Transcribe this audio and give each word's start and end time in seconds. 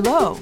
Hello, 0.00 0.38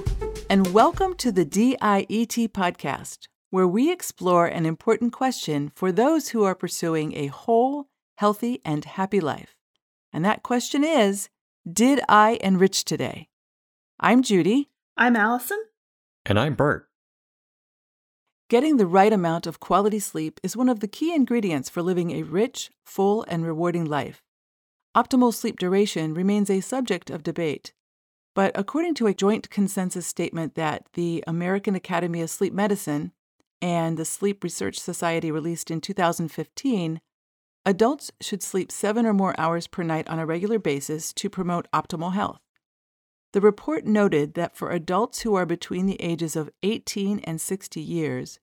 and 0.50 0.74
welcome 0.74 1.14
to 1.14 1.32
the 1.32 1.46
DIET 1.46 2.52
podcast, 2.52 3.26
where 3.48 3.66
we 3.66 3.90
explore 3.90 4.46
an 4.46 4.66
important 4.66 5.14
question 5.14 5.72
for 5.74 5.90
those 5.90 6.28
who 6.28 6.44
are 6.44 6.54
pursuing 6.54 7.14
a 7.14 7.28
whole, 7.28 7.86
healthy, 8.18 8.60
and 8.66 8.84
happy 8.84 9.18
life. 9.18 9.56
And 10.12 10.22
that 10.26 10.42
question 10.42 10.84
is 10.84 11.30
Did 11.66 12.02
I 12.06 12.38
enrich 12.42 12.84
today? 12.84 13.28
I'm 13.98 14.22
Judy. 14.22 14.68
I'm 14.94 15.16
Allison. 15.16 15.64
And 16.26 16.38
I'm 16.38 16.54
Bert. 16.54 16.90
Getting 18.50 18.76
the 18.76 18.86
right 18.86 19.10
amount 19.10 19.46
of 19.46 19.58
quality 19.58 20.00
sleep 20.00 20.38
is 20.42 20.54
one 20.54 20.68
of 20.68 20.80
the 20.80 20.86
key 20.86 21.14
ingredients 21.14 21.70
for 21.70 21.80
living 21.80 22.10
a 22.10 22.24
rich, 22.24 22.72
full, 22.84 23.24
and 23.26 23.42
rewarding 23.42 23.86
life. 23.86 24.22
Optimal 24.94 25.32
sleep 25.32 25.58
duration 25.58 26.12
remains 26.12 26.50
a 26.50 26.60
subject 26.60 27.08
of 27.08 27.22
debate. 27.22 27.72
But 28.36 28.52
according 28.54 28.92
to 28.96 29.06
a 29.06 29.14
joint 29.14 29.48
consensus 29.48 30.06
statement 30.06 30.56
that 30.56 30.88
the 30.92 31.24
American 31.26 31.74
Academy 31.74 32.20
of 32.20 32.28
Sleep 32.28 32.52
Medicine 32.52 33.12
and 33.62 33.96
the 33.96 34.04
Sleep 34.04 34.44
Research 34.44 34.78
Society 34.78 35.30
released 35.30 35.70
in 35.70 35.80
2015, 35.80 37.00
adults 37.64 38.12
should 38.20 38.42
sleep 38.42 38.70
seven 38.70 39.06
or 39.06 39.14
more 39.14 39.34
hours 39.40 39.66
per 39.66 39.82
night 39.82 40.06
on 40.08 40.18
a 40.18 40.26
regular 40.26 40.58
basis 40.58 41.14
to 41.14 41.30
promote 41.30 41.66
optimal 41.72 42.12
health. 42.12 42.42
The 43.32 43.40
report 43.40 43.86
noted 43.86 44.34
that 44.34 44.54
for 44.54 44.70
adults 44.70 45.22
who 45.22 45.34
are 45.34 45.46
between 45.46 45.86
the 45.86 46.00
ages 46.02 46.36
of 46.36 46.50
18 46.62 47.20
and 47.20 47.40
60 47.40 47.80
years, 47.80 48.38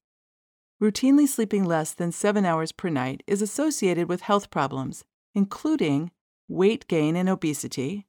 routinely 0.82 1.28
sleeping 1.28 1.66
less 1.66 1.94
than 1.94 2.12
seven 2.12 2.46
hours 2.46 2.72
per 2.72 2.90
night 2.90 3.22
is 3.28 3.44
associated 3.44 4.10
with 4.10 4.22
health 4.22 4.50
problems, 4.50 5.06
including 5.36 6.10
weight 6.48 6.88
gain 6.88 7.16
and 7.16 7.30
obesity, 7.30 8.08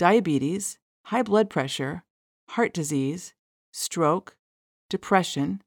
diabetes, 0.00 0.78
high 1.04 1.22
blood 1.22 1.48
pressure, 1.48 2.02
heart 2.50 2.72
disease, 2.72 3.34
stroke, 3.70 4.36
depression, 4.88 5.62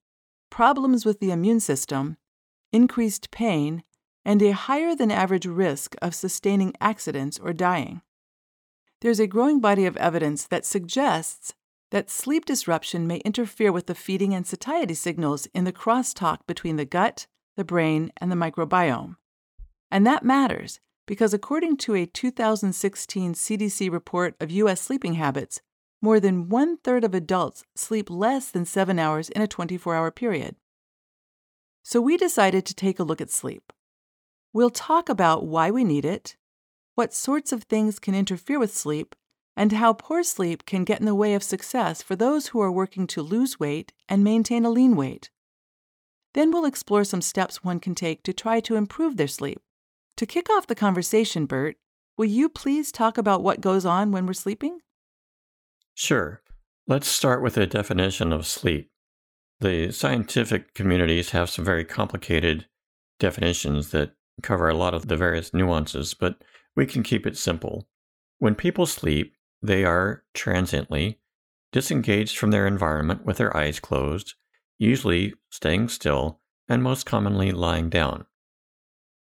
problems 0.50 1.06
with 1.06 1.20
the 1.20 1.32
immune 1.32 1.60
system, 1.60 2.18
increased 2.72 3.32
pain, 3.32 3.84
and 4.26 4.42
a 4.42 4.52
higher 4.52 4.96
than 4.96 5.12
average 5.12 5.46
risk 5.46 5.96
of 6.02 6.16
sustaining 6.16 6.74
accidents 6.82 7.40
or 7.40 7.54
dying 7.54 8.02
there's 9.04 9.20
a 9.20 9.28
growing 9.28 9.60
body 9.60 9.86
of 9.86 9.98
evidence 9.98 10.48
that 10.48 10.66
suggests 10.66 11.54
that 11.92 12.10
sleep 12.10 12.46
disruption 12.46 13.06
may 13.06 13.18
interfere 13.18 13.70
with 13.70 13.86
the 13.88 13.94
feeding 13.94 14.34
and 14.34 14.48
satiety 14.48 14.94
signals 14.94 15.46
in 15.54 15.66
the 15.66 15.74
crosstalk 15.74 16.40
between 16.48 16.78
the 16.78 16.86
gut, 16.86 17.28
the 17.58 17.66
brain, 17.66 18.14
and 18.22 18.32
the 18.32 18.36
microbiome. 18.38 19.18
And 19.92 20.08
that 20.08 20.24
matters 20.24 20.80
because, 21.06 21.34
according 21.34 21.78
to 21.78 21.96
a 21.96 22.06
2016 22.06 23.34
CDC 23.34 23.92
report 23.92 24.36
of 24.40 24.52
U.S. 24.52 24.82
sleeping 24.82 25.16
habits, 25.16 25.62
more 26.02 26.20
than 26.20 26.50
one 26.50 26.78
third 26.78 27.04
of 27.04 27.14
adults 27.14 27.64
sleep 27.76 28.10
less 28.10 28.52
than 28.52 28.66
seven 28.66 29.00
hours 29.00 29.30
in 29.30 29.42
a 29.42 29.48
24 29.48 29.96
hour 29.96 30.12
period. 30.12 30.56
So 31.84 32.02
we 32.02 32.18
decided 32.18 32.66
to 32.66 32.74
take 32.74 33.00
a 33.00 33.04
look 33.04 33.22
at 33.22 33.30
sleep. 33.30 33.74
We'll 34.54 34.70
talk 34.70 35.10
about 35.10 35.46
why 35.46 35.72
we 35.72 35.84
need 35.84 36.06
it, 36.06 36.36
what 36.96 37.14
sorts 37.14 37.52
of 37.52 37.64
things 37.64 38.00
can 38.00 38.16
interfere 38.16 38.60
with 38.60 38.76
sleep, 38.76 39.16
and 39.56 39.72
how 39.72 39.94
poor 39.94 40.24
sleep 40.24 40.66
can 40.66 40.84
get 40.84 41.00
in 41.00 41.06
the 41.06 41.16
way 41.16 41.34
of 41.34 41.44
success 41.44 42.02
for 42.02 42.16
those 42.16 42.48
who 42.48 42.62
are 42.62 42.72
working 42.72 43.08
to 43.08 43.22
lose 43.22 43.60
weight 43.60 43.94
and 44.10 44.24
maintain 44.24 44.66
a 44.66 44.70
lean 44.70 44.96
weight. 44.96 45.30
Then 46.34 46.52
we'll 46.52 46.66
explore 46.66 47.04
some 47.04 47.22
steps 47.22 47.64
one 47.64 47.80
can 47.80 47.94
take 47.96 48.24
to 48.24 48.34
try 48.34 48.60
to 48.62 48.76
improve 48.76 49.18
their 49.18 49.28
sleep. 49.28 49.62
To 50.18 50.26
kick 50.26 50.50
off 50.50 50.68
the 50.68 50.76
conversation, 50.76 51.46
Bert, 51.46 51.78
will 52.18 52.26
you 52.26 52.50
please 52.50 52.92
talk 52.92 53.18
about 53.18 53.44
what 53.44 53.62
goes 53.62 53.86
on 53.86 54.12
when 54.12 54.26
we're 54.26 54.34
sleeping? 54.34 54.80
Sure. 55.96 56.42
Let's 56.88 57.08
start 57.08 57.42
with 57.42 57.58
a 57.58 57.66
definition 57.66 58.32
of 58.34 58.46
sleep. 58.46 58.92
The 59.60 59.92
scientific 59.92 60.74
communities 60.74 61.32
have 61.32 61.50
some 61.50 61.64
very 61.64 61.86
complicated 61.86 62.68
definitions 63.20 63.92
that 63.92 64.12
cover 64.42 64.68
a 64.68 64.76
lot 64.76 64.94
of 64.94 65.08
the 65.08 65.16
various 65.16 65.54
nuances, 65.54 66.14
but 66.14 66.44
we 66.76 66.86
can 66.86 67.04
keep 67.04 67.26
it 67.26 67.38
simple. 67.38 67.88
When 68.40 68.56
people 68.56 68.86
sleep, 68.86 69.36
they 69.62 69.86
are 69.86 70.24
transiently 70.34 71.20
disengaged 71.72 72.38
from 72.38 72.52
their 72.52 72.68
environment 72.68 73.26
with 73.26 73.38
their 73.38 73.56
eyes 73.56 73.80
closed, 73.80 74.34
usually 74.78 75.34
staying 75.50 75.90
still, 75.90 76.40
and 76.68 76.84
most 76.84 77.06
commonly 77.06 77.52
lying 77.52 77.90
down. 77.90 78.26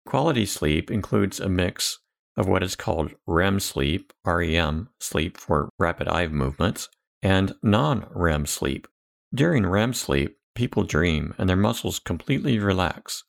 Quality 0.07 0.45
sleep 0.45 0.90
includes 0.90 1.38
a 1.38 1.50
mix 1.50 2.00
of 2.38 2.47
what 2.47 2.63
is 2.63 2.78
called 2.78 3.13
REM 3.25 3.59
sleep, 3.59 4.13
REM 4.23 4.88
sleep 5.01 5.35
for 5.35 5.68
rapid 5.78 6.07
eye 6.07 6.29
movements, 6.29 6.88
and 7.22 7.53
non 7.62 8.07
REM 8.16 8.45
sleep. 8.45 8.88
During 9.35 9.66
REM 9.66 9.94
sleep, 9.94 10.38
people 10.56 10.84
dream 10.84 11.35
and 11.38 11.50
their 11.50 11.57
muscles 11.57 12.00
completely 12.00 12.57
relax. 12.57 13.25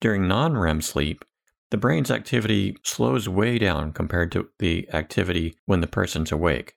During 0.00 0.26
non 0.26 0.58
REM 0.58 0.80
sleep, 0.80 1.24
the 1.70 1.76
brain's 1.76 2.10
activity 2.10 2.76
slows 2.82 3.28
way 3.28 3.56
down 3.56 3.92
compared 3.92 4.32
to 4.32 4.48
the 4.58 4.88
activity 4.92 5.54
when 5.66 5.80
the 5.80 5.86
person's 5.86 6.32
awake. 6.32 6.74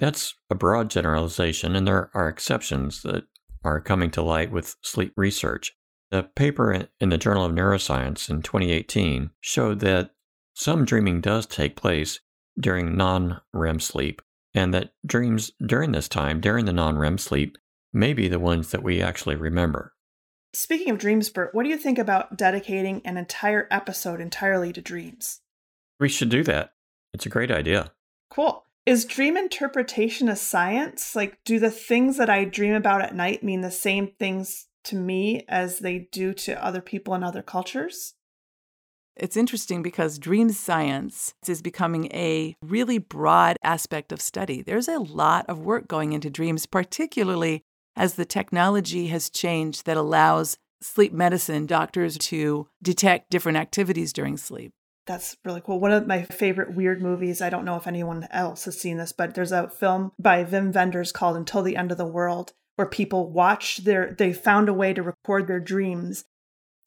That's 0.00 0.34
a 0.50 0.56
broad 0.56 0.90
generalization, 0.90 1.76
and 1.76 1.86
there 1.86 2.10
are 2.14 2.28
exceptions 2.28 3.02
that 3.02 3.26
are 3.62 3.80
coming 3.80 4.10
to 4.10 4.22
light 4.22 4.50
with 4.50 4.74
sleep 4.82 5.12
research. 5.16 5.72
A 6.12 6.24
paper 6.24 6.88
in 6.98 7.08
the 7.10 7.18
Journal 7.18 7.44
of 7.44 7.52
Neuroscience 7.52 8.28
in 8.28 8.42
2018 8.42 9.30
showed 9.40 9.80
that 9.80 10.10
some 10.54 10.84
dreaming 10.84 11.20
does 11.20 11.46
take 11.46 11.76
place 11.76 12.20
during 12.58 12.96
non 12.96 13.40
REM 13.52 13.78
sleep, 13.78 14.20
and 14.52 14.74
that 14.74 14.92
dreams 15.06 15.52
during 15.64 15.92
this 15.92 16.08
time, 16.08 16.40
during 16.40 16.64
the 16.64 16.72
non 16.72 16.98
REM 16.98 17.16
sleep, 17.18 17.56
may 17.92 18.12
be 18.12 18.28
the 18.28 18.40
ones 18.40 18.70
that 18.70 18.82
we 18.82 19.00
actually 19.00 19.36
remember. 19.36 19.94
Speaking 20.52 20.90
of 20.90 20.98
dreams, 20.98 21.30
Bert, 21.30 21.54
what 21.54 21.62
do 21.62 21.68
you 21.68 21.78
think 21.78 21.98
about 21.98 22.36
dedicating 22.36 23.02
an 23.04 23.16
entire 23.16 23.68
episode 23.70 24.20
entirely 24.20 24.72
to 24.72 24.80
dreams? 24.80 25.40
We 26.00 26.08
should 26.08 26.28
do 26.28 26.42
that. 26.44 26.72
It's 27.14 27.26
a 27.26 27.30
great 27.30 27.52
idea. 27.52 27.92
Cool. 28.30 28.64
Is 28.84 29.04
dream 29.04 29.36
interpretation 29.36 30.28
a 30.28 30.34
science? 30.34 31.14
Like, 31.14 31.38
do 31.44 31.60
the 31.60 31.70
things 31.70 32.16
that 32.16 32.30
I 32.30 32.44
dream 32.44 32.74
about 32.74 33.02
at 33.02 33.14
night 33.14 33.44
mean 33.44 33.60
the 33.60 33.70
same 33.70 34.08
things 34.18 34.66
to 34.84 34.96
me 34.96 35.44
as 35.48 35.80
they 35.80 36.08
do 36.12 36.32
to 36.34 36.64
other 36.64 36.80
people 36.80 37.14
in 37.14 37.22
other 37.22 37.42
cultures? 37.42 38.14
It's 39.16 39.36
interesting 39.36 39.82
because 39.82 40.18
dream 40.18 40.50
science 40.50 41.34
is 41.46 41.60
becoming 41.60 42.06
a 42.06 42.56
really 42.62 42.98
broad 42.98 43.56
aspect 43.62 44.12
of 44.12 44.20
study. 44.20 44.62
There's 44.62 44.88
a 44.88 44.98
lot 44.98 45.44
of 45.48 45.58
work 45.58 45.88
going 45.88 46.12
into 46.12 46.30
dreams, 46.30 46.64
particularly 46.64 47.62
as 47.96 48.14
the 48.14 48.24
technology 48.24 49.08
has 49.08 49.28
changed 49.28 49.84
that 49.84 49.96
allows 49.96 50.56
sleep 50.80 51.12
medicine 51.12 51.66
doctors 51.66 52.16
to 52.16 52.68
detect 52.82 53.30
different 53.30 53.58
activities 53.58 54.12
during 54.12 54.36
sleep. 54.36 54.72
That's 55.06 55.36
really 55.44 55.60
cool. 55.60 55.80
One 55.80 55.92
of 55.92 56.06
my 56.06 56.22
favorite 56.22 56.74
weird 56.74 57.02
movies, 57.02 57.42
I 57.42 57.50
don't 57.50 57.64
know 57.64 57.76
if 57.76 57.86
anyone 57.86 58.28
else 58.30 58.64
has 58.66 58.80
seen 58.80 58.96
this, 58.96 59.12
but 59.12 59.34
there's 59.34 59.52
a 59.52 59.68
film 59.68 60.12
by 60.18 60.44
Wim 60.44 60.72
Wenders 60.72 61.12
called 61.12 61.36
Until 61.36 61.62
the 61.62 61.76
End 61.76 61.90
of 61.90 61.98
the 61.98 62.06
World 62.06 62.52
where 62.80 62.86
people 62.86 63.30
watch 63.30 63.84
their 63.84 64.14
they 64.16 64.32
found 64.32 64.66
a 64.66 64.72
way 64.72 64.94
to 64.94 65.02
record 65.02 65.46
their 65.46 65.60
dreams 65.60 66.24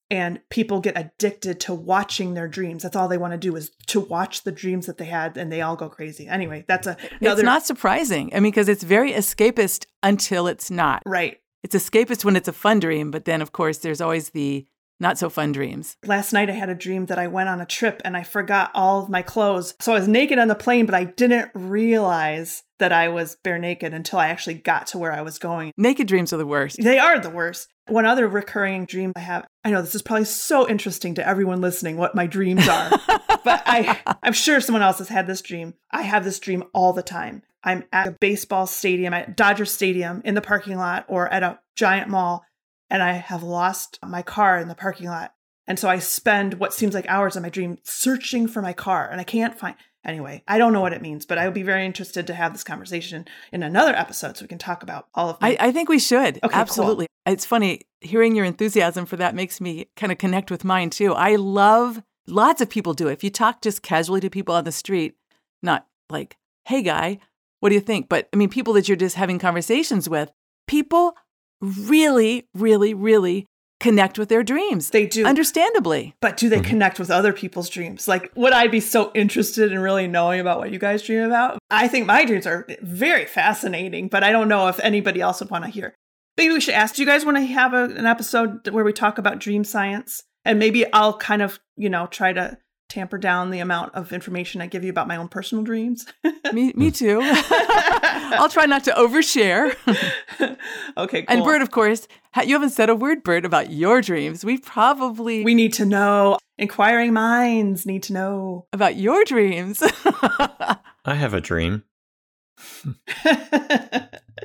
and 0.10 0.40
people 0.50 0.80
get 0.80 0.98
addicted 0.98 1.60
to 1.60 1.74
watching 1.76 2.34
their 2.34 2.48
dreams. 2.48 2.82
That's 2.82 2.96
all 2.96 3.08
they 3.08 3.20
want 3.20 3.34
to 3.34 3.38
do 3.38 3.56
is 3.56 3.70
to 3.88 4.00
watch 4.00 4.44
the 4.44 4.52
dreams 4.52 4.88
that 4.88 4.98
they 4.98 5.06
had, 5.06 5.38
and 5.38 5.52
they 5.52 5.62
all 5.62 5.76
go 5.76 5.90
crazy. 5.90 6.28
Anyway, 6.28 6.66
that's 6.68 6.88
a. 6.88 6.98
Another... 7.22 7.42
It's 7.42 7.46
not 7.46 7.64
surprising. 7.64 8.32
I 8.34 8.40
mean, 8.40 8.52
because 8.52 8.70
it's 8.70 8.82
very 8.82 9.12
escapist 9.12 9.86
until 10.02 10.48
it's 10.48 10.72
not. 10.72 11.04
Right. 11.06 11.38
It's 11.62 11.76
escapist 11.76 12.26
when 12.26 12.36
it's 12.36 12.48
a 12.48 12.54
fun 12.54 12.80
dream, 12.80 13.12
but 13.12 13.26
then 13.26 13.40
of 13.44 13.52
course 13.52 13.78
there's 13.78 14.02
always 14.02 14.32
the 14.32 14.66
not 15.04 15.20
so 15.20 15.30
fun 15.30 15.52
dreams. 15.52 15.98
Last 16.06 16.34
night 16.34 16.50
I 16.50 16.54
had 16.54 16.70
a 16.70 16.76
dream 16.76 17.06
that 17.08 17.20
I 17.20 17.28
went 17.28 17.50
on 17.50 17.62
a 17.62 17.66
trip 17.66 18.02
and 18.04 18.18
I 18.18 18.24
forgot 18.24 18.72
all 18.74 19.04
of 19.04 19.10
my 19.10 19.22
clothes. 19.22 19.76
So 19.80 19.92
I 19.92 20.00
was 20.00 20.08
naked 20.08 20.40
on 20.40 20.48
the 20.48 20.56
plane, 20.56 20.88
but 20.88 20.96
I 20.96 21.04
didn't 21.04 21.52
realize 21.54 22.64
that 22.80 22.92
I 22.92 23.10
was 23.10 23.38
bare 23.44 23.60
naked 23.60 23.94
until 23.94 24.18
I 24.18 24.30
actually 24.30 24.56
got 24.56 24.88
to 24.88 24.98
where 24.98 25.12
I 25.12 25.22
was 25.22 25.38
going. 25.38 25.72
Naked 25.78 26.08
dreams 26.08 26.34
are 26.34 26.38
the 26.38 26.48
worst. 26.48 26.82
They 26.82 26.98
are 26.98 27.20
the 27.20 27.30
worst. 27.30 27.68
One 27.88 28.06
other 28.06 28.28
recurring 28.28 28.86
dream 28.86 29.12
I 29.16 29.20
have, 29.20 29.46
I 29.64 29.72
know 29.72 29.82
this 29.82 29.94
is 29.94 30.02
probably 30.02 30.26
so 30.26 30.68
interesting 30.68 31.16
to 31.16 31.28
everyone 31.28 31.62
listening 31.62 31.98
what 31.98 32.16
my 32.16 32.26
dreams 32.26 32.68
are, 32.68 32.90
but 33.44 33.62
I, 33.66 34.00
I'm 34.24 34.34
sure 34.34 34.62
someone 34.62 34.82
else 34.82 35.00
has 35.00 35.10
had 35.10 35.28
this 35.28 35.42
dream. 35.42 35.74
I 35.92 36.04
have 36.04 36.24
this 36.24 36.40
dream 36.40 36.64
all 36.74 36.94
the 36.94 37.04
time. 37.04 37.44
I'm 37.64 37.84
at 37.92 38.08
a 38.08 38.12
baseball 38.12 38.68
stadium, 38.68 39.14
at 39.14 39.38
Dodger 39.38 39.66
Stadium 39.66 40.22
in 40.26 40.36
the 40.36 40.42
parking 40.42 40.78
lot 40.78 41.06
or 41.08 41.32
at 41.32 41.44
a 41.44 41.60
giant 41.76 42.10
mall 42.10 42.46
and 42.94 43.02
I 43.04 43.14
have 43.14 43.42
lost 43.44 43.98
my 44.06 44.22
car 44.22 44.60
in 44.60 44.70
the 44.70 44.76
parking 44.76 45.08
lot. 45.08 45.34
And 45.68 45.80
so 45.80 45.90
I 45.90 45.98
spend 46.00 46.54
what 46.56 46.74
seems 46.74 46.94
like 46.94 47.06
hours 47.10 47.36
in 47.36 47.42
my 47.42 47.50
dream 47.50 47.80
searching 47.84 48.48
for 48.48 48.62
my 48.62 48.72
car 48.74 49.10
and 49.10 49.20
I 49.20 49.24
can't 49.24 49.58
find. 49.58 49.76
Anyway, 50.06 50.44
I 50.48 50.58
don't 50.58 50.74
know 50.74 50.82
what 50.82 50.92
it 50.94 51.02
means, 51.02 51.26
but 51.26 51.38
I 51.38 51.46
would 51.46 51.54
be 51.54 51.64
very 51.64 51.86
interested 51.86 52.28
to 52.28 52.34
have 52.34 52.52
this 52.54 52.64
conversation 52.66 53.26
in 53.54 53.64
another 53.64 53.96
episode 53.96 54.36
so 54.38 54.44
we 54.44 54.50
can 54.50 54.58
talk 54.58 54.84
about 54.84 55.08
all 55.16 55.30
of 55.30 55.42
my- 55.42 55.52
I, 55.52 55.68
I 55.68 55.72
think 55.72 55.88
we 55.90 55.98
should. 55.98 56.40
Okay, 56.44 56.54
Absolutely. 56.54 57.08
Cool. 57.26 57.34
It's 57.34 57.46
funny 57.46 57.82
hearing 58.02 58.36
your 58.36 58.46
enthusiasm 58.46 59.06
for 59.06 59.16
that 59.16 59.34
makes 59.34 59.60
me 59.62 59.88
kind 59.96 60.12
of 60.12 60.18
connect 60.18 60.52
with 60.52 60.64
mine 60.66 60.90
too. 60.90 61.14
I 61.14 61.38
love 61.38 62.04
lots 62.28 62.62
of 62.62 62.70
people 62.70 62.94
do 62.94 63.08
it. 63.08 63.14
If 63.14 63.24
you 63.24 63.30
talk 63.32 63.62
just 63.62 63.82
casually 63.82 64.20
to 64.22 64.30
people 64.30 64.54
on 64.54 64.66
the 64.66 64.72
street, 64.74 65.16
not 65.62 65.88
like, 66.10 66.38
hey 66.66 66.82
guy, 66.84 67.20
what 67.62 67.70
do 67.70 67.76
you 67.76 67.82
think? 67.82 68.10
But 68.10 68.28
I 68.34 68.36
mean, 68.36 68.50
people 68.50 68.74
that 68.74 68.88
you're 68.90 68.98
just 68.98 69.16
having 69.16 69.40
conversations 69.40 70.10
with, 70.10 70.30
people 70.68 71.16
really, 71.64 72.48
really, 72.54 72.94
really 72.94 73.46
connect 73.80 74.18
with 74.18 74.30
their 74.30 74.44
dreams. 74.44 74.92
They 74.92 75.06
do. 75.06 75.26
Understandably. 75.26 76.16
But 76.22 76.38
do 76.38 76.48
they 76.48 76.60
Mhm. 76.60 76.66
connect 76.66 77.00
with 77.00 77.12
other 77.12 77.34
people's 77.34 77.68
dreams? 77.70 78.08
Like, 78.08 78.32
would 78.36 78.54
I 78.54 78.68
be 78.68 78.80
so 78.80 79.12
interested 79.14 79.72
in 79.74 79.80
really 79.80 80.08
knowing 80.08 80.40
about 80.40 80.60
what 80.60 80.72
you 80.72 80.80
guys 80.80 81.02
dream 81.04 81.24
about? 81.24 81.58
I 81.70 81.88
think 81.90 82.06
my 82.06 82.24
dreams 82.24 82.48
are 82.48 82.66
very 82.82 83.26
fascinating, 83.26 84.08
but 84.08 84.24
I 84.24 84.32
don't 84.32 84.48
know 84.48 84.68
if 84.70 84.80
anybody 84.80 85.20
else 85.20 85.42
would 85.42 85.50
want 85.50 85.66
to 85.66 85.70
hear. 85.70 85.94
Maybe 86.38 86.54
we 86.54 86.62
should 86.62 86.74
ask 86.76 86.96
do 86.96 87.02
you 87.02 87.06
guys 87.06 87.26
want 87.26 87.38
to 87.38 87.44
have 87.46 87.74
a, 87.74 87.84
an 87.86 88.06
episode 88.06 88.68
where 88.70 88.84
we 88.86 88.94
talk 88.94 89.18
about 89.18 89.40
dream 89.40 89.64
science? 89.64 90.24
And 90.46 90.60
maybe 90.60 90.92
I'll 90.94 91.18
kind 91.18 91.42
of, 91.42 91.60
you 91.76 91.90
know, 91.90 92.08
try 92.08 92.32
to 92.34 92.58
tamper 92.94 93.18
down 93.18 93.50
the 93.50 93.60
amount 93.60 93.96
of 93.96 94.14
information 94.14 94.62
I 94.62 94.68
give 94.68 94.84
you 94.84 94.92
about 94.92 95.08
my 95.08 95.16
own 95.16 95.28
personal 95.28 95.64
dreams. 95.64 96.06
Me, 96.54 96.72
me 96.76 96.92
too. 97.02 97.20
I'll 97.24 98.50
try 98.50 98.66
not 98.66 98.84
to 98.84 98.92
overshare. 98.92 99.76
okay, 100.98 101.24
cool. 101.24 101.36
And 101.36 101.44
Bert, 101.44 101.62
of 101.64 101.72
course, 101.72 102.08
you 102.46 102.54
haven't 102.54 102.70
said 102.70 102.90
a 102.90 102.96
word, 102.96 103.24
Bert, 103.24 103.46
about 103.46 103.72
your 103.72 104.02
dreams. 104.02 104.46
We 104.46 104.60
probably 104.60 105.44
we 105.44 105.56
need 105.56 105.74
to 105.74 105.86
know. 105.86 106.38
Inquiring 106.60 107.14
minds 107.14 107.86
need 107.88 108.04
to 108.04 108.14
know. 108.14 108.68
about 108.72 108.96
your 108.96 109.24
dreams. 109.26 109.82
I 109.84 111.16
have 111.16 111.34
a 111.34 111.42
dream. 111.42 111.84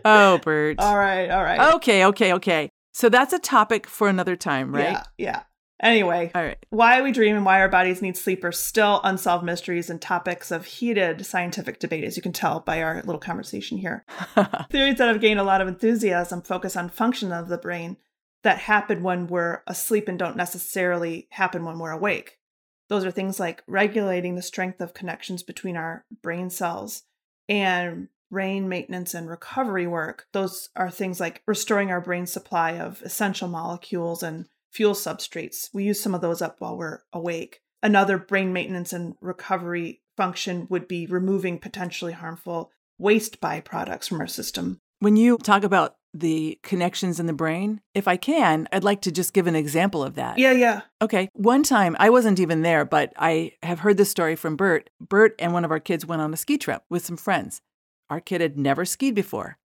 oh, 0.05 0.39
Bert. 0.43 0.77
all 0.79 0.97
right, 0.97 1.29
all 1.29 1.43
right. 1.43 1.75
Okay, 1.75 2.06
okay, 2.06 2.33
okay. 2.33 2.71
So 2.95 3.11
that's 3.11 3.35
a 3.35 3.39
topic 3.39 3.87
for 3.87 4.09
another 4.09 4.37
time, 4.37 4.75
right? 4.75 4.93
Yeah, 4.93 5.03
yeah. 5.19 5.43
Anyway, 5.80 6.32
All 6.34 6.42
right. 6.42 6.58
why 6.70 7.00
we 7.02 7.12
dream 7.12 7.36
and 7.36 7.44
why 7.44 7.60
our 7.60 7.69
bodies 7.69 8.02
need 8.02 8.16
sleep 8.16 8.42
are 8.42 8.52
still 8.52 9.00
unsolved 9.04 9.44
mysteries 9.44 9.88
and 9.88 10.00
topics 10.00 10.50
of 10.50 10.64
heated 10.66 11.25
scientific 11.25 11.78
debate, 11.78 12.04
as 12.04 12.16
you 12.16 12.22
can 12.22 12.32
tell 12.32 12.60
by 12.60 12.82
our 12.82 12.96
little 12.96 13.20
conversation 13.20 13.78
here. 13.78 14.04
Theories 14.70 14.98
that 14.98 15.08
have 15.08 15.20
gained 15.20 15.38
a 15.38 15.44
lot 15.44 15.60
of 15.60 15.69
enthusiasm 15.69 16.42
focus 16.42 16.76
on 16.76 16.88
function 16.88 17.32
of 17.32 17.48
the 17.48 17.58
brain 17.58 17.96
that 18.42 18.58
happen 18.58 19.02
when 19.02 19.26
we're 19.26 19.62
asleep 19.66 20.08
and 20.08 20.19
don't 20.19 20.36
necessarily 20.36 21.28
happen 21.30 21.64
when 21.64 21.78
we're 21.78 21.90
awake. 21.90 22.38
Those 22.88 23.04
are 23.04 23.10
things 23.10 23.38
like 23.38 23.62
regulating 23.66 24.34
the 24.34 24.42
strength 24.42 24.80
of 24.80 24.94
connections 24.94 25.42
between 25.42 25.76
our 25.76 26.04
brain 26.22 26.50
cells 26.50 27.02
and 27.48 28.08
brain 28.30 28.69
maintenance 28.69 29.14
and 29.14 29.28
recovery 29.28 29.86
work. 29.86 30.26
Those 30.32 30.70
are 30.75 30.90
things 30.90 31.20
like 31.20 31.42
restoring 31.46 31.90
our 31.90 32.00
brain 32.00 32.26
supply 32.26 32.78
of 32.78 33.02
essential 33.02 33.48
molecules 33.48 34.22
and 34.22 34.46
fuel 34.70 34.94
substrates. 34.94 35.70
We 35.73 35.85
use 35.85 36.00
some 36.00 36.15
of 36.15 36.20
those 36.20 36.43
up 36.43 36.61
while 36.61 36.76
we're 36.76 37.00
awake. 37.12 37.61
Another 37.82 38.19
brain 38.19 38.53
maintenance 38.53 38.93
and 38.93 39.15
recovery 39.20 40.03
function 40.17 40.67
would 40.69 40.88
be 40.88 41.06
removing 41.06 41.59
potentially 41.59 42.12
harmful 42.12 42.73
waste 42.99 43.41
byproducts 43.41 44.09
from 44.09 44.20
our 44.20 44.26
system. 44.26 44.81
When 44.99 45.17
you 45.17 45.38
talk 45.38 45.62
about 45.62 45.94
the 46.12 46.59
connections 46.62 47.20
in 47.20 47.26
the 47.26 47.32
brain, 47.32 47.81
if 47.94 48.09
I 48.09 48.17
can, 48.17 48.67
I'd 48.73 48.82
like 48.82 49.03
to 49.03 49.12
just 49.12 49.32
give 49.32 49.47
an 49.47 49.55
example 49.55 50.03
of 50.03 50.15
that. 50.17 50.38
Yeah, 50.38 50.53
yeah. 50.53 50.81
Okay. 51.00 51.29
One 51.35 51.62
time, 51.62 51.94
I 51.99 52.11
wasn't 52.11 52.41
even 52.41 52.62
there, 52.62 52.85
but 52.85 53.12
I 53.17 53.53
have 53.62 53.81
heard 53.81 53.97
this 53.97 54.11
story 54.11 54.35
from 54.35 54.56
Bert. 54.56 54.91
Bert 55.00 55.35
and 55.38 55.53
one 55.53 55.64
of 55.64 55.71
our 55.71 55.81
kids 55.81 56.06
went 56.06 56.23
on 56.23 56.35
a 56.35 56.37
ski 56.37 56.59
trip 56.59 56.82
with 56.91 57.05
some 57.05 57.17
friends. 57.17 57.61
Our 58.11 58.21
kid 58.21 58.41
had 58.41 58.59
never 58.59 58.85
skied 58.85 59.14
before. 59.14 59.59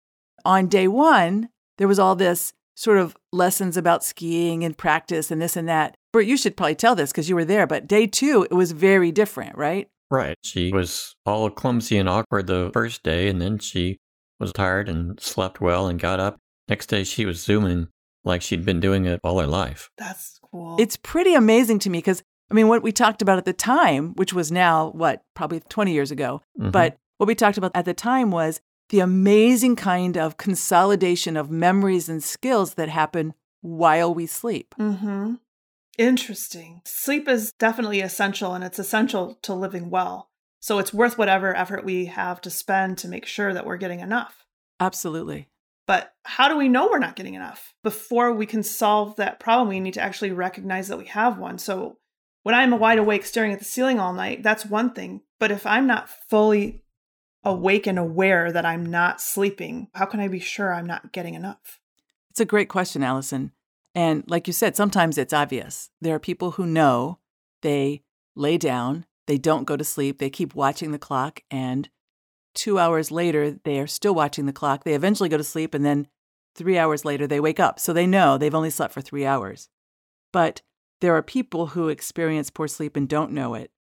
On 0.45 0.67
day 0.67 0.89
one, 0.89 1.51
there 1.79 1.89
was 1.89 1.99
all 1.99 2.17
this 2.17 2.53
sort 2.81 2.97
of 2.97 3.15
lessons 3.31 3.77
about 3.77 4.03
skiing 4.03 4.65
and 4.65 4.77
practice 4.79 5.31
and 5.31 5.43
this 5.43 5.55
and 5.55 5.69
that. 5.69 5.95
Bert, 6.13 6.25
you 6.25 6.39
should 6.39 6.57
probably 6.57 6.75
tell 6.75 6.95
this 6.95 7.13
because 7.13 7.29
you 7.29 7.35
were 7.35 7.45
there, 7.45 7.67
but 7.67 7.87
day 7.87 8.07
two, 8.07 8.47
it 8.51 8.55
was 8.55 8.73
very 8.73 9.13
different, 9.13 9.55
right? 9.59 9.87
Right. 10.11 10.35
She 10.43 10.73
was 10.73 11.15
all 11.27 11.51
clumsy 11.51 11.99
and 11.99 12.09
awkward 12.09 12.47
the 12.47 12.71
first 12.73 13.03
day, 13.03 13.29
and 13.29 13.39
then 13.41 13.59
she 13.59 13.99
was 14.41 14.51
tired 14.53 14.89
and 14.89 15.21
slept 15.21 15.61
well 15.61 15.89
and 15.89 16.01
got 16.01 16.21
up. 16.21 16.39
Next 16.69 16.87
day, 16.87 17.05
she 17.05 17.27
was 17.27 17.43
zooming 17.43 17.89
like 18.25 18.41
she'd 18.41 18.65
been 18.65 18.81
doing 18.81 19.05
it 19.05 19.21
all 19.23 19.39
her 19.41 19.47
life. 19.47 19.91
That's 19.99 20.41
cool. 20.51 20.77
It's 20.81 20.97
pretty 20.97 21.35
amazing 21.35 21.81
to 21.81 21.91
me 21.91 21.99
because, 21.99 22.23
I 22.51 22.55
mean, 22.55 22.69
what 22.69 22.83
we 22.83 22.93
talked 22.93 23.21
about 23.21 23.37
at 23.37 23.45
the 23.45 23.53
time, 23.53 24.15
which 24.15 24.33
was 24.33 24.51
now, 24.51 24.91
what, 24.93 25.23
probably 25.35 25.61
20 25.69 25.93
years 25.93 26.11
ago, 26.11 26.41
Mhm. 26.59 26.73
but 26.73 26.97
what 27.19 27.27
we 27.27 27.35
talked 27.35 27.59
about 27.59 27.73
at 27.75 27.85
the 27.85 27.95
time 27.95 28.31
was 28.31 28.61
the 28.91 29.01
amazing 29.01 29.77
kind 29.77 30.17
of 30.17 30.37
consolidation 30.37 31.37
of 31.37 31.51
memories 31.51 32.09
and 32.09 32.23
skills 32.23 32.75
that 32.75 32.89
happen 32.89 33.35
while 33.61 34.13
we 34.13 34.27
sleep. 34.27 34.75
mm-hmm. 34.79 35.35
Interesting. 35.99 36.81
Sleep 36.87 37.29
is 37.29 37.53
definitely 37.53 38.01
essential 38.01 38.55
and 38.55 38.65
it's 38.65 38.79
essential 38.79 39.39
to 39.43 39.53
living 39.53 39.91
well. 39.91 40.31
So 40.61 40.79
it's 40.79 40.95
worth 40.95 41.19
whatever 41.19 41.55
effort 41.55 41.85
we 41.85 42.07
have 42.07 42.41
to 42.43 42.51
spend 42.51 42.97
to 42.99 43.09
make 43.09 43.27
sure 43.27 43.53
that 43.53 43.67
we're 43.67 43.77
getting 43.77 44.01
enough. 44.01 44.47
Absolutely. 44.79 45.49
But 45.87 46.15
how 46.25 46.49
do 46.49 46.57
we 46.57 46.69
know 46.69 46.89
we're 46.89 47.01
not 47.01 47.17
getting 47.17 47.35
enough? 47.35 47.75
Before 47.83 48.33
we 48.33 48.47
can 48.47 48.63
solve 48.63 49.17
that 49.17 49.41
problem, 49.41 49.69
we 49.69 49.81
need 49.81 49.95
to 49.95 50.01
actually 50.01 50.33
recognize 50.33 50.89
that 50.89 50.99
we 50.99 51.07
have 51.07 51.39
one. 51.39 51.59
So 51.59 51.99
when 52.45 52.55
I'm 52.55 52.79
wide 52.79 52.99
awake 52.99 53.27
staring 53.27 53.53
at 53.53 53.59
the 53.59 53.65
ceiling 53.65 54.01
all 54.01 54.13
night, 54.13 54.43
that's 54.43 54.65
one 54.65 54.95
thing. 54.95 55.23
But 55.39 55.51
if 55.51 55.67
I'm 55.67 55.87
not 55.87 56.09
fully 56.31 56.83
awake 57.45 57.87
and 57.87 57.99
aware 57.99 58.53
that 58.53 58.67
I'm 58.67 58.85
not 58.85 59.21
sleeping, 59.21 59.89
how 59.95 60.07
can 60.07 60.21
I 60.21 60.29
be 60.29 60.41
sure 60.41 60.73
I'm 60.73 60.87
not 60.87 61.13
getting 61.13 61.35
enough? 61.35 61.81
It's 62.31 62.41
a 62.41 62.45
great 62.45 62.69
question, 62.69 63.03
Allison. 63.03 63.53
And 63.95 64.25
like 64.27 64.47
you 64.47 64.53
said, 64.53 64.77
sometimes 64.77 65.19
it's 65.19 65.33
obvious. 65.33 65.91
There 66.01 66.15
are 66.15 66.21
people 66.21 66.53
who 66.53 66.67
know 66.67 67.19
they 67.63 68.03
lay 68.37 68.57
down, 68.57 69.07
they 69.27 69.39
don't 69.39 69.65
go 69.65 69.77
to 69.77 69.85
sleep, 69.85 70.19
they 70.19 70.31
keep 70.31 70.55
watching 70.55 70.93
the 70.93 70.99
clock, 70.99 71.41
and 71.51 71.89
two 72.55 72.79
hours 72.79 73.11
later, 73.11 73.59
they 73.65 73.81
are 73.81 73.87
still 73.87 74.15
watching 74.15 74.47
the 74.47 74.53
clock. 74.53 74.85
They 74.85 74.95
eventually 74.95 75.29
go 75.29 75.37
to 75.37 75.45
sleep, 75.45 75.75
and 75.75 75.85
then 75.85 76.09
three 76.55 76.79
hours 76.79 77.05
later, 77.05 77.27
they 77.27 77.41
wake 77.41 77.61
up. 77.61 77.81
So 77.81 77.93
they 77.93 78.07
know 78.07 78.39
they've 78.39 78.55
only 78.55 78.71
slept 78.71 78.93
for 78.93 79.01
three 79.01 79.27
hours. 79.27 79.69
But 80.33 80.63
there 81.01 81.17
are 81.17 81.23
people 81.23 81.69
who 81.69 81.89
experience 81.89 82.51
poor 82.51 82.69
sleep 82.69 82.97
and 82.97 83.09
don't 83.09 83.33
know 83.33 83.55
it. 83.55 83.71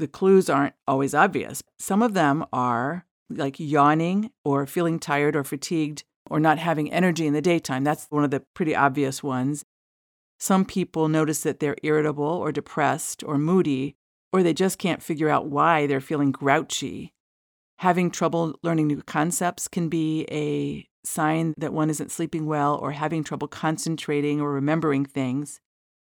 The 0.00 0.08
clues 0.08 0.48
aren't 0.48 0.72
always 0.88 1.14
obvious. 1.14 1.62
Some 1.78 2.02
of 2.02 2.14
them 2.14 2.46
are 2.54 3.04
like 3.28 3.60
yawning 3.60 4.30
or 4.46 4.66
feeling 4.66 4.98
tired 4.98 5.36
or 5.36 5.44
fatigued 5.44 6.04
or 6.30 6.40
not 6.40 6.58
having 6.58 6.90
energy 6.90 7.26
in 7.26 7.34
the 7.34 7.42
daytime. 7.42 7.84
That's 7.84 8.06
one 8.08 8.24
of 8.24 8.30
the 8.30 8.42
pretty 8.54 8.74
obvious 8.74 9.22
ones. 9.22 9.62
Some 10.38 10.64
people 10.64 11.08
notice 11.08 11.42
that 11.42 11.60
they're 11.60 11.76
irritable 11.82 12.24
or 12.24 12.50
depressed 12.50 13.22
or 13.22 13.36
moody, 13.36 13.94
or 14.32 14.42
they 14.42 14.54
just 14.54 14.78
can't 14.78 15.02
figure 15.02 15.28
out 15.28 15.48
why 15.48 15.86
they're 15.86 16.00
feeling 16.00 16.32
grouchy. 16.32 17.12
Having 17.80 18.12
trouble 18.12 18.54
learning 18.62 18.86
new 18.86 19.02
concepts 19.02 19.68
can 19.68 19.90
be 19.90 20.24
a 20.30 20.88
sign 21.04 21.52
that 21.58 21.74
one 21.74 21.90
isn't 21.90 22.10
sleeping 22.10 22.46
well 22.46 22.76
or 22.76 22.92
having 22.92 23.22
trouble 23.22 23.48
concentrating 23.48 24.40
or 24.40 24.50
remembering 24.50 25.04
things. 25.04 25.60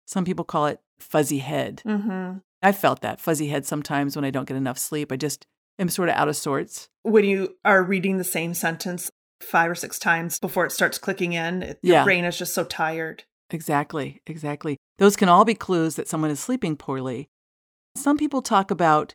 Some 0.07 0.25
people 0.25 0.47
call 0.47 0.65
it 0.65 0.81
fuzzy 0.99 1.41
head. 1.41 1.83
Mm-hmm. 1.85 2.39
I've 2.63 2.79
felt 2.79 3.01
that 3.01 3.21
fuzzy 3.21 3.49
head 3.49 3.67
sometimes 3.67 4.15
when 4.17 4.25
I 4.25 4.31
don't 4.31 4.47
get 4.49 4.57
enough 4.57 4.79
sleep. 4.79 5.11
I 5.13 5.17
just 5.17 5.47
am 5.79 5.89
sort 5.89 6.09
of 6.09 6.15
out 6.15 6.29
of 6.29 6.37
sorts. 6.37 6.89
When 7.03 7.25
you 7.25 7.57
are 7.65 7.83
reading 7.83 8.19
the 8.19 8.25
same 8.25 8.55
sentence 8.55 9.11
five 9.41 9.71
or 9.71 9.75
six 9.75 9.99
times 9.99 10.39
before 10.39 10.65
it 10.65 10.73
starts 10.73 10.99
clicking 10.99 11.33
in, 11.33 11.63
it- 11.63 11.79
Yeah. 11.83 11.97
your 11.97 12.05
brain 12.05 12.25
is 12.25 12.39
just 12.39 12.55
so 12.55 12.65
tired. 12.65 13.25
Exactly, 13.51 14.21
exactly. 14.27 14.77
Those 14.99 15.17
can 15.17 15.29
all 15.29 15.45
be 15.45 15.55
clues 15.55 15.97
that 15.97 16.09
someone 16.09 16.31
is 16.31 16.41
sleeping 16.41 16.77
poorly. 16.77 17.29
Some 17.97 18.17
people 18.17 18.41
talk 18.41 18.71
about 18.71 19.15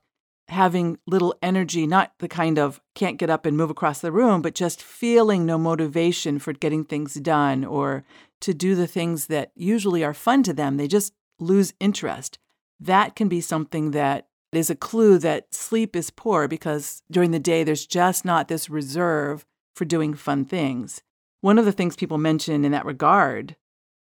having 0.50 0.98
little 1.08 1.34
energy, 1.42 1.88
not 1.88 2.12
the 2.20 2.28
kind 2.28 2.58
of 2.60 2.80
can't 2.96 3.18
get 3.18 3.30
up 3.30 3.46
and 3.46 3.58
move 3.58 3.70
across 3.70 4.00
the 4.00 4.12
room, 4.12 4.42
but 4.42 4.54
just 4.56 4.82
feeling 4.82 5.46
no 5.46 5.58
motivation 5.58 6.40
for 6.40 6.54
getting 6.54 6.84
things 6.84 7.16
done 7.16 7.66
or 7.66 8.04
to 8.42 8.54
do 8.54 8.76
the 8.76 8.88
things 8.88 9.28
that 9.28 9.52
usually 9.56 10.04
are 10.04 10.14
fun 10.14 10.44
to 10.44 10.54
them. 10.54 10.78
They 10.78 10.88
just 10.88 11.14
lose 11.40 11.74
interest. 11.80 12.38
That 12.80 13.16
can 13.16 13.28
be 13.28 13.42
something 13.42 13.92
that 13.92 14.28
is 14.52 14.70
a 14.70 14.76
clue 14.76 15.18
that 15.20 15.54
sleep 15.54 15.96
is 15.96 16.10
poor 16.10 16.48
because 16.48 17.02
during 17.12 17.32
the 17.32 17.40
day 17.40 17.64
there's 17.64 17.86
just 17.86 18.26
not 18.26 18.48
this 18.48 18.70
reserve 18.70 19.46
for 19.76 19.86
doing 19.86 20.14
fun 20.14 20.46
things. 20.46 21.02
One 21.42 21.60
of 21.60 21.66
the 21.66 21.72
things 21.72 21.96
people 21.96 22.18
mention 22.18 22.66
in 22.66 22.72
that 22.72 22.86
regard 22.86 23.56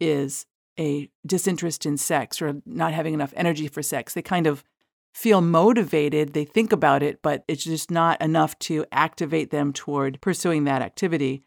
is 0.00 0.46
a 0.78 1.10
disinterest 1.26 1.84
in 1.84 1.96
sex 1.96 2.40
or 2.40 2.62
not 2.64 2.92
having 2.92 3.14
enough 3.14 3.34
energy 3.36 3.68
for 3.68 3.82
sex. 3.82 4.14
They 4.14 4.22
kind 4.22 4.46
of 4.46 4.64
feel 5.12 5.40
motivated, 5.40 6.32
they 6.32 6.44
think 6.44 6.72
about 6.72 7.02
it, 7.02 7.20
but 7.22 7.44
it's 7.48 7.64
just 7.64 7.90
not 7.90 8.20
enough 8.22 8.58
to 8.60 8.86
activate 8.92 9.50
them 9.50 9.72
toward 9.72 10.20
pursuing 10.20 10.64
that 10.64 10.82
activity. 10.82 11.42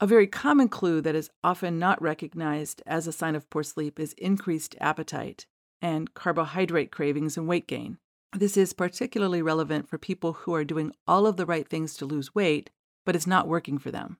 A 0.00 0.06
very 0.06 0.26
common 0.26 0.68
clue 0.68 1.00
that 1.02 1.14
is 1.14 1.30
often 1.44 1.78
not 1.78 2.00
recognized 2.02 2.82
as 2.86 3.06
a 3.06 3.12
sign 3.12 3.34
of 3.34 3.48
poor 3.48 3.62
sleep 3.62 4.00
is 4.00 4.14
increased 4.14 4.74
appetite 4.80 5.46
and 5.84 6.14
carbohydrate 6.14 6.90
cravings 6.90 7.36
and 7.36 7.46
weight 7.46 7.66
gain. 7.66 7.98
This 8.32 8.56
is 8.56 8.72
particularly 8.72 9.42
relevant 9.42 9.86
for 9.86 9.98
people 9.98 10.32
who 10.32 10.54
are 10.54 10.64
doing 10.64 10.92
all 11.06 11.26
of 11.26 11.36
the 11.36 11.44
right 11.44 11.68
things 11.68 11.94
to 11.96 12.06
lose 12.06 12.34
weight, 12.34 12.70
but 13.04 13.14
it's 13.14 13.26
not 13.26 13.46
working 13.46 13.76
for 13.76 13.90
them. 13.90 14.16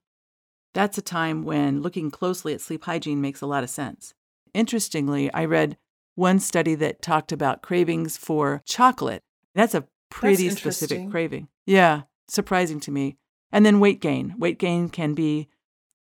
That's 0.75 0.99
a 0.99 1.03
time 1.03 1.43
when 1.43 1.81
looking 1.81 2.11
closely 2.11 2.53
at 2.53 2.61
sleep 2.61 2.85
hygiene 2.85 3.23
makes 3.23 3.41
a 3.41 3.47
lot 3.47 3.65
of 3.65 3.71
sense. 3.71 4.13
Interestingly, 4.53 5.33
I 5.33 5.47
read 5.47 5.79
one 6.17 6.39
study 6.39 6.75
that 6.75 7.01
talked 7.01 7.33
about 7.33 7.63
cravings 7.63 8.19
for 8.19 8.63
chocolate. 8.67 9.23
That's 9.55 9.75
a 9.75 9.87
pretty 10.11 10.51
specific 10.51 11.11
craving. 11.11 11.49
Yeah, 11.65 12.03
surprising 12.29 12.79
to 12.81 12.91
me. 12.91 13.17
And 13.51 13.65
then 13.65 13.81
weight 13.81 14.03
gain. 14.03 14.35
Weight 14.37 14.59
gain 14.59 14.91
can 14.91 15.15
be 15.15 15.49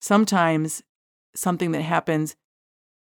sometimes 0.01 0.85
something 1.35 1.73
that 1.73 1.83
happens, 1.83 2.37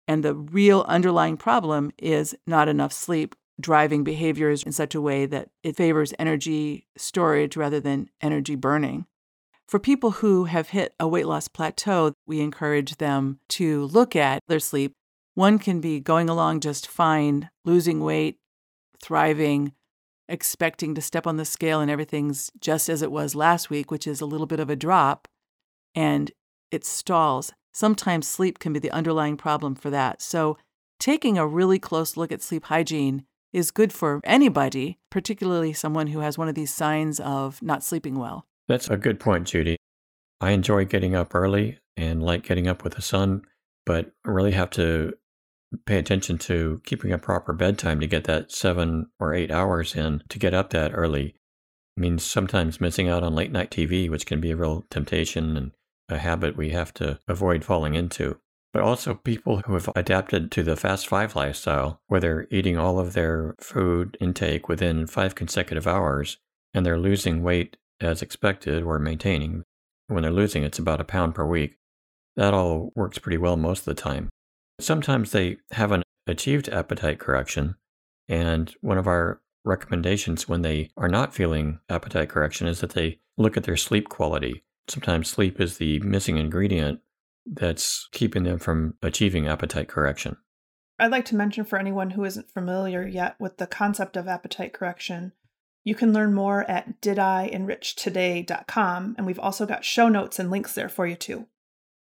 and 0.08 0.24
the 0.24 0.36
real 0.36 0.86
underlying 0.88 1.38
problem 1.38 1.92
is 1.98 2.36
not 2.46 2.68
enough 2.68 2.94
sleep 2.94 3.36
driving 3.60 4.04
behaviors 4.04 4.64
in 4.64 4.72
such 4.72 4.96
a 4.96 5.02
way 5.02 5.26
that 5.26 5.50
it 5.62 5.76
favors 5.76 6.14
energy 6.18 6.88
storage 6.98 7.56
rather 7.56 7.80
than 7.80 8.10
energy 8.22 8.56
burning. 8.56 9.06
For 9.68 9.80
people 9.80 10.12
who 10.12 10.46
have 10.46 10.70
hit 10.70 10.94
a 11.00 11.08
weight 11.08 11.28
loss 11.28 11.48
plateau, 11.48 12.14
we 12.28 12.42
encourage 12.42 12.98
them 12.98 13.40
to 13.50 13.86
look 13.86 14.16
at 14.16 14.42
their 14.48 14.60
sleep. 14.60 14.94
One 15.36 15.58
can 15.58 15.82
be 15.82 16.00
going 16.00 16.30
along 16.30 16.60
just 16.60 16.88
fine, 16.88 17.50
losing 17.66 18.02
weight, 18.02 18.38
thriving, 19.02 19.74
expecting 20.28 20.96
to 20.96 21.02
step 21.02 21.26
on 21.26 21.38
the 21.38 21.46
scale 21.46 21.80
and 21.82 21.90
everything's 21.90 22.52
just 22.60 22.90
as 22.90 23.02
it 23.02 23.12
was 23.12 23.36
last 23.36 23.70
week, 23.70 23.90
which 23.90 24.08
is 24.08 24.22
a 24.22 24.26
little 24.26 24.48
bit 24.48 24.60
of 24.60 24.70
a 24.70 24.76
drop, 24.76 25.28
and 25.96 26.32
it 26.72 26.86
stalls. 26.86 27.52
Sometimes 27.74 28.27
sleep 28.27 28.60
can 28.60 28.72
be 28.72 28.80
the 28.80 28.92
underlying 28.92 29.36
problem 29.36 29.75
for 29.75 29.89
that. 29.89 30.22
So, 30.22 30.58
taking 31.00 31.38
a 31.38 31.48
really 31.48 31.80
close 31.80 32.15
look 32.15 32.32
at 32.32 32.42
sleep 32.42 32.65
hygiene 32.65 33.25
is 33.51 33.72
good 33.72 33.92
for 33.92 34.22
anybody, 34.24 35.00
particularly 35.10 35.74
someone 35.74 36.08
who 36.08 36.20
has 36.20 36.38
one 36.38 36.48
of 36.48 36.56
these 36.56 36.74
signs 36.74 37.20
of 37.20 37.62
not 37.62 37.84
sleeping 37.84 38.18
well. 38.18 38.46
That's 38.68 38.89
a 38.89 38.98
good 38.98 39.20
point, 39.20 39.48
Judy. 39.48 39.77
I 40.39 40.51
enjoy 40.51 40.86
getting 40.86 41.15
up 41.15 41.34
early 41.36 41.80
and 41.98 42.24
like 42.24 42.44
getting 42.44 42.68
up 42.68 42.84
with 42.84 42.96
the 42.96 43.01
sun, 43.01 43.44
but 43.86 44.12
really 44.24 44.51
have 44.51 44.70
to 44.72 45.13
pay 45.86 45.98
attention 45.98 46.38
to 46.38 46.82
keeping 46.86 47.12
a 47.12 47.18
proper 47.18 47.53
bedtime 47.53 48.00
to 48.00 48.08
get 48.08 48.25
that 48.25 48.51
seven 48.51 49.08
or 49.20 49.34
eight 49.34 49.51
hours 49.51 49.96
in 49.96 50.24
to 50.30 50.39
get 50.39 50.53
up 50.53 50.70
that 50.72 50.92
early. 50.94 51.36
I 51.98 52.01
mean, 52.01 52.20
sometimes 52.20 52.82
missing 52.82 53.08
out 53.08 53.24
on 53.24 53.36
late 53.36 53.51
night 53.51 53.72
TV, 53.72 54.10
which 54.10 54.25
can 54.25 54.42
be 54.42 54.51
a 54.51 54.56
real 54.56 54.86
temptation 54.89 55.58
and 55.58 55.72
a 56.13 56.20
habit 56.20 56.55
we 56.55 56.70
have 56.70 56.93
to 56.93 57.20
avoid 57.27 57.65
falling 57.65 57.96
into 57.96 58.39
but 58.74 58.82
also 58.82 59.13
people 59.13 59.60
who 59.60 59.74
have 59.74 59.88
adapted 59.96 60.51
to 60.51 60.63
the 60.63 60.75
fast 60.75 61.08
five 61.08 61.36
lifestyle, 61.36 62.01
where 62.08 62.20
they're 62.20 62.48
eating 62.50 62.75
all 62.75 63.00
of 63.00 63.13
their 63.13 63.55
food 63.62 64.17
intake 64.20 64.67
within 64.67 65.05
five 65.05 65.36
consecutive 65.36 65.86
hours 65.86 66.38
and 66.74 66.86
they're 66.86 66.98
losing 66.98 67.43
weight 67.43 67.77
as 68.01 68.24
expected 68.24 68.84
or 68.84 68.98
maintaining. 68.98 69.63
When 70.08 70.24
they're 70.24 70.32
losing, 70.32 70.63
it's 70.63 70.79
about 70.79 71.00
a 71.00 71.05
pound 71.05 71.36
per 71.36 71.46
week. 71.46 71.77
That 72.36 72.55
all 72.55 72.91
works 72.96 73.20
pretty 73.20 73.38
well 73.38 73.58
most 73.58 73.79
of 73.79 73.86
the 73.96 74.01
time. 74.01 74.29
Sometimes 74.79 75.32
they 75.32 75.58
haven't 75.72 76.03
achieved 76.25 76.67
appetite 76.67 77.20
correction, 77.20 77.75
and 78.27 78.74
one 78.82 78.98
of 78.98 79.05
our 79.05 79.39
recommendations 79.63 80.50
when 80.50 80.63
they 80.63 80.89
are 80.98 81.08
not 81.08 81.34
feeling 81.34 81.79
appetite 81.89 82.29
correction 82.29 82.67
is 82.67 82.82
that 82.82 82.91
they 82.91 83.20
look 83.38 83.55
at 83.55 83.63
their 83.63 83.77
sleep 83.77 84.10
quality. 84.10 84.63
Sometimes 84.88 85.30
sleep 85.30 85.62
is 85.62 85.78
the 85.78 86.00
missing 86.00 86.38
ingredient 86.38 87.00
that's 87.46 88.08
keeping 88.12 88.44
them 88.44 88.60
from 88.60 88.96
achieving 89.02 89.48
appetite 89.48 89.88
correction. 89.88 90.36
I'd 91.00 91.12
like 91.12 91.25
to 91.25 91.36
mention 91.36 91.66
for 91.66 91.80
anyone 91.80 92.12
who 92.12 92.24
isn't 92.24 92.52
familiar 92.52 93.08
yet 93.08 93.36
with 93.40 93.58
the 93.58 93.66
concept 93.68 94.16
of 94.16 94.28
appetite 94.28 94.74
correction, 94.74 95.34
you 95.84 95.96
can 95.96 96.13
learn 96.13 96.34
more 96.34 96.70
at 96.70 97.02
didienrichtoday.com, 97.02 99.16
and 99.18 99.25
we've 99.25 99.40
also 99.40 99.66
got 99.66 99.84
show 99.84 100.08
notes 100.08 100.40
and 100.40 100.50
links 100.50 100.74
there 100.74 100.88
for 100.88 101.06
you 101.06 101.16
too. 101.16 101.48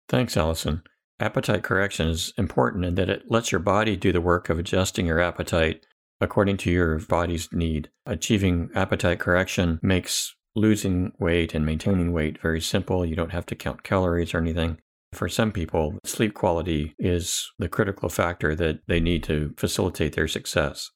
Thanks, 0.09 0.35
Allison. 0.35 0.83
Appetite 1.19 1.63
correction 1.63 2.07
is 2.07 2.33
important 2.37 2.85
in 2.85 2.95
that 2.95 3.09
it 3.09 3.29
lets 3.29 3.51
your 3.51 3.59
body 3.59 3.95
do 3.95 4.11
the 4.11 4.21
work 4.21 4.49
of 4.49 4.57
adjusting 4.57 5.05
your 5.05 5.19
appetite 5.19 5.85
according 6.21 6.57
to 6.57 6.71
your 6.71 6.99
body's 6.99 7.47
need. 7.53 7.89
Achieving 8.05 8.69
appetite 8.75 9.19
correction 9.19 9.79
makes 9.81 10.35
losing 10.55 11.11
weight 11.19 11.53
and 11.53 11.65
maintaining 11.65 12.11
weight 12.11 12.41
very 12.41 12.61
simple. 12.61 13.05
You 13.05 13.15
don't 13.15 13.31
have 13.31 13.45
to 13.47 13.55
count 13.55 13.83
calories 13.83 14.33
or 14.33 14.39
anything. 14.39 14.79
For 15.13 15.27
some 15.27 15.51
people, 15.51 15.97
sleep 16.03 16.33
quality 16.33 16.93
is 16.99 17.51
the 17.57 17.69
critical 17.69 18.09
factor 18.09 18.55
that 18.55 18.81
they 18.87 18.99
need 18.99 19.23
to 19.23 19.53
facilitate 19.57 20.13
their 20.13 20.27
success. 20.27 20.91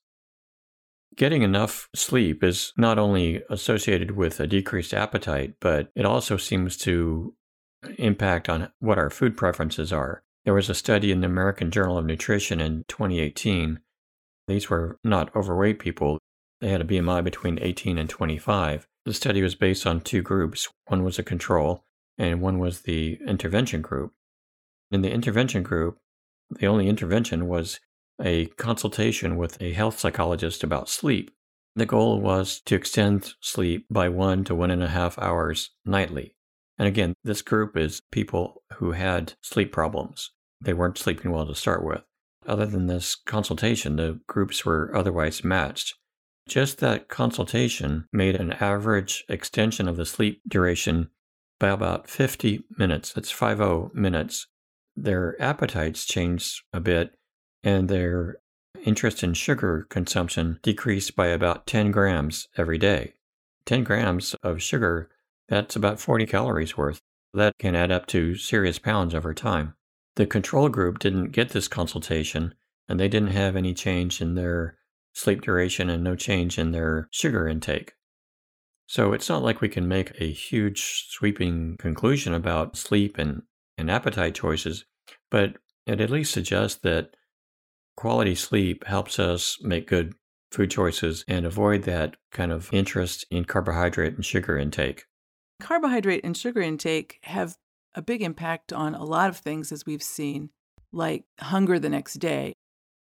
Getting 1.15 1.43
enough 1.43 1.89
sleep 1.95 2.43
is 2.43 2.73
not 2.77 2.97
only 2.97 3.43
associated 3.49 4.11
with 4.11 4.39
a 4.39 4.47
decreased 4.47 4.93
appetite, 4.93 5.55
but 5.59 5.91
it 5.95 6.05
also 6.05 6.37
seems 6.37 6.77
to 6.77 7.35
impact 7.97 8.49
on 8.49 8.71
what 8.79 8.97
our 8.97 9.09
food 9.09 9.37
preferences 9.37 9.91
are. 9.93 10.23
There 10.45 10.53
was 10.53 10.69
a 10.69 10.75
study 10.75 11.11
in 11.11 11.21
the 11.21 11.27
American 11.27 11.71
Journal 11.71 11.97
of 11.97 12.05
Nutrition 12.05 12.59
in 12.59 12.83
2018. 12.87 13.79
These 14.47 14.69
were 14.69 14.97
not 15.03 15.35
overweight 15.35 15.79
people. 15.79 16.19
They 16.61 16.69
had 16.69 16.81
a 16.81 16.85
BMI 16.85 17.23
between 17.23 17.59
18 17.61 17.97
and 17.97 18.09
25. 18.09 18.87
The 19.05 19.13
study 19.13 19.41
was 19.41 19.55
based 19.55 19.85
on 19.85 20.01
two 20.01 20.21
groups. 20.21 20.69
One 20.85 21.03
was 21.03 21.19
a 21.19 21.23
control, 21.23 21.85
and 22.17 22.41
one 22.41 22.59
was 22.59 22.81
the 22.81 23.19
intervention 23.27 23.81
group. 23.81 24.13
In 24.91 25.01
the 25.01 25.11
intervention 25.11 25.63
group, 25.63 25.97
the 26.49 26.67
only 26.67 26.87
intervention 26.87 27.47
was 27.47 27.79
a 28.21 28.45
consultation 28.57 29.35
with 29.35 29.61
a 29.61 29.73
health 29.73 29.99
psychologist 29.99 30.63
about 30.63 30.87
sleep. 30.87 31.31
The 31.75 31.85
goal 31.85 32.21
was 32.21 32.61
to 32.65 32.75
extend 32.75 33.33
sleep 33.41 33.87
by 33.89 34.07
one 34.07 34.43
to 34.45 34.55
one 34.55 34.71
and 34.71 34.83
a 34.83 34.89
half 34.89 35.17
hours 35.17 35.71
nightly. 35.85 36.35
And 36.77 36.87
again, 36.87 37.15
this 37.23 37.41
group 37.41 37.75
is 37.75 38.01
people 38.11 38.63
who 38.75 38.91
had 38.91 39.33
sleep 39.41 39.71
problems. 39.71 40.31
They 40.61 40.73
weren't 40.73 40.97
sleeping 40.97 41.31
well 41.31 41.47
to 41.47 41.55
start 41.55 41.83
with. 41.83 42.03
Other 42.45 42.65
than 42.65 42.87
this 42.87 43.15
consultation, 43.15 43.95
the 43.95 44.19
groups 44.27 44.65
were 44.65 44.91
otherwise 44.95 45.43
matched. 45.43 45.95
Just 46.47 46.79
that 46.79 47.07
consultation 47.07 48.07
made 48.11 48.35
an 48.35 48.53
average 48.53 49.23
extension 49.29 49.87
of 49.87 49.95
the 49.95 50.05
sleep 50.05 50.41
duration 50.47 51.09
by 51.59 51.69
about 51.69 52.09
50 52.09 52.63
minutes. 52.77 53.13
That's 53.13 53.31
50 53.31 53.89
minutes. 53.93 54.47
Their 54.95 55.41
appetites 55.41 56.05
changed 56.05 56.61
a 56.73 56.79
bit 56.79 57.15
and 57.63 57.89
their 57.89 58.37
interest 58.85 59.23
in 59.23 59.33
sugar 59.33 59.87
consumption 59.89 60.59
decreased 60.61 61.15
by 61.15 61.27
about 61.27 61.65
10 61.65 61.91
grams 61.91 62.49
every 62.57 62.77
day. 62.77 63.13
10 63.65 63.83
grams 63.83 64.35
of 64.43 64.61
sugar, 64.61 65.09
that's 65.47 65.75
about 65.75 65.99
40 65.99 66.25
calories 66.25 66.77
worth. 66.77 66.99
That 67.33 67.57
can 67.57 67.75
add 67.75 67.91
up 67.91 68.05
to 68.07 68.35
serious 68.35 68.77
pounds 68.77 69.15
over 69.15 69.33
time. 69.33 69.75
The 70.15 70.25
control 70.25 70.69
group 70.69 70.99
didn't 70.99 71.31
get 71.31 71.49
this 71.49 71.67
consultation 71.67 72.53
and 72.87 72.99
they 72.99 73.07
didn't 73.07 73.31
have 73.31 73.55
any 73.55 73.73
change 73.73 74.21
in 74.21 74.35
their 74.35 74.77
sleep 75.13 75.41
duration 75.41 75.89
and 75.89 76.03
no 76.03 76.15
change 76.15 76.59
in 76.59 76.71
their 76.71 77.07
sugar 77.11 77.47
intake. 77.47 77.93
So 78.87 79.13
it's 79.13 79.29
not 79.29 79.43
like 79.43 79.61
we 79.61 79.69
can 79.69 79.87
make 79.87 80.11
a 80.19 80.31
huge 80.31 81.07
sweeping 81.09 81.77
conclusion 81.77 82.33
about 82.33 82.75
sleep 82.75 83.17
and, 83.17 83.43
and 83.77 83.89
appetite 83.89 84.35
choices, 84.35 84.85
but 85.31 85.57
it 85.85 86.01
at 86.01 86.09
least 86.09 86.33
suggests 86.33 86.79
that 86.81 87.15
quality 87.95 88.35
sleep 88.35 88.85
helps 88.85 89.19
us 89.19 89.57
make 89.61 89.87
good 89.87 90.13
food 90.51 90.69
choices 90.69 91.25
and 91.27 91.45
avoid 91.45 91.83
that 91.83 92.15
kind 92.31 92.51
of 92.51 92.71
interest 92.71 93.25
in 93.31 93.45
carbohydrate 93.45 94.15
and 94.15 94.25
sugar 94.25 94.57
intake. 94.57 95.05
Carbohydrate 95.59 96.23
and 96.23 96.35
sugar 96.37 96.61
intake 96.61 97.19
have 97.23 97.57
a 97.95 98.01
big 98.01 98.21
impact 98.21 98.73
on 98.73 98.95
a 98.95 99.03
lot 99.03 99.29
of 99.29 99.37
things, 99.37 99.71
as 99.71 99.85
we've 99.85 100.03
seen, 100.03 100.49
like 100.91 101.25
hunger 101.39 101.79
the 101.79 101.89
next 101.89 102.15
day. 102.15 102.53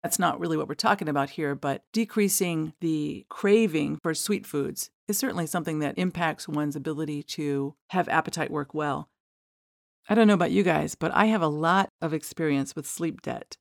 That's 0.04 0.20
not 0.20 0.40
really 0.40 0.56
what 0.56 0.70
we're 0.70 0.76
talking 0.76 1.10
about 1.10 1.32
here, 1.32 1.56
but 1.56 1.84
decreasing 1.92 2.74
the 2.80 3.26
craving 3.30 4.00
for 4.02 4.14
sweet 4.14 4.46
foods 4.46 4.90
is 5.08 5.18
certainly 5.18 5.46
something 5.46 5.80
that 5.80 5.98
impacts 5.98 6.48
one's 6.48 6.76
ability 6.76 7.24
to 7.24 7.76
have 7.90 8.08
appetite 8.08 8.52
work 8.52 8.74
well. 8.74 9.10
I 10.08 10.16
don't 10.16 10.28
know 10.28 10.34
about 10.34 10.52
you 10.52 10.64
guys, 10.64 10.96
but 10.96 11.14
I 11.14 11.26
have 11.26 11.42
a 11.42 11.48
lot 11.48 11.90
of 12.02 12.14
experience 12.14 12.76
with 12.76 12.88
sleep 12.88 13.22
debt. 13.22 13.58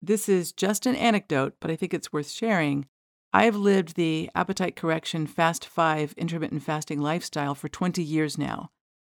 This 0.00 0.28
is 0.28 0.52
just 0.52 0.86
an 0.86 0.94
anecdote, 0.94 1.54
but 1.60 1.70
I 1.70 1.76
think 1.76 1.92
it's 1.92 2.12
worth 2.12 2.30
sharing. 2.30 2.86
I've 3.32 3.56
lived 3.56 3.96
the 3.96 4.30
appetite 4.34 4.76
correction 4.76 5.26
fast 5.26 5.66
five 5.66 6.14
intermittent 6.16 6.62
fasting 6.62 7.00
lifestyle 7.00 7.54
for 7.54 7.68
20 7.68 8.02
years 8.02 8.38
now. 8.38 8.70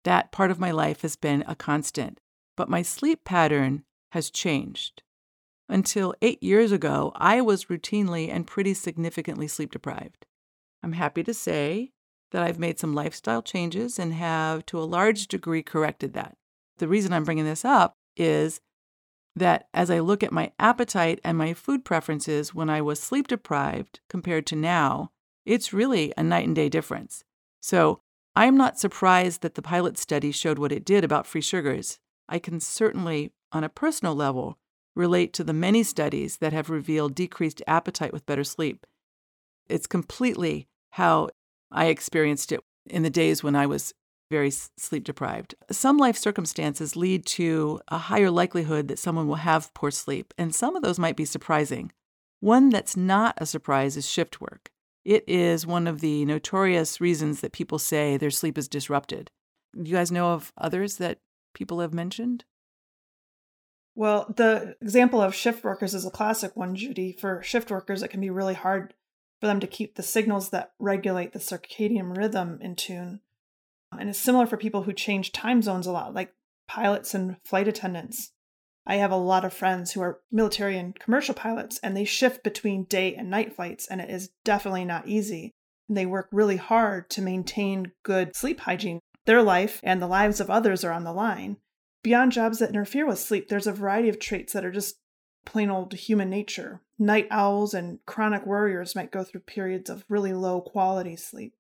That 0.05 0.33
part 0.33 0.51
of 0.51 0.59
my 0.59 0.71
life 0.71 1.03
has 1.03 1.17
been 1.17 1.45
a 1.47 1.55
constant, 1.55 2.19
but 2.57 2.71
my 2.71 2.81
sleep 2.83 3.25
pattern 3.25 3.85
has 4.13 4.31
changed. 4.31 5.03
Until 5.71 6.17
eight 6.21 6.43
years 6.43 6.73
ago, 6.73 7.13
I 7.15 7.41
was 7.41 7.67
routinely 7.67 8.29
and 8.29 8.45
pretty 8.45 8.75
significantly 8.75 9.47
sleep 9.47 9.71
deprived. 9.71 10.27
I'm 10.83 10.95
happy 10.95 11.23
to 11.23 11.33
say 11.33 11.93
that 12.33 12.43
I've 12.43 12.59
made 12.59 12.81
some 12.81 12.93
lifestyle 12.93 13.41
changes 13.41 13.97
and 13.97 14.13
have, 14.13 14.67
to 14.67 14.81
a 14.81 14.83
large 14.83 15.29
degree, 15.29 15.63
corrected 15.63 16.13
that. 16.15 16.37
The 16.79 16.89
reason 16.89 17.13
I'm 17.13 17.23
bringing 17.23 17.45
this 17.45 17.65
up 17.65 17.95
is 18.17 18.61
that 19.37 19.69
as 19.73 19.93
I 19.93 20.01
look 20.01 20.25
at 20.25 20.33
my 20.33 20.51
appetite 20.59 21.21
and 21.23 21.39
my 21.39 21.55
food 21.55 21.85
preferences 21.85 22.53
when 22.53 22.69
I 22.69 22.83
was 22.83 22.99
sleep 22.99 23.29
deprived 23.29 24.01
compared 24.09 24.47
to 24.49 24.57
now, 24.57 25.13
it's 25.47 25.73
really 25.73 26.13
a 26.17 26.25
night 26.25 26.49
and 26.49 26.57
day 26.57 26.69
difference. 26.69 27.23
So 27.61 28.01
I'm 28.35 28.57
not 28.57 28.81
surprised 28.81 29.43
that 29.43 29.55
the 29.55 29.63
pilot 29.63 29.99
study 29.99 30.33
showed 30.33 30.59
what 30.59 30.73
it 30.73 30.85
did 30.85 31.05
about 31.05 31.29
free 31.29 31.41
sugars. 31.41 32.01
I 32.29 32.41
can 32.41 32.59
certainly, 32.59 33.31
on 33.53 33.63
a 33.63 33.69
personal 33.69 34.17
level, 34.17 34.59
relate 34.95 35.33
to 35.35 35.45
the 35.45 35.53
many 35.53 35.83
studies 35.83 36.39
that 36.39 36.53
have 36.53 36.71
revealed 36.71 37.15
decreased 37.15 37.63
appetite 37.67 38.13
with 38.13 38.27
better 38.27 38.45
sleep. 38.45 38.87
It's 39.69 39.87
completely 39.87 40.69
how 40.91 41.31
I 41.71 41.87
experienced 41.87 42.53
it 42.53 42.61
in 42.89 43.03
the 43.03 43.11
days 43.11 43.43
when 43.43 43.55
I 43.55 43.67
was 43.67 43.95
very 44.31 44.51
sleep 44.51 45.05
deprived. 45.05 45.55
Some 45.71 45.99
life 45.99 46.17
circumstances 46.17 46.97
lead 46.97 47.27
to 47.27 47.81
a 47.89 47.99
higher 47.99 48.31
likelihood 48.31 48.89
that 48.89 48.99
someone 48.99 49.27
will 49.27 49.37
have 49.37 49.75
poor 49.75 49.91
sleep, 49.91 50.33
and 50.39 50.55
some 50.55 50.77
of 50.77 50.83
those 50.83 50.99
might 50.99 51.17
be 51.17 51.25
surprising. 51.25 51.93
One 52.41 52.71
that's 52.71 52.97
not 52.97 53.35
a 53.39 53.47
surprise 53.47 53.97
is 53.97 54.09
shift 54.09 54.41
work. 54.41 54.71
It 55.05 55.25
is 55.27 55.67
one 55.67 55.87
of 55.87 56.01
the 56.01 56.25
notorious 56.25 57.01
reasons 57.01 57.41
that 57.41 57.53
people 57.53 57.79
say 57.79 58.17
their 58.17 58.31
sleep 58.31 58.57
is 58.57 58.69
disrupted. 58.69 59.31
Do 59.75 59.89
you 59.91 59.97
guys 59.97 60.13
know 60.13 60.33
of 60.33 60.53
others 60.57 60.97
that 60.97 61.19
people 61.55 61.81
have 61.81 61.95
mentioned? 61.95 62.45
Well, 64.01 64.33
the 64.35 64.77
example 64.81 65.21
of 65.21 65.35
shift 65.35 65.63
workers 65.63 65.93
is 65.93 66.07
a 66.07 66.11
classic 66.11 66.57
one, 66.57 66.75
Judy. 66.75 67.13
For 67.13 67.43
shift 67.43 67.71
workers, 67.71 68.03
it 68.03 68.09
can 68.09 68.23
be 68.23 68.31
really 68.31 68.55
hard 68.55 68.95
for 69.39 69.47
them 69.47 69.61
to 69.61 69.67
keep 69.67 69.95
the 69.95 70.03
signals 70.03 70.49
that 70.49 70.73
regulate 70.79 71.35
the 71.35 71.39
circadian 71.39 72.17
rhythm 72.17 72.59
in 72.63 72.77
tune. 72.77 73.21
And 73.93 74.09
it's 74.09 74.19
similar 74.19 74.47
for 74.47 74.57
people 74.57 74.85
who 74.85 74.95
change 74.95 75.33
time 75.33 75.61
zones 75.61 75.87
a 75.87 75.93
lot, 75.93 76.15
like 76.15 76.33
pilots 76.67 77.13
and 77.13 77.37
flight 77.45 77.69
attendants. 77.69 78.33
I 78.87 78.97
have 78.97 79.11
a 79.11 79.17
lot 79.17 79.45
of 79.45 79.53
friends 79.53 79.93
who 79.93 80.01
are 80.01 80.21
military 80.33 80.79
and 80.79 80.99
commercial 80.99 81.35
pilots, 81.35 81.79
and 81.83 81.95
they 81.95 82.07
shift 82.07 82.43
between 82.43 82.85
day 82.85 83.15
and 83.15 83.29
night 83.29 83.55
flights, 83.55 83.87
and 83.87 84.01
it 84.01 84.09
is 84.09 84.31
definitely 84.45 84.87
not 84.87 85.09
easy. 85.09 85.53
And 85.91 85.99
they 85.99 86.07
work 86.07 86.31
really 86.33 86.57
hard 86.57 87.11
to 87.11 87.21
maintain 87.21 87.93
good 88.03 88.35
sleep 88.35 88.61
hygiene. 88.61 89.01
Their 89.27 89.43
life 89.43 89.79
and 89.83 90.01
the 90.01 90.07
lives 90.07 90.41
of 90.41 90.49
others 90.49 90.85
are 90.85 90.93
on 90.93 91.05
the 91.05 91.13
line. 91.13 91.59
Beyond 92.03 92.33
jobs 92.33 92.59
that 92.59 92.71
interfere 92.71 93.07
with 93.07 93.19
sleep, 93.19 93.49
there's 93.49 93.67
a 93.67 93.73
variety 93.73 94.09
of 94.09 94.19
traits 94.19 94.53
that 94.53 94.65
are 94.65 94.71
just 94.71 94.97
plain 95.45 95.71
old 95.71 95.93
human 95.93 96.31
nature. 96.31 96.81
Night 96.99 97.27
owls 97.31 97.75
and 97.75 97.99
chronic 98.07 98.47
worriers 98.47 98.95
might 98.95 99.13
go 99.13 99.23
through 99.23 99.41
periods 99.41 99.91
of 99.91 100.05
really 100.09 100.33
low 100.33 100.61
quality 100.61 101.17
sleep. 101.17 101.55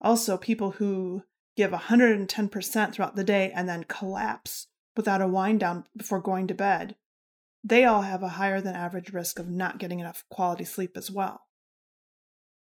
Also, 0.00 0.36
people 0.36 0.72
who 0.72 1.22
give 1.56 1.70
110% 1.70 2.92
throughout 2.92 3.16
the 3.16 3.24
day 3.24 3.52
and 3.54 3.68
then 3.68 3.84
collapse 3.84 4.66
without 4.96 5.22
a 5.22 5.28
wind 5.28 5.60
down 5.60 5.84
before 5.96 6.20
going 6.20 6.46
to 6.46 6.54
bed, 6.54 6.96
they 7.62 7.84
all 7.84 8.02
have 8.02 8.22
a 8.22 8.30
higher 8.30 8.60
than 8.60 8.74
average 8.74 9.12
risk 9.12 9.38
of 9.38 9.48
not 9.48 9.78
getting 9.78 10.00
enough 10.00 10.24
quality 10.30 10.64
sleep 10.64 10.96
as 10.96 11.10
well. 11.10 11.42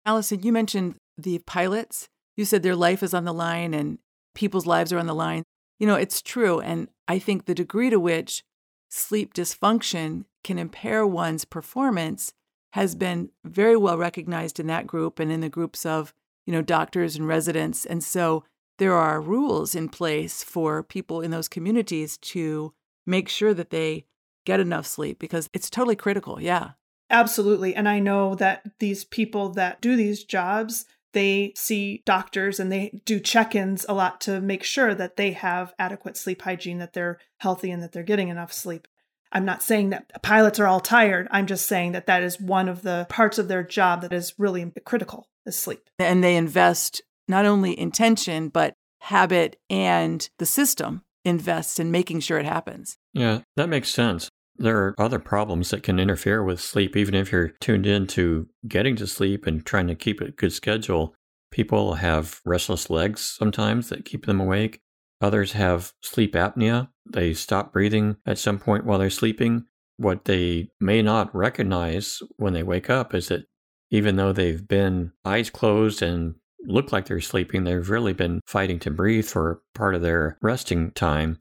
Allison, 0.04 0.42
you 0.42 0.52
mentioned 0.52 0.96
the 1.16 1.38
pilots. 1.46 2.08
You 2.36 2.44
said 2.44 2.62
their 2.62 2.76
life 2.76 3.02
is 3.02 3.14
on 3.14 3.24
the 3.24 3.32
line 3.34 3.72
and 3.74 3.98
people's 4.34 4.66
lives 4.66 4.92
are 4.92 4.98
on 4.98 5.06
the 5.06 5.14
line. 5.14 5.44
You 5.82 5.88
know, 5.88 5.96
it's 5.96 6.22
true. 6.22 6.60
And 6.60 6.86
I 7.08 7.18
think 7.18 7.46
the 7.46 7.56
degree 7.56 7.90
to 7.90 7.98
which 7.98 8.44
sleep 8.88 9.34
dysfunction 9.34 10.26
can 10.44 10.56
impair 10.56 11.04
one's 11.04 11.44
performance 11.44 12.34
has 12.74 12.94
been 12.94 13.30
very 13.44 13.76
well 13.76 13.98
recognized 13.98 14.60
in 14.60 14.68
that 14.68 14.86
group 14.86 15.18
and 15.18 15.32
in 15.32 15.40
the 15.40 15.48
groups 15.48 15.84
of, 15.84 16.14
you 16.46 16.52
know, 16.52 16.62
doctors 16.62 17.16
and 17.16 17.26
residents. 17.26 17.84
And 17.84 18.04
so 18.04 18.44
there 18.78 18.94
are 18.94 19.20
rules 19.20 19.74
in 19.74 19.88
place 19.88 20.44
for 20.44 20.84
people 20.84 21.20
in 21.20 21.32
those 21.32 21.48
communities 21.48 22.16
to 22.18 22.72
make 23.04 23.28
sure 23.28 23.52
that 23.52 23.70
they 23.70 24.04
get 24.46 24.60
enough 24.60 24.86
sleep 24.86 25.18
because 25.18 25.50
it's 25.52 25.68
totally 25.68 25.96
critical. 25.96 26.40
Yeah. 26.40 26.74
Absolutely. 27.10 27.74
And 27.74 27.88
I 27.88 27.98
know 27.98 28.36
that 28.36 28.62
these 28.78 29.04
people 29.04 29.48
that 29.54 29.80
do 29.80 29.96
these 29.96 30.22
jobs, 30.22 30.86
they 31.12 31.52
see 31.56 32.02
doctors 32.04 32.58
and 32.58 32.70
they 32.70 33.00
do 33.04 33.20
check 33.20 33.54
ins 33.54 33.86
a 33.88 33.94
lot 33.94 34.20
to 34.22 34.40
make 34.40 34.64
sure 34.64 34.94
that 34.94 35.16
they 35.16 35.32
have 35.32 35.74
adequate 35.78 36.16
sleep 36.16 36.42
hygiene, 36.42 36.78
that 36.78 36.92
they're 36.92 37.18
healthy, 37.38 37.70
and 37.70 37.82
that 37.82 37.92
they're 37.92 38.02
getting 38.02 38.28
enough 38.28 38.52
sleep. 38.52 38.88
I'm 39.32 39.44
not 39.44 39.62
saying 39.62 39.90
that 39.90 40.22
pilots 40.22 40.60
are 40.60 40.66
all 40.66 40.80
tired. 40.80 41.26
I'm 41.30 41.46
just 41.46 41.66
saying 41.66 41.92
that 41.92 42.06
that 42.06 42.22
is 42.22 42.40
one 42.40 42.68
of 42.68 42.82
the 42.82 43.06
parts 43.08 43.38
of 43.38 43.48
their 43.48 43.62
job 43.62 44.02
that 44.02 44.12
is 44.12 44.34
really 44.38 44.70
critical 44.84 45.28
is 45.46 45.58
sleep. 45.58 45.88
And 45.98 46.22
they 46.22 46.36
invest 46.36 47.02
not 47.28 47.46
only 47.46 47.78
intention, 47.78 48.48
but 48.48 48.74
habit 49.00 49.56
and 49.70 50.28
the 50.38 50.46
system 50.46 51.02
invests 51.24 51.78
in 51.78 51.90
making 51.90 52.20
sure 52.20 52.38
it 52.38 52.46
happens. 52.46 52.98
Yeah, 53.14 53.40
that 53.56 53.68
makes 53.68 53.88
sense. 53.88 54.28
There 54.62 54.78
are 54.78 54.94
other 54.96 55.18
problems 55.18 55.70
that 55.70 55.82
can 55.82 55.98
interfere 55.98 56.40
with 56.40 56.60
sleep, 56.60 56.96
even 56.96 57.16
if 57.16 57.32
you're 57.32 57.48
tuned 57.48 57.84
in 57.84 58.06
to 58.08 58.48
getting 58.68 58.94
to 58.94 59.08
sleep 59.08 59.44
and 59.44 59.66
trying 59.66 59.88
to 59.88 59.96
keep 59.96 60.20
a 60.20 60.30
good 60.30 60.52
schedule. 60.52 61.16
People 61.50 61.94
have 61.94 62.40
restless 62.44 62.88
legs 62.88 63.22
sometimes 63.22 63.88
that 63.88 64.04
keep 64.04 64.24
them 64.24 64.40
awake. 64.40 64.80
Others 65.20 65.52
have 65.52 65.94
sleep 66.00 66.34
apnea. 66.34 66.90
They 67.12 67.34
stop 67.34 67.72
breathing 67.72 68.18
at 68.24 68.38
some 68.38 68.60
point 68.60 68.86
while 68.86 69.00
they're 69.00 69.10
sleeping. 69.10 69.64
What 69.96 70.26
they 70.26 70.68
may 70.80 71.02
not 71.02 71.34
recognize 71.34 72.20
when 72.36 72.52
they 72.52 72.62
wake 72.62 72.88
up 72.88 73.14
is 73.14 73.28
that 73.28 73.46
even 73.90 74.14
though 74.14 74.32
they've 74.32 74.68
been 74.68 75.10
eyes 75.24 75.50
closed 75.50 76.02
and 76.02 76.36
look 76.64 76.92
like 76.92 77.06
they're 77.06 77.20
sleeping, 77.20 77.64
they've 77.64 77.90
really 77.90 78.12
been 78.12 78.40
fighting 78.46 78.78
to 78.78 78.92
breathe 78.92 79.26
for 79.26 79.60
part 79.74 79.96
of 79.96 80.02
their 80.02 80.38
resting 80.40 80.92
time. 80.92 81.40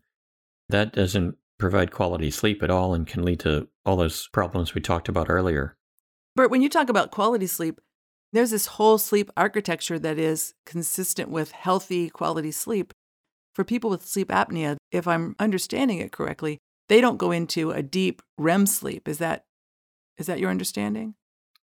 That 0.70 0.94
doesn't 0.94 1.36
provide 1.62 1.91
quality 1.91 2.30
sleep 2.30 2.62
at 2.62 2.69
all 2.69 2.93
and 2.93 3.08
can 3.08 3.24
lead 3.24 3.39
to 3.41 3.67
all 3.86 3.95
those 3.95 4.28
problems 4.28 4.76
we 4.76 4.82
talked 4.82 5.08
about 5.08 5.30
earlier. 5.30 5.78
Bert, 6.36 6.52
when 6.52 6.62
you 6.62 6.69
talk 6.69 6.89
about 6.89 7.12
quality 7.12 7.47
sleep, 7.47 7.80
there's 8.34 8.52
this 8.52 8.65
whole 8.65 8.97
sleep 8.97 9.30
architecture 9.38 10.00
that 10.00 10.17
is 10.17 10.54
consistent 10.65 11.30
with 11.30 11.52
healthy 11.52 12.10
quality 12.10 12.52
sleep. 12.52 12.93
For 13.54 13.63
people 13.63 13.89
with 13.89 14.06
sleep 14.06 14.30
apnea, 14.30 14.78
if 14.91 15.08
I'm 15.08 15.36
understanding 15.39 16.00
it 16.00 16.12
correctly, 16.12 16.58
they 16.88 17.02
don't 17.02 17.17
go 17.17 17.32
into 17.32 17.71
a 17.71 17.84
deep 17.84 18.21
REM 18.38 18.65
sleep. 18.65 19.08
Is 19.08 19.17
that 19.17 19.45
is 20.17 20.28
that 20.28 20.39
your 20.39 20.50
understanding? 20.50 21.15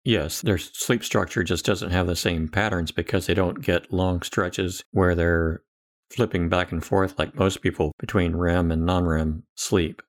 Yes, 0.05 0.41
their 0.41 0.59
sleep 0.59 1.05
structure 1.05 1.45
just 1.45 1.65
doesn't 1.65 1.91
have 1.91 2.07
the 2.07 2.17
same 2.17 2.49
patterns 2.49 2.91
because 2.91 3.27
they 3.27 3.35
don't 3.35 3.63
get 3.63 3.93
long 3.93 4.23
stretches 4.23 4.83
where 4.93 5.15
they're 5.15 5.63
flipping 6.11 6.49
back 6.49 6.73
and 6.73 6.85
forth 6.85 7.19
like 7.19 7.35
most 7.35 7.63
people 7.63 7.93
between 7.99 8.37
REM 8.37 8.71
and 8.71 8.85
non 8.85 9.05
REM 9.07 9.45
sleep. 9.55 10.03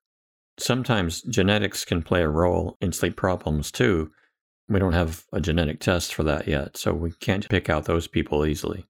Sometimes 0.60 1.22
genetics 1.24 1.86
can 1.86 2.02
play 2.02 2.22
a 2.22 2.30
role 2.30 2.78
in 2.82 2.92
sleep 2.92 3.16
problems 3.16 3.72
too. 3.72 4.12
We 4.68 4.80
don't 4.80 4.94
have 4.94 5.26
a 5.34 5.42
genetic 5.42 5.80
test 5.80 6.14
for 6.14 6.24
that 6.24 6.48
yet, 6.48 6.78
so 6.78 6.94
we 6.94 7.12
can't 7.20 7.50
pick 7.50 7.70
out 7.70 7.86
those 7.86 8.08
people 8.08 8.46
easily. 8.46 8.86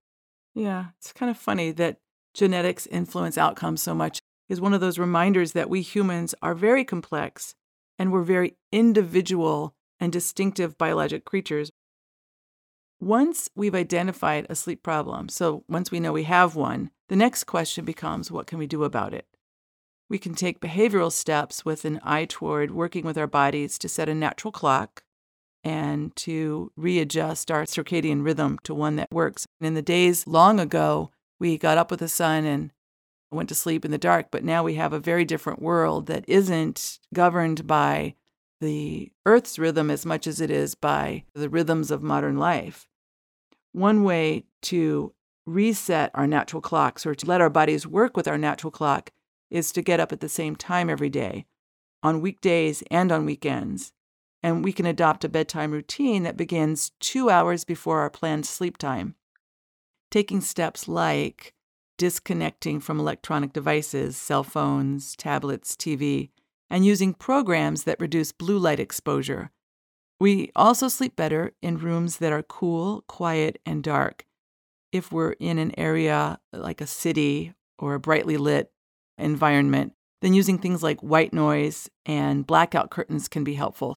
Yeah, 0.54 0.88
it's 1.00 1.14
kind 1.14 1.30
of 1.30 1.38
funny 1.38 1.72
that 1.72 1.98
genetics 2.34 2.88
influence 2.88 3.38
outcomes 3.38 3.82
so 3.82 3.94
much 3.94 4.20
is 4.50 4.62
one 4.62 4.74
of 4.74 4.82
those 4.82 5.00
reminders 5.00 5.54
that 5.54 5.70
we 5.70 5.82
humans 5.82 6.36
are 6.42 6.54
very 6.54 6.84
complex 6.84 7.56
and 7.98 8.12
we're 8.12 8.24
very 8.24 8.58
individual 8.72 9.74
and 10.00 10.12
distinctive 10.12 10.78
biologic 10.78 11.24
creatures. 11.24 11.72
Once 13.02 13.50
we've 13.56 13.74
identified 13.74 14.46
a 14.48 14.54
sleep 14.54 14.84
problem, 14.84 15.28
so 15.28 15.64
once 15.68 15.90
we 15.90 16.00
know 16.00 16.14
we 16.14 16.22
have 16.22 16.56
one, 16.56 16.92
the 17.10 17.16
next 17.16 17.46
question 17.46 17.84
becomes 17.84 18.30
what 18.30 18.46
can 18.46 18.60
we 18.60 18.68
do 18.68 18.84
about 18.84 19.12
it? 19.12 19.26
We 20.08 20.20
can 20.20 20.36
take 20.36 20.60
behavioral 20.60 21.12
steps 21.12 21.66
with 21.66 21.84
an 21.84 22.00
eye 22.04 22.26
toward 22.26 22.70
working 22.70 23.04
with 23.04 23.18
our 23.18 23.26
bodies 23.26 23.80
to 23.80 23.90
set 23.90 24.08
a 24.08 24.14
natural 24.14 24.52
clock 24.52 25.04
and 25.64 26.16
to 26.18 26.72
readjust 26.76 27.50
our 27.50 27.64
circadian 27.64 28.24
rhythm 28.24 28.60
to 28.66 28.76
one 28.76 28.98
that 28.98 29.12
works. 29.12 29.48
In 29.60 29.74
the 29.74 29.82
days 29.82 30.28
long 30.28 30.60
ago, 30.60 31.10
we 31.40 31.58
got 31.58 31.80
up 31.80 31.90
with 31.90 32.02
the 32.02 32.08
sun 32.08 32.46
and 32.46 32.72
went 33.32 33.50
to 33.50 33.56
sleep 33.56 33.84
in 33.84 33.90
the 33.90 33.98
dark, 33.98 34.28
but 34.30 34.44
now 34.44 34.62
we 34.62 34.76
have 34.76 34.94
a 34.94 35.00
very 35.00 35.26
different 35.26 35.60
world 35.60 36.06
that 36.06 36.24
isn't 36.28 37.00
governed 37.16 37.66
by 37.66 38.14
the 38.60 39.12
Earth's 39.26 39.58
rhythm 39.58 39.90
as 39.90 40.06
much 40.06 40.28
as 40.28 40.40
it 40.40 40.52
is 40.52 40.76
by 40.76 41.24
the 41.34 41.50
rhythms 41.50 41.90
of 41.90 42.04
modern 42.04 42.38
life. 42.38 42.88
One 43.74 44.04
way 44.04 44.46
to 44.64 45.14
reset 45.46 46.12
our 46.14 46.28
natural 46.28 46.62
clocks 46.62 47.06
or 47.06 47.16
to 47.16 47.26
let 47.26 47.42
our 47.42 47.50
bodies 47.50 47.88
work 47.88 48.16
with 48.16 48.28
our 48.28 48.38
natural 48.38 48.72
clock 48.72 49.12
is 49.50 49.72
to 49.74 49.82
get 49.82 50.00
up 50.00 50.12
at 50.12 50.20
the 50.20 50.30
same 50.30 50.56
time 50.56 50.90
every 50.90 51.10
day, 51.10 51.46
on 52.04 52.22
weekdays 52.22 52.84
and 52.92 53.12
on 53.12 53.26
weekends. 53.26 53.92
And 54.44 54.64
we 54.64 54.74
can 54.74 54.86
adopt 54.86 55.24
a 55.24 55.30
bedtime 55.30 55.72
routine 55.72 56.24
that 56.24 56.38
begins 56.38 56.92
two 57.00 57.30
hours 57.30 57.64
before 57.64 58.00
our 58.00 58.10
planned 58.10 58.46
sleep 58.46 58.78
time. 58.78 59.16
Taking 60.10 60.42
steps 60.42 60.88
like 60.88 61.54
disconnecting 61.98 62.80
from 62.80 63.00
electronic 63.00 63.54
devices, 63.54 64.18
cell 64.18 64.44
phones, 64.44 65.16
tablets, 65.16 65.76
TV, 65.76 66.32
and 66.70 66.86
using 66.86 67.14
programs 67.14 67.84
that 67.84 68.00
reduce 68.00 68.32
blue 68.32 68.58
light 68.58 68.80
exposure. 68.80 69.52
We 70.22 70.52
also 70.56 70.88
sleep 70.88 71.16
better 71.16 71.54
in 71.64 71.80
rooms 71.80 72.18
that 72.18 72.32
are 72.32 72.44
cool, 72.44 73.04
quiet, 73.08 73.60
and 73.66 73.82
dark. 73.82 74.28
If 74.92 75.12
we're 75.12 75.32
in 75.32 75.58
an 75.58 75.74
area 75.80 76.40
like 76.54 76.80
a 76.80 76.86
city 76.86 77.56
or 77.80 77.96
a 77.96 78.00
brightly 78.00 78.38
lit 78.38 78.72
environment, 79.18 79.94
then 80.22 80.36
using 80.36 80.60
things 80.60 80.84
like 80.84 81.02
white 81.02 81.34
noise 81.34 81.90
and 82.06 82.46
blackout 82.46 82.92
curtains 82.92 83.28
can 83.28 83.44
be 83.44 83.56
helpful. 83.56 83.96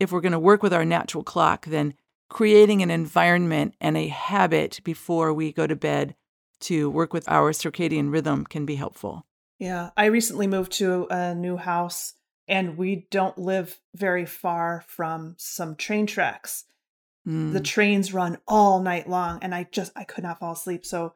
If 0.00 0.12
we're 0.12 0.22
going 0.22 0.32
to 0.32 0.38
work 0.38 0.62
with 0.62 0.72
our 0.72 0.86
natural 0.86 1.22
clock, 1.22 1.66
then 1.66 1.92
creating 2.30 2.80
an 2.80 2.90
environment 2.90 3.74
and 3.82 3.98
a 3.98 4.08
habit 4.08 4.80
before 4.82 5.34
we 5.34 5.52
go 5.52 5.66
to 5.66 5.76
bed 5.76 6.14
to 6.60 6.88
work 6.88 7.12
with 7.12 7.28
our 7.28 7.52
circadian 7.52 8.10
rhythm 8.10 8.46
can 8.46 8.64
be 8.64 8.76
helpful. 8.76 9.26
Yeah, 9.58 9.90
I 9.94 10.06
recently 10.06 10.46
moved 10.46 10.72
to 10.78 11.06
a 11.10 11.34
new 11.34 11.58
house 11.58 12.14
and 12.48 12.76
we 12.76 13.06
don't 13.10 13.36
live 13.38 13.78
very 13.94 14.26
far 14.26 14.84
from 14.86 15.34
some 15.38 15.76
train 15.76 16.06
tracks. 16.06 16.64
Mm. 17.26 17.52
The 17.52 17.60
trains 17.60 18.14
run 18.14 18.38
all 18.46 18.80
night 18.80 19.08
long 19.08 19.38
and 19.42 19.54
I 19.54 19.68
just 19.70 19.92
I 19.94 20.04
could 20.04 20.24
not 20.24 20.40
fall 20.40 20.52
asleep. 20.52 20.86
So 20.86 21.14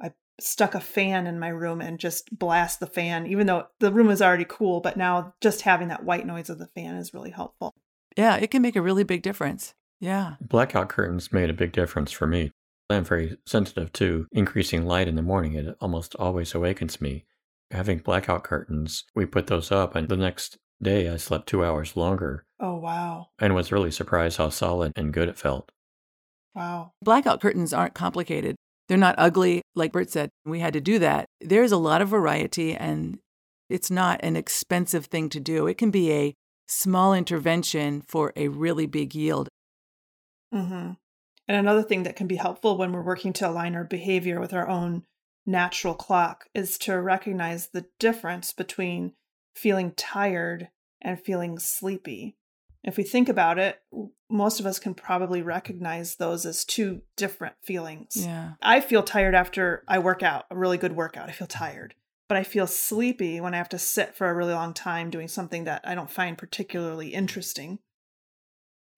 I 0.00 0.12
stuck 0.38 0.74
a 0.74 0.80
fan 0.80 1.26
in 1.26 1.38
my 1.38 1.48
room 1.48 1.80
and 1.80 1.98
just 1.98 2.36
blast 2.36 2.80
the 2.80 2.86
fan, 2.86 3.26
even 3.26 3.46
though 3.46 3.66
the 3.80 3.92
room 3.92 4.10
is 4.10 4.20
already 4.20 4.46
cool. 4.46 4.80
But 4.80 4.96
now 4.96 5.34
just 5.40 5.62
having 5.62 5.88
that 5.88 6.04
white 6.04 6.26
noise 6.26 6.50
of 6.50 6.58
the 6.58 6.68
fan 6.68 6.96
is 6.96 7.14
really 7.14 7.30
helpful. 7.30 7.72
Yeah, 8.16 8.36
it 8.36 8.50
can 8.50 8.62
make 8.62 8.76
a 8.76 8.82
really 8.82 9.04
big 9.04 9.22
difference. 9.22 9.74
Yeah. 10.00 10.34
Blackout 10.40 10.88
curtains 10.88 11.32
made 11.32 11.50
a 11.50 11.54
big 11.54 11.72
difference 11.72 12.12
for 12.12 12.26
me. 12.26 12.50
I'm 12.90 13.04
very 13.04 13.38
sensitive 13.46 13.92
to 13.94 14.26
increasing 14.32 14.84
light 14.84 15.08
in 15.08 15.14
the 15.14 15.22
morning. 15.22 15.54
It 15.54 15.74
almost 15.80 16.14
always 16.16 16.54
awakens 16.54 17.00
me. 17.00 17.24
Having 17.70 18.00
blackout 18.00 18.44
curtains, 18.44 19.04
we 19.14 19.24
put 19.24 19.46
those 19.46 19.72
up, 19.72 19.96
and 19.96 20.08
the 20.08 20.16
next 20.16 20.58
day 20.82 21.08
I 21.08 21.16
slept 21.16 21.48
two 21.48 21.64
hours 21.64 21.96
longer 21.96 22.44
Oh, 22.60 22.76
wow. 22.76 23.28
and 23.38 23.54
was 23.54 23.72
really 23.72 23.90
surprised 23.90 24.38
how 24.38 24.48
solid 24.50 24.92
and 24.96 25.12
good 25.12 25.28
it 25.28 25.38
felt. 25.38 25.70
Wow. 26.54 26.92
Blackout 27.02 27.40
curtains 27.40 27.72
aren't 27.72 27.94
complicated. 27.94 28.56
They're 28.88 28.98
not 28.98 29.14
ugly. 29.18 29.62
Like 29.74 29.92
Bert 29.92 30.10
said, 30.10 30.30
we 30.44 30.60
had 30.60 30.74
to 30.74 30.80
do 30.80 30.98
that. 30.98 31.26
There's 31.40 31.72
a 31.72 31.76
lot 31.76 32.02
of 32.02 32.08
variety, 32.08 32.74
and 32.74 33.18
it's 33.68 33.90
not 33.90 34.20
an 34.22 34.36
expensive 34.36 35.06
thing 35.06 35.28
to 35.30 35.40
do. 35.40 35.66
It 35.66 35.78
can 35.78 35.90
be 35.90 36.12
a 36.12 36.34
small 36.68 37.14
intervention 37.14 38.02
for 38.06 38.32
a 38.36 38.48
really 38.48 38.86
big 38.86 39.14
yield. 39.14 39.48
hmm 40.52 40.92
And 41.48 41.56
another 41.58 41.82
thing 41.82 42.04
that 42.04 42.16
can 42.16 42.26
be 42.26 42.36
helpful 42.36 42.76
when 42.78 42.92
we're 42.92 43.02
working 43.02 43.32
to 43.34 43.48
align 43.48 43.74
our 43.74 43.84
behavior 43.84 44.38
with 44.38 44.52
our 44.52 44.68
own 44.68 45.04
natural 45.46 45.94
clock 45.94 46.44
is 46.54 46.78
to 46.78 47.00
recognize 47.00 47.68
the 47.68 47.86
difference 47.98 48.52
between 48.52 49.12
feeling 49.54 49.92
tired 49.92 50.68
and 51.00 51.20
feeling 51.20 51.58
sleepy. 51.58 52.36
If 52.82 52.96
we 52.96 53.02
think 53.02 53.28
about 53.28 53.58
it, 53.58 53.80
most 54.28 54.60
of 54.60 54.66
us 54.66 54.78
can 54.78 54.94
probably 54.94 55.40
recognize 55.40 56.16
those 56.16 56.44
as 56.44 56.64
two 56.64 57.02
different 57.16 57.54
feelings. 57.62 58.14
Yeah. 58.16 58.52
I 58.60 58.80
feel 58.80 59.02
tired 59.02 59.34
after 59.34 59.84
I 59.88 59.98
work 59.98 60.22
out, 60.22 60.44
a 60.50 60.56
really 60.56 60.76
good 60.76 60.94
workout. 60.94 61.28
I 61.28 61.32
feel 61.32 61.46
tired. 61.46 61.94
But 62.28 62.38
I 62.38 62.42
feel 62.42 62.66
sleepy 62.66 63.40
when 63.40 63.54
I 63.54 63.58
have 63.58 63.68
to 63.70 63.78
sit 63.78 64.16
for 64.16 64.28
a 64.28 64.34
really 64.34 64.54
long 64.54 64.74
time 64.74 65.10
doing 65.10 65.28
something 65.28 65.64
that 65.64 65.82
I 65.84 65.94
don't 65.94 66.10
find 66.10 66.36
particularly 66.36 67.14
interesting. 67.14 67.78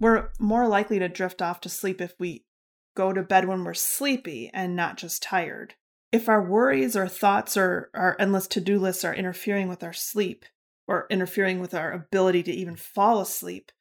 We're 0.00 0.30
more 0.38 0.68
likely 0.68 0.98
to 0.98 1.08
drift 1.08 1.42
off 1.42 1.60
to 1.62 1.68
sleep 1.68 2.00
if 2.00 2.14
we 2.18 2.44
go 2.96 3.12
to 3.12 3.22
bed 3.22 3.46
when 3.46 3.64
we're 3.64 3.74
sleepy 3.74 4.50
and 4.52 4.74
not 4.74 4.96
just 4.96 5.22
tired. 5.22 5.74
If 6.12 6.28
our 6.28 6.42
worries 6.42 6.96
or 6.96 7.08
thoughts 7.08 7.56
or 7.56 7.90
our 7.94 8.16
endless 8.18 8.46
to 8.48 8.60
do 8.60 8.78
lists 8.78 9.04
are 9.04 9.14
interfering 9.14 9.68
with 9.68 9.82
our 9.82 9.92
sleep 9.92 10.44
or 10.86 11.06
interfering 11.10 11.60
with 11.60 11.74
our 11.74 11.92
ability 11.92 12.42
to 12.44 12.52
even 12.52 12.76
fall 12.76 13.20
asleep, 13.20 13.72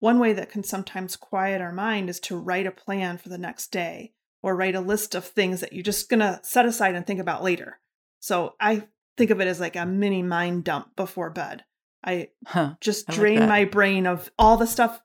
one 0.00 0.18
way 0.18 0.32
that 0.32 0.50
can 0.50 0.64
sometimes 0.64 1.16
quiet 1.16 1.60
our 1.60 1.72
mind 1.72 2.08
is 2.10 2.20
to 2.20 2.36
write 2.36 2.66
a 2.66 2.72
plan 2.72 3.18
for 3.18 3.28
the 3.28 3.38
next 3.38 3.68
day 3.70 4.12
or 4.42 4.56
write 4.56 4.74
a 4.74 4.80
list 4.80 5.14
of 5.14 5.24
things 5.24 5.60
that 5.60 5.72
you're 5.72 5.82
just 5.82 6.08
going 6.08 6.20
to 6.20 6.40
set 6.42 6.66
aside 6.66 6.94
and 6.94 7.06
think 7.06 7.20
about 7.20 7.42
later. 7.42 7.78
So 8.20 8.54
I 8.60 8.86
think 9.16 9.30
of 9.30 9.40
it 9.40 9.48
as 9.48 9.60
like 9.60 9.76
a 9.76 9.86
mini 9.86 10.22
mind 10.22 10.64
dump 10.64 10.96
before 10.96 11.30
bed. 11.30 11.64
I 12.04 12.28
Huh. 12.46 12.74
just 12.80 13.08
I 13.08 13.12
like 13.12 13.20
drain 13.20 13.38
that. 13.40 13.48
my 13.48 13.64
brain 13.64 14.06
of 14.06 14.30
all 14.38 14.56
the 14.56 14.66
stuff 14.66 15.00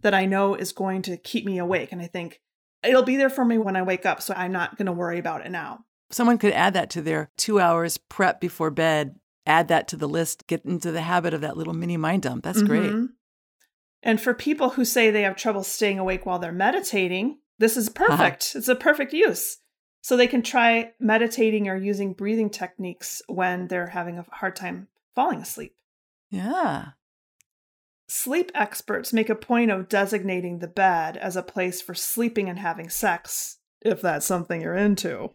that 0.00 0.14
I 0.14 0.24
know 0.24 0.54
is 0.54 0.72
going 0.72 1.02
to 1.02 1.16
keep 1.16 1.44
me 1.44 1.58
awake. 1.58 1.92
And 1.92 2.00
I 2.00 2.06
think 2.06 2.40
it'll 2.82 3.02
be 3.02 3.16
there 3.16 3.28
for 3.30 3.44
me 3.44 3.58
when 3.58 3.76
I 3.76 3.82
wake 3.82 4.06
up. 4.06 4.22
So 4.22 4.32
I'm 4.34 4.52
not 4.52 4.78
going 4.78 4.86
to 4.86 4.92
worry 4.92 5.18
about 5.18 5.44
it 5.44 5.50
now. 5.50 5.84
Someone 6.10 6.38
could 6.38 6.52
add 6.52 6.74
that 6.74 6.90
to 6.90 7.02
their 7.02 7.30
two 7.36 7.60
hours 7.60 7.98
prep 7.98 8.40
before 8.40 8.70
bed, 8.70 9.16
add 9.46 9.68
that 9.68 9.88
to 9.88 9.96
the 9.96 10.08
list, 10.08 10.46
get 10.46 10.64
into 10.64 10.90
the 10.90 11.02
habit 11.02 11.34
of 11.34 11.40
that 11.42 11.56
little 11.56 11.74
mini 11.74 11.96
mind 11.96 12.22
dump. 12.22 12.44
That's 12.44 12.62
great. 12.62 12.90
Mhm. 12.90 13.08
And 14.02 14.20
for 14.20 14.32
people 14.32 14.70
who 14.70 14.84
say 14.84 15.10
they 15.10 15.22
have 15.22 15.36
trouble 15.36 15.64
staying 15.64 15.98
awake 15.98 16.24
while 16.24 16.38
they're 16.38 16.52
meditating, 16.52 17.38
this 17.58 17.76
is 17.76 17.88
perfect. 17.88 18.54
It's 18.54 18.68
a 18.68 18.76
perfect 18.76 19.12
use. 19.12 19.58
So 20.00 20.16
they 20.16 20.28
can 20.28 20.42
try 20.42 20.92
meditating 21.00 21.68
or 21.68 21.76
using 21.76 22.12
breathing 22.12 22.50
techniques 22.50 23.20
when 23.26 23.66
they're 23.66 23.88
having 23.88 24.18
a 24.18 24.24
hard 24.30 24.56
time 24.56 24.88
falling 25.14 25.40
asleep. 25.40 25.74
Yeah. 26.30 26.90
Sleep 28.06 28.50
experts 28.54 29.12
make 29.12 29.28
a 29.28 29.34
point 29.34 29.70
of 29.70 29.88
designating 29.88 30.60
the 30.60 30.68
bed 30.68 31.16
as 31.16 31.36
a 31.36 31.42
place 31.42 31.82
for 31.82 31.94
sleeping 31.94 32.48
and 32.48 32.58
having 32.58 32.88
sex, 32.88 33.58
if 33.82 34.00
that's 34.00 34.24
something 34.24 34.62
you're 34.62 34.74
into. 34.74 35.34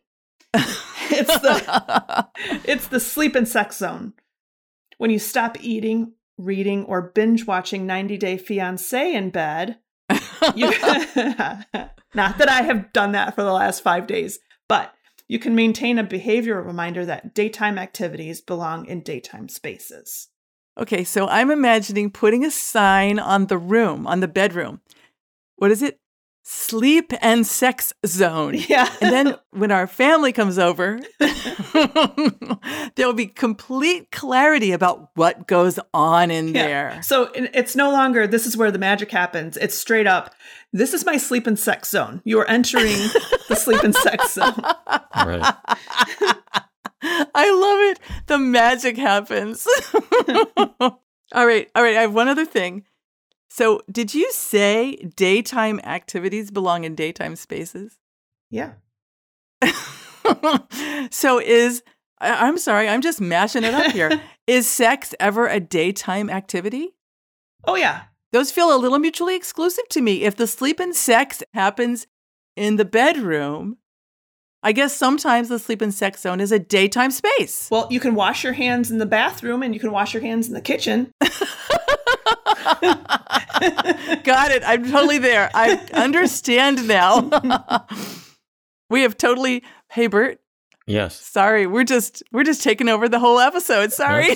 It's 1.15 1.39
the 1.39 2.27
it's 2.63 2.87
the 2.87 2.99
sleep 2.99 3.35
and 3.35 3.47
sex 3.47 3.77
zone. 3.77 4.13
When 4.97 5.11
you 5.11 5.19
stop 5.19 5.57
eating, 5.61 6.13
reading, 6.37 6.85
or 6.85 7.01
binge 7.01 7.45
watching 7.45 7.85
90 7.85 8.17
Day 8.17 8.37
Fiancé 8.37 9.13
in 9.13 9.29
bed, 9.29 9.77
you 10.55 10.67
not 12.15 12.37
that 12.37 12.49
I 12.49 12.61
have 12.63 12.93
done 12.93 13.11
that 13.11 13.35
for 13.35 13.43
the 13.43 13.53
last 13.53 13.83
five 13.83 14.07
days, 14.07 14.39
but 14.67 14.93
you 15.27 15.39
can 15.39 15.55
maintain 15.55 15.99
a 15.99 16.03
behavioral 16.03 16.65
reminder 16.65 17.05
that 17.05 17.33
daytime 17.33 17.77
activities 17.77 18.41
belong 18.41 18.85
in 18.85 19.01
daytime 19.01 19.49
spaces. 19.49 20.29
okay, 20.79 21.03
so 21.03 21.27
I'm 21.27 21.51
imagining 21.51 22.11
putting 22.11 22.43
a 22.43 22.51
sign 22.51 23.19
on 23.19 23.47
the 23.47 23.57
room, 23.57 24.07
on 24.07 24.19
the 24.19 24.27
bedroom. 24.27 24.81
What 25.57 25.71
is 25.71 25.81
it? 25.81 25.99
Sleep 26.45 27.13
and 27.21 27.47
sex 27.47 27.93
zone. 28.05 28.53
Yeah. 28.69 28.89
And 29.01 29.11
then 29.13 29.35
when 29.51 29.71
our 29.71 29.87
family 29.87 30.33
comes 30.33 30.59
over, 30.59 30.99
there'll 32.95 33.13
be 33.13 33.27
complete 33.27 34.11
clarity 34.11 34.71
about 34.71 35.09
what 35.15 35.47
goes 35.47 35.79
on 35.93 36.31
in 36.31 36.49
Yeah. 36.49 36.65
there. 36.67 37.01
So 37.01 37.29
it's 37.33 37.75
no 37.75 37.91
longer 37.91 38.27
this 38.27 38.45
is 38.45 38.57
where 38.57 38.71
the 38.71 38.79
magic 38.79 39.09
happens. 39.11 39.55
It's 39.57 39.77
straight 39.77 40.07
up. 40.07 40.33
This 40.73 40.93
is 40.93 41.05
my 41.05 41.17
sleep 41.17 41.47
and 41.47 41.57
sex 41.57 41.89
zone. 41.89 42.21
You 42.25 42.39
are 42.39 42.49
entering 42.49 42.87
the 43.47 43.55
sleep 43.55 43.83
and 43.83 43.95
sex 43.95 44.33
zone. 44.33 44.55
Right. 45.15 45.55
I 47.05 47.51
love 47.51 47.79
it. 47.91 47.99
The 48.27 48.37
magic 48.39 48.97
happens. 48.97 49.67
all 51.31 51.45
right. 51.45 51.69
All 51.75 51.83
right. 51.83 51.97
I 51.97 52.01
have 52.01 52.13
one 52.13 52.27
other 52.27 52.45
thing. 52.45 52.85
So, 53.55 53.81
did 53.91 54.15
you 54.15 54.31
say 54.31 54.95
daytime 55.15 55.79
activities 55.83 56.49
belong 56.49 56.85
in 56.85 56.95
daytime 56.95 57.35
spaces? 57.35 57.99
Yeah. 58.49 58.71
so, 61.11 61.39
is 61.39 61.83
I- 62.19 62.47
I'm 62.47 62.57
sorry, 62.57 62.89
I'm 62.89 63.01
just 63.01 63.21
mashing 63.21 63.63
it 63.63 63.75
up 63.75 63.91
here. 63.91 64.19
is 64.47 64.67
sex 64.67 65.13
ever 65.19 65.47
a 65.47 65.59
daytime 65.59 66.31
activity? 66.31 66.95
Oh 67.63 67.75
yeah. 67.75 68.05
Those 68.31 68.51
feel 68.51 68.75
a 68.75 68.81
little 68.81 68.97
mutually 68.97 69.35
exclusive 69.35 69.87
to 69.89 70.01
me. 70.01 70.23
If 70.23 70.35
the 70.35 70.47
sleep 70.47 70.79
and 70.79 70.95
sex 70.95 71.43
happens 71.53 72.07
in 72.55 72.77
the 72.77 72.85
bedroom, 72.85 73.77
I 74.63 74.71
guess 74.71 74.95
sometimes 74.95 75.49
the 75.49 75.59
sleep 75.59 75.83
and 75.83 75.93
sex 75.93 76.21
zone 76.21 76.39
is 76.39 76.51
a 76.51 76.57
daytime 76.57 77.11
space. 77.11 77.67
Well, 77.69 77.87
you 77.91 77.99
can 77.99 78.15
wash 78.15 78.43
your 78.43 78.53
hands 78.53 78.89
in 78.89 78.97
the 78.97 79.05
bathroom 79.05 79.61
and 79.61 79.75
you 79.75 79.79
can 79.79 79.91
wash 79.91 80.15
your 80.15 80.23
hands 80.23 80.47
in 80.47 80.55
the 80.55 80.61
kitchen. 80.61 81.11
Got 84.23 84.51
it. 84.51 84.63
I'm 84.65 84.89
totally 84.89 85.17
there. 85.17 85.49
I 85.53 85.75
understand 85.93 86.87
now. 86.87 87.29
we 88.89 89.01
have 89.01 89.17
totally 89.17 89.63
Hey 89.91 90.07
Bert, 90.07 90.39
Yes. 90.87 91.19
sorry. 91.19 91.67
We're 91.67 91.83
just 91.83 92.23
we're 92.31 92.43
just 92.43 92.63
taking 92.63 92.89
over 92.89 93.07
the 93.07 93.19
whole 93.19 93.39
episode. 93.39 93.93
Sorry. 93.93 94.35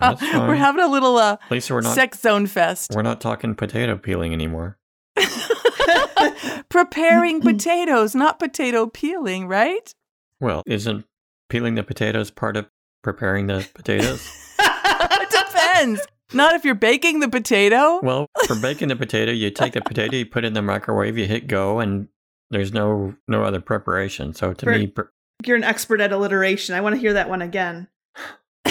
that's 0.00 0.20
fine. 0.20 0.48
we're 0.48 0.54
having 0.56 0.82
a 0.82 0.88
little 0.88 1.16
uh 1.16 1.36
At 1.44 1.50
least 1.50 1.70
we're 1.70 1.80
not 1.82 1.94
sex 1.94 2.20
zone 2.20 2.46
fest. 2.46 2.92
we're 2.94 3.02
not 3.02 3.20
talking 3.20 3.54
potato 3.54 3.96
peeling 3.96 4.32
anymore. 4.32 4.78
Preparing 6.68 7.40
potatoes, 7.40 8.14
not 8.14 8.38
potato 8.38 8.86
peeling, 8.86 9.46
right? 9.48 9.94
Well, 10.40 10.62
isn't 10.66 11.04
peeling 11.48 11.74
the 11.74 11.82
potatoes 11.82 12.30
part 12.30 12.56
of 12.56 12.66
preparing 13.02 13.46
the 13.46 13.66
potatoes? 13.74 14.28
it 14.58 15.30
depends. 15.30 16.00
Not 16.32 16.54
if 16.54 16.64
you're 16.64 16.74
baking 16.74 17.20
the 17.20 17.28
potato. 17.28 18.00
well, 18.02 18.26
for 18.46 18.56
baking 18.56 18.88
the 18.88 18.96
potato, 18.96 19.30
you 19.32 19.50
take 19.50 19.74
the 19.74 19.80
potato, 19.80 20.16
you 20.16 20.26
put 20.26 20.44
it 20.44 20.48
in 20.48 20.52
the 20.54 20.62
microwave, 20.62 21.16
you 21.16 21.26
hit 21.26 21.46
go, 21.46 21.78
and 21.80 22.08
there's 22.50 22.72
no 22.72 23.14
no 23.28 23.44
other 23.44 23.60
preparation. 23.60 24.34
So 24.34 24.52
to 24.52 24.66
me, 24.66 24.88
pr- 24.88 25.02
You're 25.44 25.56
an 25.56 25.64
expert 25.64 26.00
at 26.00 26.12
alliteration. 26.12 26.74
I 26.74 26.80
want 26.80 26.94
to 26.96 27.00
hear 27.00 27.12
that 27.12 27.28
one 27.28 27.42
again. 27.42 27.88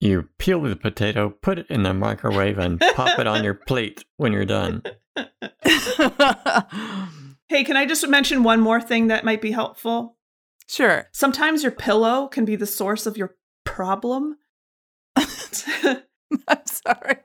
you 0.00 0.28
peel 0.38 0.60
the 0.62 0.76
potato, 0.76 1.30
put 1.30 1.58
it 1.58 1.66
in 1.68 1.82
the 1.82 1.94
microwave, 1.94 2.58
and 2.58 2.80
pop 2.94 3.18
it 3.18 3.26
on 3.26 3.42
your 3.44 3.54
plate 3.54 4.04
when 4.16 4.32
you're 4.32 4.44
done. 4.44 4.82
Hey, 7.48 7.64
can 7.64 7.76
I 7.76 7.84
just 7.84 8.08
mention 8.08 8.44
one 8.44 8.60
more 8.62 8.80
thing 8.80 9.08
that 9.08 9.26
might 9.26 9.42
be 9.42 9.50
helpful? 9.50 10.16
sure. 10.66 11.08
Sometimes 11.12 11.62
your 11.62 11.72
pillow 11.72 12.26
can 12.28 12.46
be 12.46 12.56
the 12.56 12.66
source 12.66 13.04
of 13.04 13.18
your 13.18 13.34
problem. 13.64 14.38
I'm 16.48 16.66
sorry. 16.66 17.16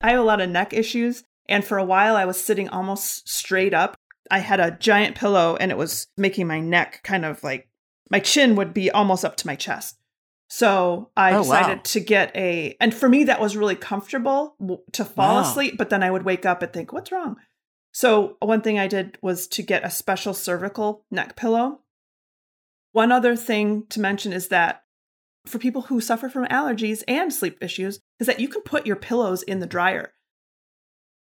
I 0.00 0.10
have 0.10 0.20
a 0.20 0.24
lot 0.24 0.40
of 0.40 0.50
neck 0.50 0.72
issues, 0.72 1.24
and 1.48 1.64
for 1.64 1.78
a 1.78 1.84
while 1.84 2.16
I 2.16 2.24
was 2.24 2.42
sitting 2.42 2.68
almost 2.68 3.28
straight 3.28 3.74
up. 3.74 3.96
I 4.30 4.38
had 4.38 4.58
a 4.58 4.70
giant 4.70 5.16
pillow 5.16 5.56
and 5.60 5.70
it 5.70 5.76
was 5.76 6.06
making 6.16 6.46
my 6.46 6.58
neck 6.58 7.00
kind 7.04 7.26
of 7.26 7.44
like 7.44 7.68
my 8.10 8.20
chin 8.20 8.56
would 8.56 8.72
be 8.72 8.90
almost 8.90 9.22
up 9.22 9.36
to 9.36 9.46
my 9.46 9.54
chest. 9.54 9.98
So 10.48 11.10
I 11.14 11.34
Oh, 11.34 11.42
decided 11.42 11.76
wow. 11.78 11.82
to 11.84 12.00
get 12.00 12.34
a, 12.34 12.74
and 12.80 12.94
for 12.94 13.06
me 13.08 13.24
that 13.24 13.38
was 13.40 13.54
really 13.54 13.76
comfortable 13.76 14.56
to 14.92 15.04
fall 15.04 15.34
Wow. 15.34 15.40
asleep, 15.42 15.74
but 15.76 15.90
then 15.90 16.02
I 16.02 16.10
would 16.10 16.22
wake 16.24 16.46
up 16.46 16.62
and 16.62 16.72
think, 16.72 16.90
what's 16.90 17.12
wrong? 17.12 17.36
So 17.92 18.36
one 18.40 18.62
thing 18.62 18.78
I 18.78 18.86
did 18.88 19.18
was 19.20 19.46
to 19.48 19.62
get 19.62 19.84
a 19.84 19.90
special 19.90 20.32
cervical 20.32 21.04
neck 21.10 21.36
pillow. 21.36 21.80
One 22.92 23.12
other 23.12 23.36
thing 23.36 23.84
to 23.90 24.00
mention 24.00 24.32
is 24.32 24.48
that 24.48 24.83
for 25.46 25.58
people 25.58 25.82
who 25.82 26.00
suffer 26.00 26.28
from 26.28 26.46
allergies 26.46 27.02
and 27.06 27.32
sleep 27.32 27.58
issues, 27.60 28.00
is 28.20 28.26
that 28.26 28.40
you 28.40 28.48
can 28.48 28.62
put 28.62 28.86
your 28.86 28.96
pillows 28.96 29.42
in 29.42 29.60
the 29.60 29.66
dryer. 29.66 30.12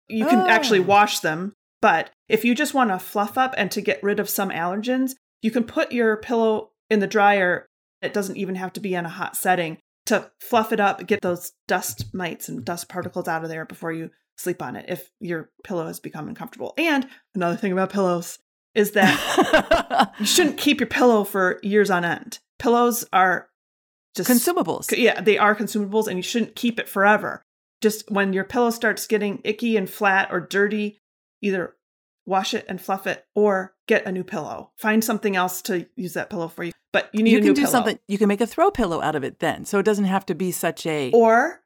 You 0.08 0.26
can 0.26 0.40
Oh. 0.40 0.48
actually 0.48 0.80
wash 0.80 1.20
them, 1.20 1.54
but 1.80 2.10
if 2.28 2.44
you 2.44 2.54
just 2.54 2.74
want 2.74 2.90
to 2.90 2.98
fluff 2.98 3.36
up 3.38 3.54
and 3.56 3.70
to 3.72 3.80
get 3.80 4.02
rid 4.02 4.20
of 4.20 4.28
some 4.28 4.50
allergens, 4.50 5.12
you 5.42 5.50
can 5.50 5.64
put 5.64 5.92
your 5.92 6.16
pillow 6.16 6.70
in 6.90 7.00
the 7.00 7.06
dryer. 7.06 7.66
It 8.02 8.12
doesn't 8.14 8.36
even 8.36 8.54
have 8.56 8.72
to 8.74 8.80
be 8.80 8.94
in 8.94 9.04
a 9.06 9.10
hot 9.10 9.36
setting 9.36 9.78
to 10.06 10.30
fluff 10.40 10.72
it 10.72 10.80
up, 10.80 11.06
get 11.06 11.22
those 11.22 11.52
dust 11.66 12.12
mites 12.14 12.48
and 12.48 12.64
dust 12.64 12.88
particles 12.90 13.26
out 13.26 13.42
of 13.42 13.48
there 13.48 13.64
before 13.64 13.92
you 13.92 14.10
sleep 14.36 14.60
on 14.60 14.76
it 14.76 14.84
if 14.88 15.10
your 15.20 15.50
pillow 15.64 15.86
has 15.86 16.00
become 16.00 16.28
uncomfortable. 16.28 16.74
And 16.76 17.08
another 17.34 17.56
thing 17.56 17.72
about 17.72 17.90
pillows 17.90 18.38
is 18.74 18.90
that 18.92 20.12
you 20.18 20.26
shouldn't 20.26 20.58
keep 20.58 20.80
your 20.80 20.88
pillow 20.88 21.24
for 21.24 21.58
years 21.62 21.90
on 21.90 22.04
end. 22.04 22.40
Pillows 22.58 23.06
are 23.12 23.48
just 24.14 24.30
Consumables. 24.30 24.96
yeah, 24.96 25.20
they 25.20 25.38
are 25.38 25.54
consumables 25.56 26.06
and 26.06 26.16
you 26.16 26.22
shouldn't 26.22 26.54
keep 26.56 26.78
it 26.78 26.88
forever. 26.88 27.42
Just 27.80 28.10
when 28.10 28.32
your 28.32 28.44
pillow 28.44 28.70
starts 28.70 29.06
getting 29.06 29.40
icky 29.44 29.76
and 29.76 29.88
flat 29.90 30.28
or 30.30 30.40
dirty, 30.40 30.98
either 31.42 31.74
wash 32.26 32.54
it 32.54 32.64
and 32.68 32.80
fluff 32.80 33.06
it 33.06 33.26
or 33.34 33.74
get 33.86 34.06
a 34.06 34.12
new 34.12 34.24
pillow. 34.24 34.70
Find 34.78 35.04
something 35.04 35.36
else 35.36 35.60
to 35.62 35.86
use 35.96 36.14
that 36.14 36.30
pillow 36.30 36.48
for 36.48 36.64
you. 36.64 36.72
But 36.92 37.10
you 37.12 37.22
need 37.22 37.32
you 37.32 37.40
can 37.40 37.54
do 37.54 37.62
pillow. 37.62 37.70
something. 37.72 37.98
You 38.08 38.16
can 38.18 38.28
make 38.28 38.40
a 38.40 38.46
throw 38.46 38.70
pillow 38.70 39.02
out 39.02 39.16
of 39.16 39.24
it 39.24 39.40
then, 39.40 39.64
so 39.64 39.78
it 39.78 39.82
doesn't 39.82 40.04
have 40.06 40.24
to 40.26 40.34
be 40.34 40.52
such 40.52 40.86
a. 40.86 41.10
Or 41.12 41.60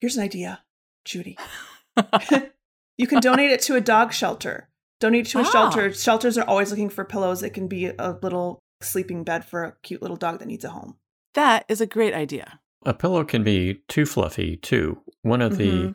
here's 0.00 0.16
an 0.16 0.24
idea, 0.24 0.62
Judy. 1.04 1.38
you 2.98 3.06
can 3.06 3.20
donate 3.20 3.50
it 3.50 3.60
to 3.62 3.76
a 3.76 3.80
dog 3.80 4.12
shelter. 4.12 4.68
Donate 5.00 5.26
it 5.26 5.30
to 5.30 5.38
a 5.38 5.42
Ah. 5.42 5.50
shelter. 5.50 5.92
Shelters 5.92 6.36
are 6.36 6.44
always 6.44 6.70
looking 6.70 6.90
for 6.90 7.04
pillows. 7.04 7.42
It 7.42 7.54
can 7.54 7.68
be 7.68 7.86
a 7.86 8.18
little 8.20 8.58
sleeping 8.82 9.22
bed 9.24 9.44
for 9.44 9.64
a 9.64 9.76
cute 9.82 10.02
little 10.02 10.16
dog 10.16 10.40
that 10.40 10.48
needs 10.48 10.64
a 10.64 10.70
home. 10.70 10.96
That 11.38 11.64
is 11.68 11.80
a 11.80 11.86
great 11.86 12.14
idea. 12.14 12.58
A 12.84 12.92
pillow 12.92 13.24
can 13.24 13.44
be 13.44 13.82
too 13.86 14.04
fluffy, 14.04 14.56
too. 14.56 15.00
One 15.22 15.40
of 15.40 15.56
the 15.56 15.70
Mhm. 15.70 15.94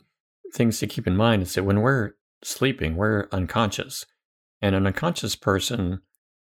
things 0.53 0.79
to 0.79 0.87
keep 0.87 1.05
in 1.05 1.17
mind 1.17 1.41
is 1.41 1.53
that 1.55 1.63
when 1.65 1.81
we're 1.81 2.13
sleeping, 2.43 2.95
we're 2.95 3.27
unconscious. 3.31 4.05
And 4.61 4.73
an 4.73 4.87
unconscious 4.87 5.35
person 5.35 6.01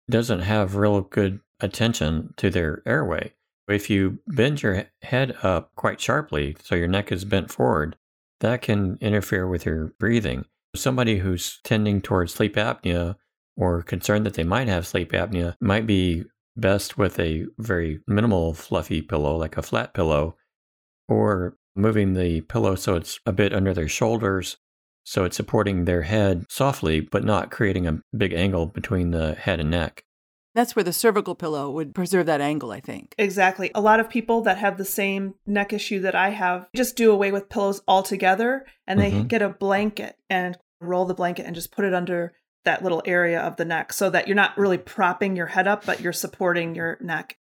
doesn't 0.09 0.39
have 0.39 0.75
real 0.75 1.01
good 1.01 1.41
attention 1.59 2.33
to 2.37 2.49
their 2.49 2.81
airway. 2.85 3.33
If 3.67 3.89
you 3.89 4.19
bend 4.27 4.61
your 4.63 4.85
head 5.01 5.35
up 5.43 5.73
quite 5.75 5.99
sharply, 5.99 6.55
so 6.63 6.75
your 6.75 6.87
neck 6.87 7.11
is 7.11 7.25
bent 7.25 7.51
forward, 7.51 7.97
that 8.39 8.61
can 8.61 8.97
interfere 9.01 9.47
with 9.47 9.65
your 9.65 9.93
breathing. 9.99 10.45
Somebody 10.75 11.17
who's 11.19 11.59
tending 11.63 12.01
towards 12.01 12.33
sleep 12.33 12.55
apnea 12.55 13.15
or 13.57 13.81
concerned 13.81 14.25
that 14.25 14.35
they 14.35 14.43
might 14.43 14.67
have 14.67 14.87
sleep 14.87 15.11
apnea 15.11 15.55
might 15.59 15.85
be 15.87 16.25
best 16.57 16.97
with 16.97 17.19
a 17.19 17.45
very 17.57 17.99
minimal 18.07 18.53
fluffy 18.53 19.01
pillow, 19.01 19.35
like 19.37 19.57
a 19.57 19.61
flat 19.61 19.93
pillow, 19.93 20.35
or 21.07 21.55
moving 21.75 22.13
the 22.13 22.41
pillow 22.41 22.75
so 22.75 22.95
it's 22.95 23.19
a 23.25 23.33
bit 23.33 23.53
under 23.53 23.73
their 23.73 23.87
shoulders, 23.87 24.57
so 25.03 25.23
it's 25.23 25.37
supporting 25.37 25.85
their 25.85 26.03
head 26.03 26.45
softly, 26.49 26.99
but 27.01 27.23
not 27.23 27.51
creating 27.51 27.85
a 27.87 27.99
big 28.15 28.33
angle 28.33 28.65
between 28.65 29.11
the 29.11 29.35
head 29.35 29.59
and 29.59 29.69
neck. 29.69 30.03
That's 30.55 30.73
where 30.73 30.83
the 30.83 30.93
cervical 30.93 31.35
pillow 31.35 31.69
would 31.69 31.93
preserve 31.93 32.27
that 32.27 32.39
angle, 32.39 32.71
I 32.71 32.79
think. 32.79 33.13
Exactly. 33.17 33.71
A 33.75 33.81
lot 33.81 33.99
of 33.99 34.09
people 34.09 34.39
that 34.43 34.57
have 34.57 34.77
the 34.77 34.85
same 34.85 35.33
neck 35.45 35.73
issue 35.73 35.99
that 35.99 36.15
I 36.15 36.29
have 36.29 36.67
just 36.73 36.95
do 36.95 37.11
away 37.11 37.33
with 37.33 37.49
pillows 37.49 37.81
altogether 37.89 38.65
and 38.87 38.97
they 38.97 39.11
Mhm. 39.11 39.27
get 39.27 39.41
a 39.41 39.49
blanket 39.49 40.15
and 40.29 40.57
roll 40.79 41.03
the 41.03 41.13
blanket 41.13 41.45
and 41.45 41.55
just 41.55 41.73
put 41.73 41.83
it 41.83 41.93
under 41.93 42.33
that 42.65 42.83
little 42.83 43.01
area 43.05 43.39
of 43.39 43.55
the 43.55 43.65
neck 43.65 43.93
so 43.93 44.09
that 44.09 44.27
you're 44.27 44.35
not 44.35 44.57
really 44.57 44.77
propping 44.77 45.35
your 45.35 45.47
head 45.47 45.67
up, 45.67 45.85
but 45.85 46.01
you're 46.01 46.13
supporting 46.13 46.75
your 46.75 46.97
neck. 47.01 47.37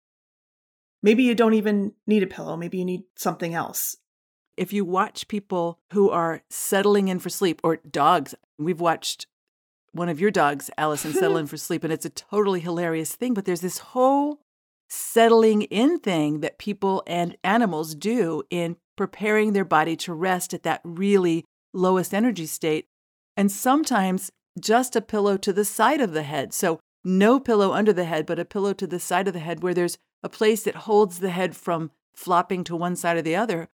Maybe 1.03 1.23
you 1.23 1.35
don't 1.35 1.55
even 1.55 1.93
need 2.07 2.23
a 2.23 2.27
pillow. 2.27 2.57
Maybe 2.57 2.79
you 2.79 2.85
need 2.85 3.05
something 3.17 3.55
else. 3.55 3.97
If 4.57 4.73
you 4.73 4.85
watch 4.85 5.29
people 5.29 5.79
who 5.93 6.11
are 6.11 6.43
settling 6.51 7.09
in 7.09 7.21
for 7.21 7.31
sleep, 7.31 7.61
or 7.63 7.77
dogs, 7.77 8.35
we've 8.59 8.81
watched 8.81 9.27
one 9.93 10.09
of 10.09 10.21
your 10.21 10.31
dogs, 10.31 10.71
Allison, 10.77 11.13
settle 11.13 11.37
in 11.39 11.47
for 11.47 11.57
sleep, 11.57 11.85
and 11.85 11.93
it's 11.93 12.05
a 12.05 12.11
totally 12.11 12.61
hilarious 12.61 13.15
thing. 13.15 13.35
But 13.35 13.45
there's 13.45 13.61
this 13.61 13.79
whole 13.79 14.41
settling 14.89 15.63
in 15.63 15.99
thing 16.01 16.41
that 16.41 16.59
people 16.59 17.03
and 17.07 17.37
animals 17.45 17.95
do 17.95 18.43
in 18.51 18.77
preparing 18.97 19.53
their 19.53 19.65
body 19.65 19.95
to 19.95 20.13
rest 20.13 20.53
at 20.53 20.65
that 20.65 20.81
really 20.83 21.45
lowest 21.73 22.13
energy 22.13 22.47
state. 22.47 22.87
And 23.37 23.53
sometimes 23.53 24.33
just 24.59 24.97
a 24.97 25.01
pillow 25.01 25.37
to 25.39 25.53
the 25.53 25.65
side 25.65 26.01
of 26.01 26.13
the 26.13 26.23
head. 26.23 26.53
So 26.53 26.81
no 27.05 27.39
pillow 27.41 27.73
under 27.73 27.93
the 27.93 28.05
head, 28.05 28.27
but 28.27 28.39
a 28.39 28.45
pillow 28.45 28.73
to 28.75 28.87
the 28.87 29.01
side 29.01 29.27
of 29.29 29.35
the 29.35 29.41
head 29.41 29.63
where 29.63 29.75
there's 29.75 29.99
a 30.23 30.29
place 30.29 30.63
that 30.65 30.75
holds 30.75 31.21
the 31.21 31.31
head 31.31 31.57
from 31.57 31.91
flopping 32.15 32.65
to 32.65 32.77
one 32.77 32.97
side 32.97 33.17
or 33.17 33.23
the 33.23 33.37
other. 33.37 33.69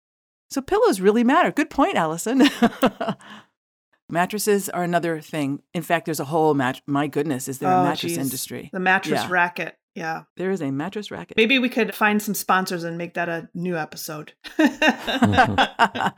So 0.49 0.61
pillows 0.61 0.99
really 0.99 1.23
matter. 1.23 1.51
Good 1.51 1.69
point, 1.69 1.95
Allison. 1.95 2.43
Mattresses 4.09 4.67
are 4.67 4.83
another 4.83 5.21
thing. 5.21 5.61
In 5.73 5.83
fact, 5.83 6.03
there's 6.05 6.19
a 6.19 6.25
whole 6.25 6.53
mat. 6.53 6.81
My 6.85 7.07
goodness, 7.07 7.47
is 7.47 7.59
there 7.59 7.71
a 7.71 7.75
Oh, 7.79 7.83
mattress 7.83 8.13
geez. 8.13 8.17
industry? 8.17 8.69
The 8.73 8.79
mattress 8.81 9.21
Yeah. 9.23 9.27
racket. 9.31 9.77
Yeah. 9.95 10.23
There 10.35 10.51
is 10.51 10.61
a 10.61 10.71
mattress 10.71 11.11
racket. 11.11 11.37
Maybe 11.37 11.59
we 11.59 11.69
could 11.69 11.95
find 11.95 12.21
some 12.21 12.33
sponsors 12.33 12.83
and 12.83 12.97
make 12.97 13.13
that 13.13 13.29
a 13.29 13.47
new 13.53 13.77
episode. 13.77 14.33
now, 14.57 16.13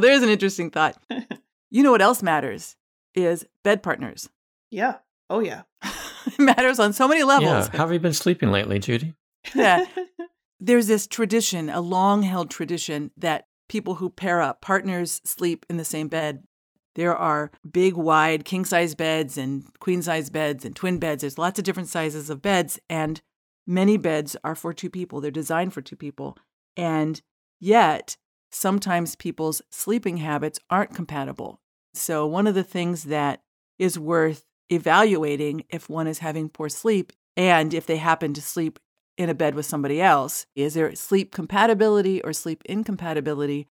there's 0.00 0.22
an 0.22 0.28
interesting 0.28 0.70
thought. 0.70 0.96
You 1.74 1.82
know 1.82 1.90
what 1.90 2.02
else 2.02 2.22
matters 2.22 2.76
is 3.14 3.46
bed 3.62 3.82
partners. 3.82 4.28
yeah. 4.70 4.96
Oh, 5.30 5.40
yeah. 5.40 5.62
it 6.26 6.38
matters 6.38 6.78
on 6.78 6.92
so 6.92 7.08
many 7.08 7.22
levels. 7.22 7.68
Yeah. 7.68 7.72
How 7.72 7.84
have 7.84 7.92
you 7.92 7.98
been 7.98 8.12
sleeping 8.12 8.50
lately, 8.52 8.78
Judy? 8.78 9.14
Yeah. 9.54 9.86
There's 10.60 10.88
this 10.88 11.06
tradition, 11.06 11.70
a 11.70 11.80
long 11.80 12.22
held 12.22 12.50
tradition, 12.50 13.12
that 13.16 13.46
people 13.68 13.94
who 13.94 14.10
pair 14.10 14.42
up, 14.42 14.60
partners 14.60 15.22
sleep 15.24 15.64
in 15.70 15.78
the 15.78 15.86
same 15.86 16.08
bed. 16.08 16.42
There 16.96 17.16
are 17.16 17.50
big, 17.70 17.94
wide 17.94 18.44
king 18.44 18.66
size 18.66 18.94
beds 18.94 19.38
and 19.38 19.64
queen 19.80 20.02
size 20.02 20.28
beds 20.28 20.66
and 20.66 20.76
twin 20.76 20.98
beds. 20.98 21.22
There's 21.22 21.38
lots 21.38 21.58
of 21.58 21.64
different 21.64 21.88
sizes 21.88 22.28
of 22.28 22.42
beds, 22.42 22.78
and 22.90 23.22
many 23.66 23.96
beds 23.96 24.36
are 24.44 24.54
for 24.54 24.74
two 24.74 24.90
people. 24.90 25.22
They're 25.22 25.30
designed 25.30 25.72
for 25.72 25.80
two 25.80 25.96
people. 25.96 26.36
And 26.76 27.22
yet, 27.58 28.18
sometimes 28.50 29.16
people's 29.16 29.62
sleeping 29.70 30.18
habits 30.18 30.58
aren't 30.68 30.94
compatible. 30.94 31.61
So, 31.94 32.26
one 32.26 32.46
of 32.46 32.54
the 32.54 32.62
things 32.64 33.04
that 33.04 33.42
is 33.78 33.98
worth 33.98 34.44
evaluating 34.70 35.64
if 35.68 35.88
one 35.88 36.06
is 36.06 36.20
having 36.20 36.48
poor 36.48 36.68
sleep 36.68 37.12
and 37.36 37.74
if 37.74 37.86
they 37.86 37.96
happen 37.96 38.32
to 38.34 38.42
sleep 38.42 38.78
in 39.18 39.28
a 39.28 39.34
bed 39.34 39.54
with 39.54 39.66
somebody 39.66 40.00
else 40.00 40.46
is 40.56 40.72
there 40.74 40.94
sleep 40.94 41.32
compatibility 41.32 42.22
or 42.22 42.32
sleep 42.32 42.62
incompatibility? 42.64 43.68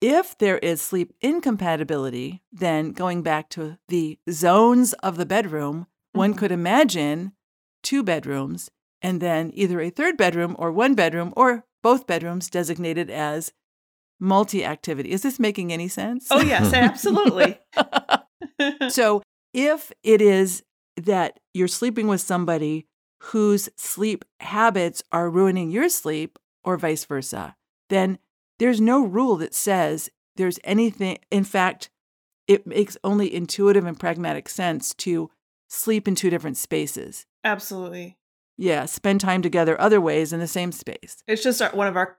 If 0.00 0.36
there 0.38 0.58
is 0.58 0.82
sleep 0.82 1.12
incompatibility, 1.20 2.42
then 2.50 2.90
going 2.90 3.22
back 3.22 3.48
to 3.50 3.78
the 3.88 4.18
zones 4.28 4.94
of 4.94 5.16
the 5.16 5.26
bedroom, 5.26 5.86
one 6.12 6.34
Mhm. 6.34 6.38
could 6.38 6.52
imagine 6.52 7.32
two 7.82 8.02
bedrooms 8.02 8.70
and 9.00 9.20
then 9.20 9.52
either 9.54 9.80
a 9.80 9.90
third 9.90 10.16
bedroom 10.16 10.56
or 10.58 10.72
one 10.72 10.94
bedroom 10.94 11.32
or 11.36 11.64
both 11.82 12.06
bedrooms 12.06 12.50
designated 12.50 13.10
as 13.10 13.52
multi 14.22 14.64
activity. 14.64 15.10
Is 15.10 15.22
this 15.22 15.40
making 15.40 15.72
any 15.72 15.88
sense? 15.88 16.28
oh, 16.30 16.40
yes, 16.40 16.72
absolutely. 16.72 17.58
so 18.88 19.22
if 19.52 19.92
it 20.02 20.22
is 20.22 20.62
that 20.96 21.40
you're 21.52 21.68
sleeping 21.68 22.06
with 22.06 22.20
somebody 22.20 22.86
whose 23.24 23.68
sleep 23.76 24.24
habits 24.40 25.02
are 25.12 25.28
ruining 25.28 25.70
your 25.70 25.88
sleep 25.88 26.38
or 26.64 26.76
vice 26.76 27.04
versa, 27.04 27.56
then 27.90 28.18
there's 28.58 28.80
no 28.80 29.04
rule 29.04 29.36
that 29.36 29.54
says 29.54 30.08
there's 30.36 30.58
anything. 30.64 31.18
In 31.30 31.44
fact, 31.44 31.90
it 32.46 32.66
makes 32.66 32.96
only 33.02 33.32
intuitive 33.34 33.84
and 33.84 33.98
pragmatic 33.98 34.48
sense 34.48 34.94
to 34.94 35.30
sleep 35.68 36.06
in 36.06 36.14
two 36.14 36.30
different 36.30 36.56
spaces. 36.56 37.26
absolutely. 37.44 38.16
Yeah, 38.58 38.84
spend 38.84 39.20
time 39.20 39.40
together 39.42 39.80
other 39.80 40.00
ways 40.00 40.32
in 40.32 40.38
the 40.38 40.46
same 40.46 40.72
space. 40.72 41.24
It's 41.26 41.42
just 41.42 41.62
our, 41.62 41.70
one 41.70 41.88
of 41.88 41.96
our 41.96 42.18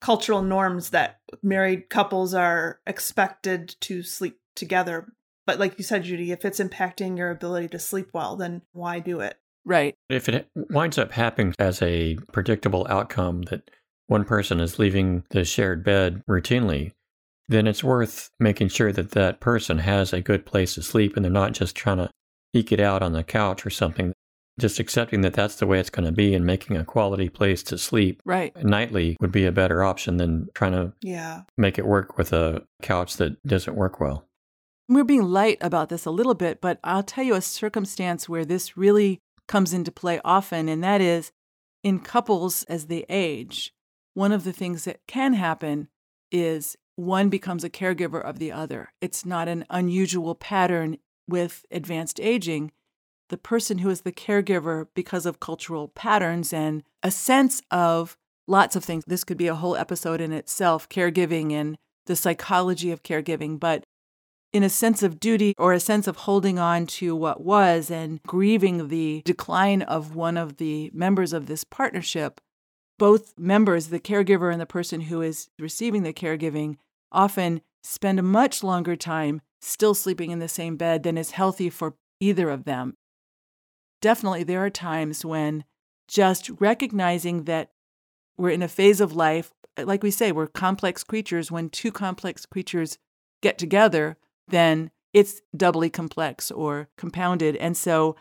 cultural 0.00 0.42
norms 0.42 0.90
that 0.90 1.18
married 1.42 1.90
couples 1.90 2.34
are 2.34 2.80
expected 2.86 3.76
to 3.80 4.02
sleep 4.02 4.38
together. 4.54 5.12
But 5.46 5.58
like 5.58 5.78
you 5.78 5.84
said, 5.84 6.04
Judy, 6.04 6.32
if 6.32 6.44
it's 6.44 6.60
impacting 6.60 7.16
your 7.16 7.30
ability 7.30 7.68
to 7.68 7.78
sleep 7.78 8.10
well, 8.12 8.36
then 8.36 8.62
why 8.72 9.00
do 9.00 9.20
it? 9.20 9.36
Right. 9.64 9.94
If 10.08 10.28
it 10.28 10.48
winds 10.54 10.98
up 10.98 11.12
happening 11.12 11.54
as 11.58 11.82
a 11.82 12.16
predictable 12.32 12.86
outcome 12.88 13.42
that 13.42 13.70
one 14.06 14.24
person 14.24 14.60
is 14.60 14.78
leaving 14.78 15.24
the 15.30 15.44
shared 15.44 15.84
bed 15.84 16.22
routinely, 16.28 16.92
then 17.48 17.66
it's 17.66 17.84
worth 17.84 18.30
making 18.38 18.68
sure 18.68 18.92
that 18.92 19.12
that 19.12 19.40
person 19.40 19.78
has 19.78 20.12
a 20.12 20.20
good 20.20 20.46
place 20.46 20.74
to 20.74 20.82
sleep 20.82 21.16
and 21.16 21.24
they're 21.24 21.32
not 21.32 21.52
just 21.52 21.74
trying 21.74 21.98
to 21.98 22.10
eke 22.54 22.72
it 22.72 22.80
out 22.80 23.02
on 23.02 23.12
the 23.12 23.24
couch 23.24 23.64
or 23.66 23.70
something. 23.70 24.12
Just 24.58 24.80
accepting 24.80 25.20
that 25.22 25.34
that's 25.34 25.56
the 25.56 25.66
way 25.66 25.78
it's 25.78 25.90
going 25.90 26.04
to 26.06 26.12
be 26.12 26.34
and 26.34 26.44
making 26.44 26.76
a 26.76 26.84
quality 26.84 27.28
place 27.28 27.62
to 27.64 27.78
sleep 27.78 28.20
Right. 28.24 28.54
nightly 28.64 29.16
would 29.20 29.30
be 29.32 29.46
a 29.46 29.52
better 29.52 29.84
option 29.84 30.16
than 30.16 30.48
trying 30.54 30.72
to 30.72 30.92
Yeah. 31.00 31.42
make 31.56 31.78
it 31.78 31.86
work 31.86 32.18
with 32.18 32.32
a 32.32 32.64
couch 32.82 33.16
that 33.18 33.40
doesn't 33.46 33.76
work 33.76 34.00
well. 34.00 34.24
We're 34.88 35.04
being 35.04 35.22
light 35.22 35.58
about 35.60 35.90
this 35.90 36.06
a 36.06 36.10
little 36.10 36.34
bit, 36.34 36.60
but 36.60 36.80
I'll 36.82 37.02
tell 37.02 37.24
you 37.24 37.34
a 37.34 37.40
circumstance 37.42 38.28
where 38.28 38.44
this 38.44 38.76
really 38.76 39.20
comes 39.46 39.72
into 39.72 39.92
play 39.92 40.20
often, 40.24 40.68
and 40.68 40.82
that 40.82 41.00
is 41.00 41.30
in 41.84 42.00
couples 42.00 42.64
as 42.64 42.86
they 42.86 43.04
age, 43.08 43.72
one 44.14 44.32
of 44.32 44.44
the 44.44 44.52
things 44.52 44.84
that 44.84 45.00
can 45.06 45.34
happen 45.34 45.88
is 46.32 46.76
one 46.96 47.28
becomes 47.28 47.62
a 47.62 47.70
caregiver 47.70 48.20
of 48.20 48.38
the 48.40 48.50
other. 48.50 48.92
It's 49.00 49.24
not 49.24 49.46
an 49.46 49.64
unusual 49.70 50.34
pattern 50.34 50.98
with 51.28 51.64
advanced 51.70 52.18
aging. 52.20 52.72
The 53.28 53.38
person 53.38 53.78
who 53.78 53.90
is 53.90 54.02
the 54.02 54.12
caregiver, 54.12 54.86
because 54.94 55.26
of 55.26 55.40
cultural 55.40 55.88
patterns 55.88 56.52
and 56.52 56.82
a 57.02 57.10
sense 57.10 57.60
of 57.70 58.16
lots 58.46 58.74
of 58.74 58.84
things, 58.84 59.04
this 59.06 59.24
could 59.24 59.36
be 59.36 59.48
a 59.48 59.54
whole 59.54 59.76
episode 59.76 60.20
in 60.20 60.32
itself 60.32 60.88
caregiving 60.88 61.52
and 61.52 61.76
the 62.06 62.16
psychology 62.16 62.90
of 62.90 63.02
caregiving, 63.02 63.60
but 63.60 63.84
in 64.52 64.62
a 64.62 64.70
sense 64.70 65.02
of 65.02 65.20
duty 65.20 65.54
or 65.58 65.72
a 65.72 65.80
sense 65.80 66.06
of 66.06 66.16
holding 66.16 66.58
on 66.58 66.86
to 66.86 67.14
what 67.14 67.42
was 67.42 67.90
and 67.90 68.22
grieving 68.22 68.88
the 68.88 69.20
decline 69.24 69.82
of 69.82 70.14
one 70.16 70.38
of 70.38 70.56
the 70.56 70.90
members 70.94 71.34
of 71.34 71.46
this 71.46 71.64
partnership, 71.64 72.40
both 72.98 73.38
members, 73.38 73.88
the 73.88 74.00
caregiver 74.00 74.50
and 74.50 74.60
the 74.60 74.66
person 74.66 75.02
who 75.02 75.20
is 75.20 75.50
receiving 75.58 76.02
the 76.02 76.14
caregiving, 76.14 76.76
often 77.12 77.60
spend 77.82 78.18
a 78.18 78.22
much 78.22 78.64
longer 78.64 78.96
time 78.96 79.42
still 79.60 79.94
sleeping 79.94 80.30
in 80.30 80.38
the 80.38 80.48
same 80.48 80.76
bed 80.76 81.02
than 81.02 81.18
is 81.18 81.32
healthy 81.32 81.68
for 81.68 81.94
either 82.20 82.48
of 82.48 82.64
them. 82.64 82.94
Definitely, 84.00 84.44
there 84.44 84.64
are 84.64 84.70
times 84.70 85.24
when 85.24 85.64
just 86.06 86.50
recognizing 86.58 87.44
that 87.44 87.72
we're 88.36 88.50
in 88.50 88.62
a 88.62 88.68
phase 88.68 89.00
of 89.00 89.14
life, 89.14 89.52
uh, 89.76 89.84
like 89.84 90.02
we 90.02 90.10
say, 90.10 90.32
we're 90.32 90.46
complex 90.46 91.04
creatures. 91.04 91.50
When 91.50 91.68
two 91.68 91.92
complex 91.92 92.46
creatures 92.46 92.98
get 93.42 93.58
together, 93.58 94.16
then 94.46 94.90
it's 95.12 95.42
doubly 95.56 95.90
complex 95.90 96.50
or 96.50 96.88
compounded. 96.96 97.56
And 97.56 97.76
so 97.76 98.16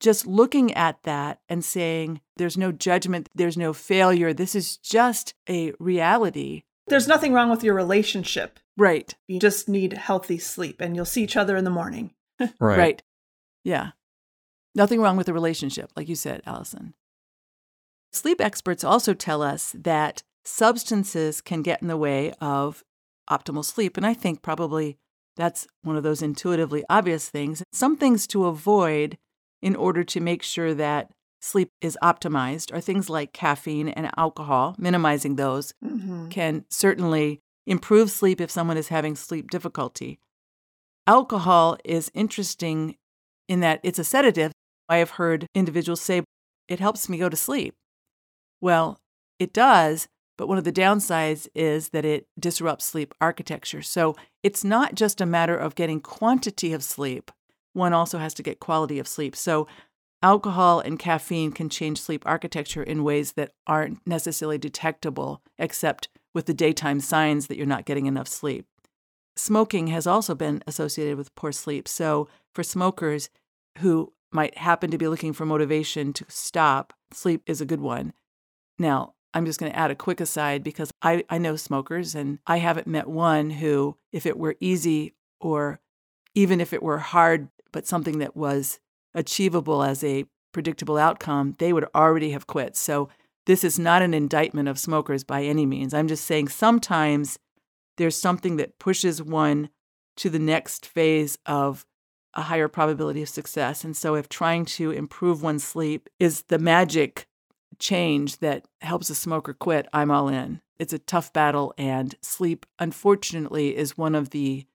just 0.00 0.26
looking 0.26 0.72
at 0.74 1.02
that 1.04 1.40
and 1.48 1.64
saying, 1.64 2.20
there's 2.36 2.58
no 2.58 2.70
judgment, 2.70 3.28
there's 3.34 3.56
no 3.56 3.72
failure, 3.72 4.32
this 4.32 4.54
is 4.54 4.76
just 4.76 5.34
a 5.48 5.72
reality. 5.78 6.64
There's 6.88 7.08
nothing 7.08 7.32
wrong 7.32 7.50
with 7.50 7.64
your 7.64 7.74
relationship. 7.74 8.60
Right. 8.76 9.14
You 9.26 9.40
just 9.40 9.68
need 9.68 9.94
healthy 9.94 10.38
sleep 10.38 10.80
and 10.80 10.94
you'll 10.94 11.04
see 11.04 11.22
each 11.24 11.36
other 11.36 11.56
in 11.56 11.64
the 11.64 11.70
morning. 11.70 12.12
Right. 12.60 12.78
Right. 12.78 13.02
Yeah. 13.64 13.92
Nothing 14.76 15.00
wrong 15.00 15.16
with 15.16 15.26
the 15.26 15.32
relationship, 15.32 15.90
like 15.96 16.08
you 16.08 16.14
said, 16.14 16.42
Allison. 16.46 16.94
Sleep 18.12 18.40
experts 18.40 18.84
also 18.84 19.14
tell 19.14 19.42
us 19.42 19.74
that 19.76 20.22
substances 20.44 21.40
can 21.40 21.62
get 21.62 21.82
in 21.82 21.88
the 21.88 21.96
way 21.96 22.32
of 22.40 22.84
optimal 23.28 23.64
sleep. 23.64 23.96
And 23.96 24.06
I 24.06 24.14
think 24.14 24.42
probably 24.42 24.98
that's 25.34 25.66
one 25.82 25.96
of 25.96 26.02
those 26.02 26.22
intuitively 26.22 26.84
obvious 26.88 27.28
things. 27.28 27.62
Some 27.72 27.96
things 27.96 28.26
to 28.28 28.46
avoid 28.46 29.18
in 29.60 29.74
order 29.74 30.04
to 30.04 30.20
make 30.20 30.42
sure 30.42 30.72
that 30.74 31.10
sleep 31.40 31.70
is 31.80 31.98
optimized 32.02 32.72
are 32.72 32.80
things 32.80 33.10
like 33.10 33.32
caffeine 33.32 33.88
and 33.88 34.10
alcohol. 34.16 34.76
Minimizing 34.78 35.36
those 35.36 35.72
Mm-hmm. 35.84 36.28
can 36.28 36.64
certainly 36.70 37.40
improve 37.66 38.10
sleep 38.10 38.40
if 38.40 38.50
someone 38.50 38.76
is 38.76 38.88
having 38.88 39.16
sleep 39.16 39.50
difficulty. 39.50 40.18
Alcohol 41.06 41.76
is 41.84 42.10
interesting 42.14 42.96
in 43.48 43.60
that 43.60 43.80
it's 43.82 43.98
a 43.98 44.04
sedative. 44.04 44.52
I 44.88 44.98
have 44.98 45.10
heard 45.10 45.46
individuals 45.54 46.00
say, 46.00 46.22
it 46.68 46.80
helps 46.80 47.08
me 47.08 47.18
go 47.18 47.28
to 47.28 47.36
sleep. 47.36 47.74
Well, 48.60 48.98
it 49.38 49.52
does, 49.52 50.08
but 50.38 50.48
one 50.48 50.58
of 50.58 50.64
the 50.64 50.72
downsides 50.72 51.48
is 51.54 51.90
that 51.90 52.04
it 52.04 52.26
disrupts 52.38 52.84
sleep 52.84 53.14
architecture. 53.20 53.82
So 53.82 54.16
it's 54.42 54.64
not 54.64 54.94
just 54.94 55.20
a 55.20 55.26
matter 55.26 55.56
of 55.56 55.74
getting 55.74 56.00
quantity 56.00 56.72
of 56.72 56.82
sleep, 56.84 57.30
one 57.72 57.92
also 57.92 58.18
has 58.18 58.32
to 58.34 58.42
get 58.42 58.58
quality 58.58 58.98
of 58.98 59.06
sleep. 59.06 59.36
So 59.36 59.66
alcohol 60.22 60.80
and 60.80 60.98
caffeine 60.98 61.52
can 61.52 61.68
change 61.68 62.00
sleep 62.00 62.22
architecture 62.24 62.82
in 62.82 63.04
ways 63.04 63.32
that 63.32 63.52
aren't 63.66 64.06
necessarily 64.06 64.58
detectable, 64.58 65.42
except 65.58 66.08
with 66.34 66.46
the 66.46 66.54
daytime 66.54 67.00
signs 67.00 67.46
that 67.46 67.56
you're 67.56 67.66
not 67.66 67.84
getting 67.84 68.06
enough 68.06 68.28
sleep. 68.28 68.66
Smoking 69.36 69.88
has 69.88 70.06
also 70.06 70.34
been 70.34 70.62
associated 70.66 71.18
with 71.18 71.34
poor 71.34 71.52
sleep. 71.52 71.86
So 71.86 72.28
for 72.54 72.62
smokers 72.62 73.28
who 73.78 74.14
might 74.32 74.58
happen 74.58 74.90
to 74.90 74.98
be 74.98 75.08
looking 75.08 75.32
for 75.32 75.46
motivation 75.46 76.12
to 76.14 76.24
stop, 76.28 76.92
sleep 77.12 77.42
is 77.46 77.60
a 77.60 77.66
good 77.66 77.80
one. 77.80 78.12
Now, 78.78 79.14
I'm 79.32 79.46
just 79.46 79.60
going 79.60 79.70
to 79.70 79.78
add 79.78 79.90
a 79.90 79.94
quick 79.94 80.20
aside 80.20 80.62
because 80.62 80.90
I, 81.02 81.24
I 81.28 81.38
know 81.38 81.56
smokers 81.56 82.14
and 82.14 82.38
I 82.46 82.58
haven't 82.58 82.86
met 82.86 83.08
one 83.08 83.50
who, 83.50 83.96
if 84.12 84.24
it 84.26 84.38
were 84.38 84.56
easy 84.60 85.14
or 85.40 85.80
even 86.34 86.60
if 86.60 86.72
it 86.72 86.82
were 86.82 86.98
hard, 86.98 87.48
but 87.72 87.86
something 87.86 88.18
that 88.18 88.36
was 88.36 88.80
achievable 89.14 89.82
as 89.82 90.02
a 90.02 90.24
predictable 90.52 90.96
outcome, 90.96 91.54
they 91.58 91.72
would 91.72 91.86
already 91.94 92.30
have 92.30 92.46
quit. 92.46 92.76
So 92.76 93.10
this 93.44 93.62
is 93.62 93.78
not 93.78 94.02
an 94.02 94.14
indictment 94.14 94.68
of 94.68 94.78
smokers 94.78 95.22
by 95.22 95.44
any 95.44 95.66
means. 95.66 95.92
I'm 95.92 96.08
just 96.08 96.24
saying 96.24 96.48
sometimes 96.48 97.38
there's 97.96 98.16
something 98.16 98.56
that 98.56 98.78
pushes 98.78 99.22
one 99.22 99.68
to 100.16 100.30
the 100.30 100.38
next 100.38 100.86
phase 100.86 101.38
of 101.46 101.84
a 102.36 102.42
higher 102.42 102.68
probability 102.68 103.22
of 103.22 103.28
success. 103.28 103.82
And 103.82 103.96
so 103.96 104.14
if 104.14 104.28
trying 104.28 104.66
to 104.66 104.90
improve 104.92 105.42
one's 105.42 105.64
sleep 105.64 106.08
is 106.20 106.42
the 106.42 106.58
magic 106.58 107.26
change 107.78 108.38
that 108.38 108.66
helps 108.82 109.10
a 109.10 109.14
smoker 109.14 109.54
quit, 109.54 109.88
I'm 109.92 110.10
all 110.10 110.28
in. 110.28 110.60
It's 110.78 110.92
a 110.92 110.98
tough 110.98 111.32
battle, 111.32 111.72
and 111.78 112.14
sleep, 112.20 112.66
unfortunately, 112.78 113.74
is 113.74 113.96
one 113.96 114.14
of 114.14 114.30
the 114.30 114.66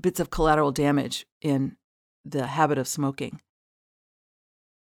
bits 0.00 0.18
of 0.18 0.30
collateral 0.30 0.72
damage 0.72 1.26
in 1.42 1.76
the 2.24 2.46
habit 2.46 2.78
of 2.78 2.88
smoking. 2.88 3.40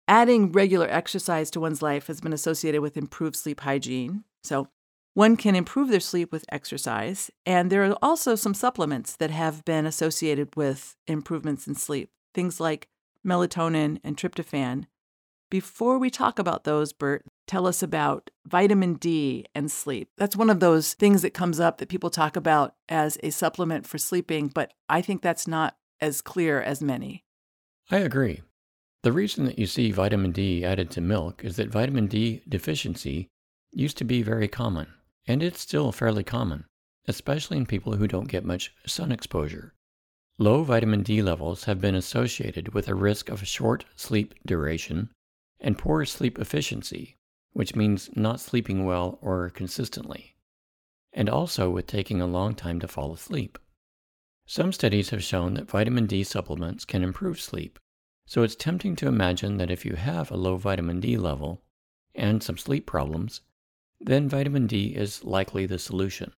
Adding 0.08 0.52
regular 0.52 0.88
exercise 0.90 1.50
to 1.52 1.60
one's 1.62 1.82
life 1.82 2.08
has 2.08 2.20
been 2.20 2.34
associated 2.34 2.82
with 2.82 2.98
improved 2.98 3.38
sleep 3.38 3.62
hygiene. 3.62 4.26
So, 4.44 4.68
one 5.14 5.38
can 5.38 5.56
improve 5.56 5.88
their 5.88 6.02
sleep 6.02 6.34
with 6.34 6.44
exercise, 6.50 7.32
and 7.46 7.72
there 7.72 7.86
are 7.86 7.98
also 8.02 8.36
some 8.36 8.54
supplements 8.54 9.16
that 9.16 9.32
have 9.32 9.64
been 9.64 9.86
associated 9.86 10.58
with 10.58 10.98
improvements 11.08 11.68
in 11.68 11.76
sleep, 11.76 12.12
things 12.36 12.60
like 12.60 12.88
melatonin 13.26 14.00
and 14.04 14.16
tryptophan. 14.16 14.86
Before 15.50 15.98
we 15.98 16.10
talk 16.10 16.38
about 16.38 16.64
those, 16.64 16.92
Bert, 16.92 17.26
tell 17.48 17.66
us 17.66 17.82
about 17.82 18.30
vitamin 18.46 18.96
D 18.96 19.46
and 19.56 19.72
sleep. 19.72 20.10
That's 20.18 20.36
one 20.36 20.50
of 20.50 20.60
those 20.60 20.94
things 20.94 21.22
that 21.22 21.34
comes 21.34 21.60
up 21.60 21.78
that 21.78 21.90
people 21.90 22.10
talk 22.10 22.36
about 22.36 22.76
as 22.90 23.18
a 23.24 23.30
supplement 23.30 23.88
for 23.88 23.98
sleeping, 23.98 24.48
but 24.48 24.74
I 24.90 25.02
think 25.02 25.22
that's 25.22 25.48
not 25.48 25.78
as 26.02 26.22
clear 26.22 26.62
as 26.62 26.82
many. 26.82 27.24
I 27.90 27.98
agree. 27.98 28.42
The 29.04 29.12
reason 29.12 29.46
that 29.46 29.60
you 29.60 29.68
see 29.68 29.92
vitamin 29.92 30.32
D 30.32 30.66
added 30.66 30.90
to 30.92 31.02
milk 31.02 31.44
is 31.44 31.58
that 31.58 31.70
vitamin 31.70 32.08
D 32.08 32.42
deficiency 32.50 33.28
used 33.72 33.98
to 34.00 34.04
be 34.04 34.24
very 34.24 34.48
common, 34.48 34.88
and 35.28 35.44
it's 35.44 35.62
still 35.62 35.92
fairly 35.92 36.24
common, 36.24 36.66
especially 37.08 37.58
in 37.58 37.68
people 37.68 37.96
who 37.96 38.08
don't 38.08 38.28
get 38.28 38.44
much 38.44 38.74
sun 38.88 39.12
exposure. 39.12 39.76
Low 40.38 40.64
vitamin 40.64 41.02
D 41.02 41.22
levels 41.22 41.64
have 41.64 41.80
been 41.80 41.96
associated 41.96 42.74
with 42.74 42.90
a 42.90 42.94
risk 42.94 43.30
of 43.30 43.48
short 43.48 43.86
sleep 43.96 44.36
duration 44.46 45.10
and 45.62 45.78
poor 45.78 46.04
sleep 46.04 46.38
efficiency, 46.38 47.16
which 47.54 47.74
means 47.74 48.10
not 48.18 48.42
sleeping 48.42 48.84
well 48.84 49.18
or 49.22 49.50
consistently, 49.50 50.36
and 51.14 51.30
also 51.30 51.70
with 51.70 51.88
taking 51.88 52.22
a 52.22 52.28
long 52.28 52.54
time 52.54 52.82
to 52.82 52.88
fall 52.88 53.14
asleep. 53.14 53.58
Some 54.46 54.74
studies 54.74 55.12
have 55.12 55.24
shown 55.24 55.54
that 55.54 55.70
vitamin 55.70 56.06
D 56.06 56.22
supplements 56.26 56.84
can 56.84 57.02
improve 57.02 57.40
sleep, 57.40 57.80
so 58.26 58.44
it's 58.44 58.56
tempting 58.56 58.98
to 58.98 59.08
imagine 59.08 59.56
that 59.56 59.72
if 59.72 59.86
you 59.86 59.96
have 59.96 60.32
a 60.32 60.38
low 60.38 60.58
vitamin 60.58 61.00
D 61.00 61.16
level 61.16 61.64
and 62.14 62.44
some 62.44 62.58
sleep 62.58 62.86
problems, 62.86 63.40
then 64.02 64.28
vitamin 64.28 64.68
D 64.68 64.88
is 64.88 65.24
likely 65.24 65.66
the 65.66 65.80
solution. 65.80 66.34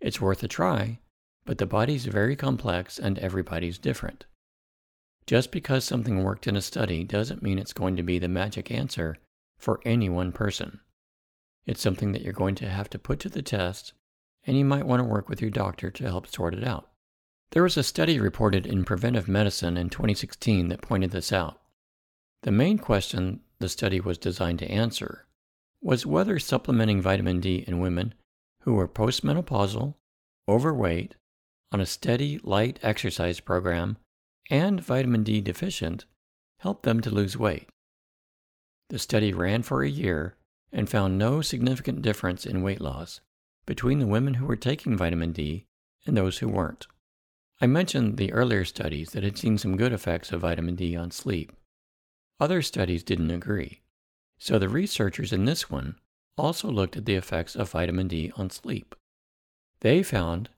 It's 0.00 0.20
worth 0.20 0.42
a 0.42 0.48
try, 0.48 0.98
but 1.44 1.58
the 1.58 1.66
body's 1.66 2.06
very 2.06 2.36
complex 2.36 2.98
and 2.98 3.18
everybody's 3.18 3.78
different. 3.78 4.26
Just 5.26 5.50
because 5.50 5.84
something 5.84 6.22
worked 6.22 6.46
in 6.46 6.56
a 6.56 6.62
study 6.62 7.04
doesn't 7.04 7.42
mean 7.42 7.58
it's 7.58 7.72
going 7.72 7.96
to 7.96 8.02
be 8.02 8.18
the 8.18 8.28
magic 8.28 8.70
answer 8.70 9.16
for 9.58 9.80
any 9.84 10.08
one 10.08 10.32
person. 10.32 10.80
It's 11.66 11.80
something 11.80 12.12
that 12.12 12.22
you're 12.22 12.32
going 12.32 12.54
to 12.56 12.68
have 12.68 12.90
to 12.90 12.98
put 12.98 13.20
to 13.20 13.28
the 13.30 13.42
test, 13.42 13.94
and 14.46 14.58
you 14.58 14.64
might 14.64 14.86
want 14.86 15.00
to 15.00 15.08
work 15.08 15.28
with 15.28 15.40
your 15.40 15.50
doctor 15.50 15.90
to 15.90 16.04
help 16.04 16.26
sort 16.26 16.54
it 16.54 16.64
out. 16.64 16.90
There 17.52 17.62
was 17.62 17.76
a 17.76 17.82
study 17.82 18.18
reported 18.18 18.66
in 18.66 18.84
Preventive 18.84 19.28
Medicine 19.28 19.76
in 19.76 19.88
2016 19.88 20.68
that 20.68 20.82
pointed 20.82 21.12
this 21.12 21.32
out. 21.32 21.60
The 22.42 22.50
main 22.50 22.78
question 22.78 23.40
the 23.60 23.68
study 23.68 24.00
was 24.00 24.18
designed 24.18 24.58
to 24.58 24.70
answer 24.70 25.26
was 25.80 26.04
whether 26.04 26.38
supplementing 26.38 27.00
vitamin 27.00 27.40
D 27.40 27.64
in 27.66 27.80
women 27.80 28.14
who 28.62 28.74
were 28.74 28.88
postmenopausal, 28.88 29.94
overweight, 30.48 31.14
on 31.74 31.80
a 31.80 31.86
steady, 31.86 32.38
light 32.44 32.78
exercise 32.84 33.40
program, 33.40 33.96
and 34.48 34.80
vitamin 34.80 35.24
D 35.24 35.40
deficient 35.40 36.04
helped 36.60 36.84
them 36.84 37.00
to 37.00 37.10
lose 37.10 37.36
weight. 37.36 37.68
The 38.90 38.98
study 39.00 39.32
ran 39.32 39.64
for 39.64 39.82
a 39.82 39.90
year 39.90 40.36
and 40.70 40.88
found 40.88 41.18
no 41.18 41.40
significant 41.40 42.00
difference 42.00 42.46
in 42.46 42.62
weight 42.62 42.80
loss 42.80 43.20
between 43.66 43.98
the 43.98 44.06
women 44.06 44.34
who 44.34 44.46
were 44.46 44.54
taking 44.54 44.96
vitamin 44.96 45.32
D 45.32 45.64
and 46.06 46.16
those 46.16 46.38
who 46.38 46.46
weren't. 46.46 46.86
I 47.60 47.66
mentioned 47.66 48.18
the 48.18 48.32
earlier 48.32 48.64
studies 48.64 49.10
that 49.10 49.24
had 49.24 49.36
seen 49.36 49.58
some 49.58 49.76
good 49.76 49.92
effects 49.92 50.30
of 50.30 50.42
vitamin 50.42 50.76
D 50.76 50.94
on 50.94 51.10
sleep. 51.10 51.50
Other 52.38 52.62
studies 52.62 53.02
didn't 53.02 53.32
agree. 53.32 53.80
So 54.38 54.60
the 54.60 54.68
researchers 54.68 55.32
in 55.32 55.44
this 55.44 55.68
one 55.68 55.96
also 56.38 56.70
looked 56.70 56.96
at 56.96 57.04
the 57.04 57.16
effects 57.16 57.56
of 57.56 57.70
vitamin 57.70 58.06
D 58.06 58.30
on 58.36 58.48
sleep. 58.50 58.94
They 59.80 60.04
found 60.04 60.50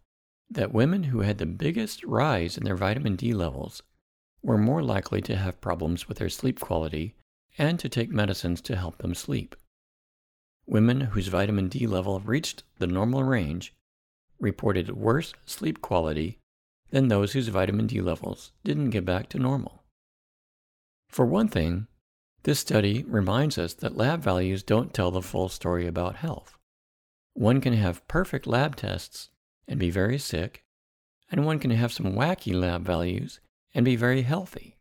that 0.50 0.72
women 0.72 1.04
who 1.04 1.20
had 1.20 1.38
the 1.38 1.46
biggest 1.46 2.04
rise 2.04 2.56
in 2.56 2.64
their 2.64 2.76
vitamin 2.76 3.16
D 3.16 3.32
levels 3.34 3.82
were 4.42 4.58
more 4.58 4.82
likely 4.82 5.20
to 5.22 5.36
have 5.36 5.60
problems 5.60 6.08
with 6.08 6.18
their 6.18 6.28
sleep 6.28 6.60
quality 6.60 7.14
and 7.58 7.78
to 7.80 7.88
take 7.88 8.10
medicines 8.10 8.60
to 8.62 8.76
help 8.76 8.98
them 8.98 9.14
sleep. 9.14 9.56
Women 10.66 11.00
whose 11.00 11.28
vitamin 11.28 11.68
D 11.68 11.86
level 11.86 12.20
reached 12.20 12.62
the 12.78 12.86
normal 12.86 13.24
range 13.24 13.74
reported 14.38 14.96
worse 14.96 15.32
sleep 15.46 15.80
quality 15.80 16.38
than 16.90 17.08
those 17.08 17.32
whose 17.32 17.48
vitamin 17.48 17.86
D 17.86 18.00
levels 18.00 18.52
didn't 18.64 18.90
get 18.90 19.04
back 19.04 19.28
to 19.30 19.38
normal. 19.38 19.82
For 21.08 21.26
one 21.26 21.48
thing, 21.48 21.86
this 22.42 22.60
study 22.60 23.04
reminds 23.08 23.58
us 23.58 23.74
that 23.74 23.96
lab 23.96 24.22
values 24.22 24.62
don't 24.62 24.94
tell 24.94 25.10
the 25.10 25.22
full 25.22 25.48
story 25.48 25.86
about 25.86 26.16
health. 26.16 26.56
One 27.34 27.60
can 27.60 27.72
have 27.72 28.06
perfect 28.06 28.46
lab 28.46 28.76
tests 28.76 29.30
and 29.68 29.78
be 29.78 29.90
very 29.90 30.18
sick, 30.18 30.64
and 31.30 31.44
one 31.44 31.58
can 31.58 31.70
have 31.70 31.92
some 31.92 32.14
wacky 32.14 32.54
lab 32.54 32.84
values 32.84 33.40
and 33.74 33.84
be 33.84 33.96
very 33.96 34.22
healthy. 34.22 34.76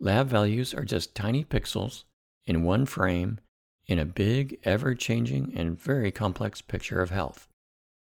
Lab 0.00 0.28
values 0.28 0.74
are 0.74 0.84
just 0.84 1.14
tiny 1.14 1.44
pixels 1.44 2.04
in 2.46 2.62
one 2.62 2.86
frame 2.86 3.40
in 3.86 3.98
a 3.98 4.04
big, 4.04 4.58
ever 4.64 4.94
changing, 4.94 5.52
and 5.56 5.80
very 5.80 6.10
complex 6.12 6.60
picture 6.60 7.00
of 7.00 7.10
health. 7.10 7.48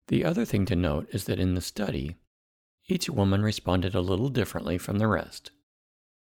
The 0.07 0.23
other 0.23 0.45
thing 0.45 0.65
to 0.67 0.75
note 0.75 1.07
is 1.11 1.25
that 1.25 1.39
in 1.39 1.55
the 1.55 1.61
study, 1.61 2.15
each 2.87 3.09
woman 3.09 3.43
responded 3.43 3.93
a 3.93 4.01
little 4.01 4.29
differently 4.29 4.77
from 4.77 4.97
the 4.97 5.07
rest. 5.07 5.51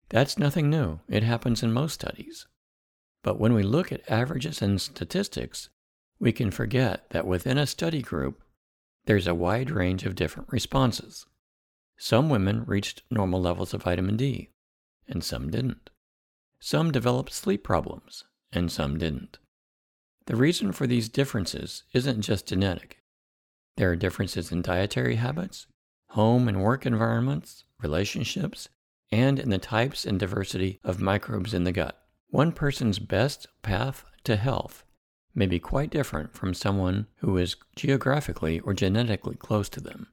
That's 0.10 0.38
nothing 0.38 0.70
new, 0.70 1.00
it 1.08 1.24
happens 1.24 1.64
in 1.64 1.72
most 1.74 1.94
studies. 1.94 2.48
But 3.24 3.40
when 3.40 3.54
we 3.54 3.64
look 3.64 3.92
at 3.92 4.10
averages 4.10 4.62
and 4.62 4.80
statistics, 4.80 5.70
we 6.20 6.32
can 6.32 6.52
forget 6.52 7.10
that 7.10 7.26
within 7.26 7.58
a 7.58 7.66
study 7.66 8.02
group, 8.02 8.42
there's 9.06 9.28
a 9.28 9.36
wide 9.36 9.70
range 9.70 10.06
of 10.06 10.16
different 10.16 10.52
responses. 10.52 11.26
Some 11.98 12.30
women 12.30 12.66
reached 12.66 13.04
normal 13.10 13.42
levels 13.42 13.74
of 13.74 13.84
vitamin 13.84 14.18
D, 14.18 14.50
and 15.08 15.24
some 15.24 15.50
didn't. 15.50 15.90
Some 16.60 16.92
developed 16.92 17.32
sleep 17.32 17.64
problems, 17.64 18.24
and 18.52 18.72
some 18.72 18.98
didn't. 18.98 19.38
The 20.26 20.36
reason 20.36 20.72
for 20.72 20.88
these 20.88 21.08
differences 21.10 21.84
isn't 21.94 22.22
just 22.22 22.48
genetic. 22.48 23.04
There 23.78 23.92
are 23.92 23.96
differences 23.96 24.52
in 24.52 24.62
dietary 24.62 25.16
habits, 25.16 25.68
home 26.10 26.48
and 26.48 26.64
work 26.64 26.86
environments, 26.86 27.66
relationships, 27.82 28.70
and 29.12 29.38
in 29.38 29.50
the 29.50 29.58
types 29.58 30.06
and 30.06 30.20
diversity 30.20 30.80
of 30.84 31.00
microbes 31.00 31.54
in 31.54 31.64
the 31.64 31.72
gut. 31.72 32.02
One 32.30 32.52
person's 32.52 33.00
best 33.00 33.48
path 33.62 34.04
to 34.24 34.36
health 34.36 34.85
may 35.36 35.46
be 35.46 35.60
quite 35.60 35.90
different 35.90 36.34
from 36.34 36.54
someone 36.54 37.08
who 37.18 37.38
is 37.38 37.58
geographically 37.76 38.60
or 38.62 38.74
genetically 38.74 39.36
close 39.36 39.70
to 39.70 39.82
them. 39.82 40.08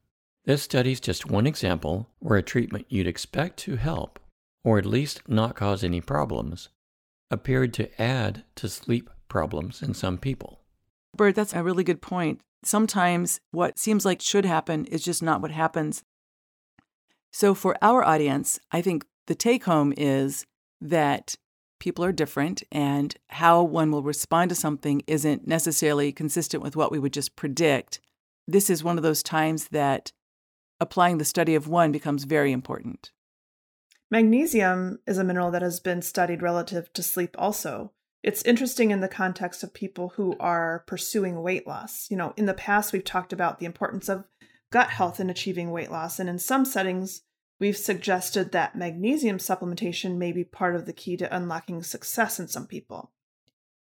This 0.44 0.62
study 0.62 0.90
is 0.90 1.00
just 1.00 1.30
one 1.30 1.46
example 1.46 2.10
where 2.18 2.38
a 2.38 2.42
treatment 2.42 2.86
you'd 2.88 3.06
expect 3.06 3.58
to 3.60 3.76
help, 3.76 4.18
or 4.64 4.78
at 4.78 4.84
least 4.86 5.22
not 5.28 5.54
cause 5.54 5.84
any 5.84 6.00
problems, 6.00 6.68
appeared 7.30 7.72
to 7.74 8.02
add 8.02 8.42
to 8.56 8.68
sleep 8.68 9.08
problems 9.28 9.82
in 9.82 9.94
some 9.94 10.18
people. 10.18 10.60
Bert, 11.16 11.36
that's 11.36 11.54
a 11.54 11.62
really 11.62 11.84
good 11.84 12.02
point. 12.02 12.40
Sometimes 12.64 13.40
what 13.50 13.78
seems 13.78 14.04
like 14.04 14.20
should 14.20 14.44
happen 14.44 14.84
is 14.86 15.04
just 15.04 15.22
not 15.22 15.40
what 15.40 15.50
happens. 15.50 16.02
So, 17.32 17.54
for 17.54 17.76
our 17.80 18.04
audience, 18.04 18.58
I 18.70 18.82
think 18.82 19.06
the 19.26 19.34
take 19.34 19.64
home 19.64 19.94
is 19.96 20.44
that 20.80 21.36
people 21.82 22.04
are 22.04 22.12
different 22.12 22.62
and 22.70 23.16
how 23.30 23.60
one 23.60 23.90
will 23.90 24.04
respond 24.04 24.48
to 24.48 24.54
something 24.54 25.02
isn't 25.08 25.48
necessarily 25.48 26.12
consistent 26.12 26.62
with 26.62 26.76
what 26.76 26.92
we 26.92 26.98
would 27.00 27.12
just 27.12 27.34
predict. 27.34 27.98
This 28.46 28.70
is 28.70 28.84
one 28.84 28.98
of 28.98 29.02
those 29.02 29.20
times 29.20 29.66
that 29.68 30.12
applying 30.78 31.18
the 31.18 31.24
study 31.24 31.56
of 31.56 31.66
one 31.66 31.90
becomes 31.90 32.22
very 32.22 32.52
important. 32.52 33.10
Magnesium 34.12 35.00
is 35.08 35.18
a 35.18 35.24
mineral 35.24 35.50
that 35.50 35.62
has 35.62 35.80
been 35.80 36.02
studied 36.02 36.40
relative 36.40 36.92
to 36.92 37.02
sleep 37.02 37.34
also. 37.36 37.90
It's 38.22 38.44
interesting 38.44 38.92
in 38.92 39.00
the 39.00 39.08
context 39.08 39.64
of 39.64 39.74
people 39.74 40.10
who 40.10 40.36
are 40.38 40.84
pursuing 40.86 41.42
weight 41.42 41.66
loss. 41.66 42.08
You 42.12 42.16
know, 42.16 42.32
in 42.36 42.46
the 42.46 42.54
past, 42.54 42.92
we've 42.92 43.02
talked 43.02 43.32
about 43.32 43.58
the 43.58 43.66
importance 43.66 44.08
of 44.08 44.24
gut 44.70 44.90
health 44.90 45.18
in 45.18 45.28
achieving 45.28 45.72
weight 45.72 45.90
loss. 45.90 46.20
And 46.20 46.28
in 46.28 46.38
some 46.38 46.64
settings, 46.64 47.22
we've 47.58 47.76
suggested 47.76 48.52
that 48.52 48.76
magnesium 48.76 49.38
supplementation 49.38 50.16
may 50.16 50.32
be 50.32 50.44
part 50.44 50.74
of 50.74 50.86
the 50.86 50.92
key 50.92 51.16
to 51.16 51.34
unlocking 51.34 51.82
success 51.82 52.40
in 52.40 52.48
some 52.48 52.66
people. 52.66 53.10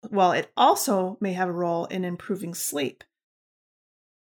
While 0.09 0.31
it 0.31 0.51
also 0.55 1.17
may 1.19 1.33
have 1.33 1.49
a 1.49 1.53
role 1.53 1.85
in 1.85 2.05
improving 2.05 2.53
sleep. 2.53 3.03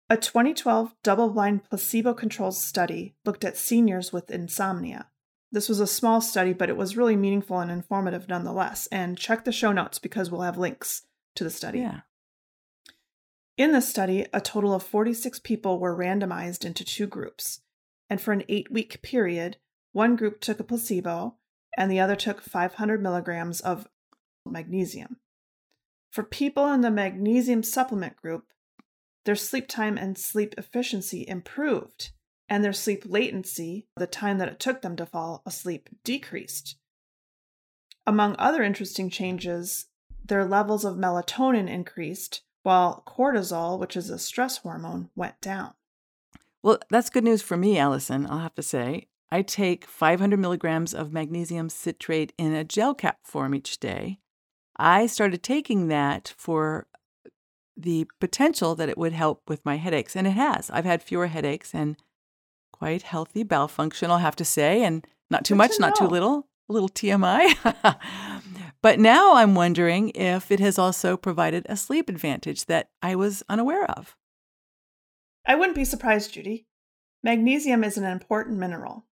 A 0.10 0.18
2012 0.18 0.94
double 1.04 1.30
blind 1.30 1.64
placebo 1.70 2.14
controlled 2.14 2.56
study 2.56 3.16
looked 3.24 3.46
at 3.46 3.58
seniors 3.58 4.12
with 4.12 4.30
insomnia. 4.30 5.08
This 5.52 5.70
was 5.70 5.80
a 5.80 5.88
small 5.88 6.22
study, 6.22 6.54
but 6.54 6.70
it 6.70 6.78
was 6.78 6.98
really 6.98 7.16
meaningful 7.16 7.60
and 7.60 7.70
informative 7.70 8.28
nonetheless. 8.28 8.88
And 8.88 9.18
check 9.18 9.44
the 9.44 9.52
show 9.52 9.72
notes 9.72 10.00
because 10.00 10.32
we'll 10.32 10.42
have 10.42 10.58
links 10.58 11.04
to 11.36 11.44
the 11.44 11.50
study. 11.50 11.80
Yeah. 11.80 12.02
In 13.58 13.74
the 13.74 13.82
study, 13.82 14.26
a 14.34 14.42
total 14.42 14.74
of 14.74 14.84
46 14.84 15.40
people 15.40 15.80
were 15.80 15.96
randomized 15.96 16.66
into 16.66 16.84
two 16.84 17.06
groups. 17.06 17.62
And 18.12 18.20
for 18.20 18.34
an 18.34 18.44
eight 18.50 18.70
week 18.70 19.02
period, 19.02 19.56
one 19.94 20.18
group 20.18 20.42
took 20.42 20.60
a 20.60 20.66
placebo 20.66 21.38
and 21.78 21.90
the 21.90 22.02
other 22.02 22.18
took 22.18 22.42
500 22.42 23.02
milligrams 23.02 23.62
of 23.62 23.88
magnesium. 24.46 25.16
For 26.12 26.22
people 26.22 26.68
in 26.74 26.82
the 26.82 26.92
magnesium 26.92 27.64
supplement 27.64 28.18
group, 28.18 28.48
their 29.24 29.38
sleep 29.38 29.70
time 29.70 29.98
and 29.98 30.18
sleep 30.18 30.54
efficiency 30.58 31.26
improved 31.26 32.12
and 32.50 32.66
their 32.66 32.74
sleep 32.74 33.04
latency, 33.06 33.88
the 33.96 34.08
time 34.08 34.40
that 34.40 34.50
it 34.50 34.60
took 34.60 34.82
them 34.82 34.98
to 34.98 35.06
fall 35.06 35.42
asleep, 35.46 35.88
decreased. 36.04 36.76
Among 38.06 38.36
other 38.38 38.62
interesting 38.62 39.10
changes, 39.10 39.86
their 40.26 40.44
levels 40.44 40.84
of 40.84 40.98
melatonin 40.98 41.70
increased, 41.70 42.42
while 42.64 43.04
cortisol, 43.08 43.80
which 43.80 43.96
is 43.96 44.10
a 44.10 44.20
stress 44.20 44.58
hormone, 44.58 45.10
went 45.16 45.40
down. 45.40 45.76
Well, 46.64 46.80
that's 46.90 47.10
good 47.10 47.24
news 47.24 47.42
for 47.42 47.58
me, 47.58 47.78
Allison, 47.78 48.28
I'll 48.30 48.40
have 48.40 48.56
to 48.56 48.64
say. 48.64 49.08
I 49.32 49.42
take 49.42 49.86
500 49.86 50.38
milligrams 50.38 50.94
of 50.94 51.14
magnesium 51.14 51.70
citrate 51.70 52.34
in 52.38 52.54
a 52.54 52.64
gel 52.64 52.94
cap 52.94 53.20
form 53.24 53.56
each 53.56 53.80
day. 53.80 54.20
I 54.78 55.08
started 55.08 55.42
taking 55.42 55.88
that 55.88 56.34
for 56.38 56.88
the 57.78 58.08
potential 58.20 58.76
that 58.76 58.90
it 58.90 58.98
would 58.98 59.14
help 59.14 59.44
with 59.48 59.66
my 59.66 59.78
headaches, 59.78 60.16
and 60.16 60.28
it 60.28 60.32
has. 60.32 60.70
I've 60.70 60.86
had 60.86 61.02
fewer 61.02 61.28
headaches 61.28 61.74
and 61.74 61.96
quite 62.72 63.04
healthy 63.04 63.44
bowel 63.44 63.68
function, 63.68 64.12
I'll 64.12 64.18
have 64.18 64.36
to 64.38 64.46
say, 64.46 64.84
and 64.84 65.06
not 65.30 65.46
too 65.46 65.54
Good 65.54 65.60
much, 65.60 65.76
to 65.76 65.82
not 65.82 65.96
too 65.96 66.08
little, 66.08 66.48
a 66.70 66.74
little 66.74 66.90
TMI. 66.90 67.98
but 68.82 69.00
now 69.00 69.36
I'm 69.36 69.56
wondering 69.56 70.10
if 70.10 70.52
it 70.52 70.60
has 70.60 70.78
also 70.78 71.16
provided 71.16 71.66
a 71.70 71.78
sleep 71.78 72.10
advantage 72.10 72.66
that 72.66 72.90
I 73.02 73.16
was 73.16 73.44
unaware 73.50 73.86
of. 73.86 74.18
I 75.46 75.56
wouldn't 75.56 75.76
be 75.76 75.86
surprised, 75.86 76.34
Judy. 76.34 76.68
Magnesium 77.24 77.84
is 77.84 77.98
an 77.98 78.06
important 78.06 78.58
mineral. 78.58 79.06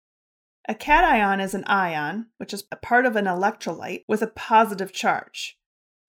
A 0.69 0.75
cation 0.75 1.39
is 1.39 1.53
an 1.53 1.63
ion, 1.65 2.27
which 2.37 2.53
is 2.53 2.65
a 2.71 2.75
part 2.75 3.05
of 3.05 3.15
an 3.15 3.25
electrolyte 3.25 4.03
with 4.07 4.21
a 4.21 4.27
positive 4.27 4.91
charge. 4.91 5.57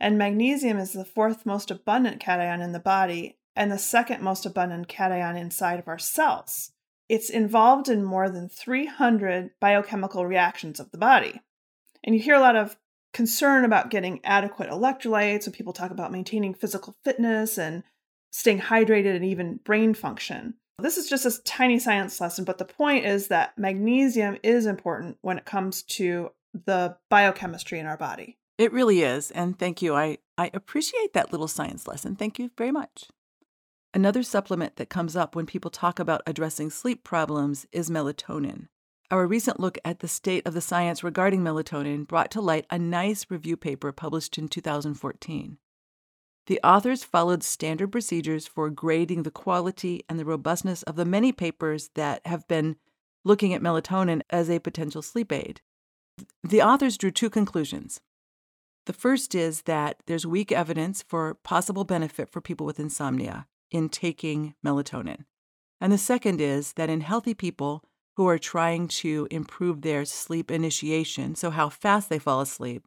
And 0.01 0.19
magnesium 0.19 0.79
is 0.79 0.93
the 0.93 1.05
fourth 1.05 1.47
most 1.47 1.71
abundant 1.71 2.21
cation 2.21 2.61
in 2.61 2.73
the 2.73 2.81
body 2.81 3.39
and 3.55 3.71
the 3.71 3.79
second 3.79 4.23
most 4.23 4.47
abundant 4.47 4.89
cation 4.89 5.37
inside 5.37 5.79
of 5.79 5.89
our 5.89 5.99
cells. 5.99 6.73
It's 7.09 7.31
involved 7.31 7.89
in 7.89 8.05
more 8.05 8.29
than 8.29 8.49
300 8.49 9.51
biochemical 9.61 10.27
reactions 10.27 10.79
of 10.79 10.91
the 10.91 10.99
body. 10.99 11.41
And 12.05 12.15
you 12.15 12.21
hear 12.21 12.35
a 12.35 12.41
lot 12.41 12.57
of 12.57 12.77
concern 13.13 13.65
about 13.65 13.91
getting 13.91 14.21
adequate 14.25 14.71
electrolytes 14.71 15.47
when 15.47 15.53
people 15.53 15.73
talk 15.73 15.91
about 15.91 16.13
maintaining 16.13 16.55
physical 16.55 16.97
fitness 17.03 17.59
and 17.59 17.83
staying 18.31 18.61
hydrated 18.61 19.15
and 19.17 19.25
even 19.25 19.61
brain 19.65 19.95
function. 19.95 20.55
This 20.81 20.97
is 20.97 21.09
just 21.09 21.27
a 21.27 21.43
tiny 21.43 21.79
science 21.79 22.21
lesson, 22.21 22.45
but 22.45 22.59
the 22.59 22.65
point 22.65 23.05
is 23.05 23.29
that 23.29 23.59
magnesium 23.59 24.37
is 24.43 24.67
important 24.67 25.19
when 25.23 25.39
it 25.39 25.45
comes 25.45 25.83
to 25.85 26.31
the 26.67 26.97
biochemistry 27.11 27.79
in 27.79 27.87
our 27.87 27.97
body. 27.97 28.39
It 28.59 28.73
really 28.73 29.03
is. 29.03 29.31
And 29.31 29.59
thank 29.59 29.83
you. 29.83 29.95
I, 29.95 30.19
I 30.37 30.51
appreciate 30.55 31.13
that 31.15 31.33
little 31.33 31.49
science 31.49 31.87
lesson. 31.87 32.17
Thank 32.17 32.39
you 32.39 32.51
very 32.57 32.73
much. 32.73 33.09
Another 33.95 34.23
supplement 34.23 34.77
that 34.77 34.91
comes 34.91 35.17
up 35.17 35.35
when 35.35 35.47
people 35.47 35.71
talk 35.71 35.99
about 35.99 36.23
addressing 36.27 36.71
sleep 36.71 37.05
problems 37.05 37.67
is 37.73 37.89
melatonin. 37.91 38.69
Our 39.11 39.27
recent 39.27 39.59
look 39.59 39.79
at 39.85 40.01
the 40.01 40.09
state 40.09 40.47
of 40.47 40.53
the 40.53 40.61
science 40.61 41.03
regarding 41.03 41.41
melatonin 41.41 42.07
brought 42.07 42.31
to 42.33 42.43
light 42.43 42.67
a 42.69 42.79
nice 42.79 43.27
review 43.31 43.57
paper 43.57 43.91
published 43.91 44.37
in 44.37 44.49
2014. 44.49 45.57
The 46.49 46.61
authors 46.65 47.05
followed 47.05 47.43
standard 47.43 47.93
procedures 47.93 48.47
for 48.47 48.71
grading 48.71 49.25
the 49.25 49.31
quality 49.31 50.03
and 50.09 50.19
the 50.19 50.25
robustness 50.25 50.83
of 50.85 50.97
the 50.97 51.05
many 51.05 51.31
papers 51.31 51.91
that 51.95 52.27
have 52.27 52.49
been 52.49 52.77
looking 53.23 53.53
at 53.53 53.61
melatonin 53.61 54.23
as 54.31 54.49
a 54.49 54.59
potential 54.59 55.03
sleep 55.03 55.31
aid. 55.31 55.61
The 56.43 56.63
authors 56.63 56.97
drew 56.97 57.11
two 57.11 57.29
conclusions. 57.29 58.01
The 58.87 58.95
first 58.95 59.35
is 59.35 59.63
that 59.63 59.99
there's 60.07 60.25
weak 60.25 60.51
evidence 60.51 61.05
for 61.07 61.35
possible 61.35 61.85
benefit 61.85 62.31
for 62.31 62.41
people 62.41 62.65
with 62.65 62.81
insomnia 62.81 63.47
in 63.71 63.91
taking 63.91 64.55
melatonin. 64.65 65.27
And 65.83 65.93
the 65.93 65.99
second 65.99 66.41
is 66.41 66.73
that 66.73 66.89
in 66.89 67.03
healthy 67.03 67.35
people 67.35 67.85
who 68.17 68.27
are 68.27 68.39
trying 68.39 68.89
to 68.89 69.29
improve 69.31 69.83
their 69.83 70.07
sleep 70.07 70.51
initiation, 70.51 71.35
so 71.35 71.51
how 71.51 71.69
fast 71.69 72.09
they 72.09 72.19
fall 72.19 72.41
asleep, 72.41 72.87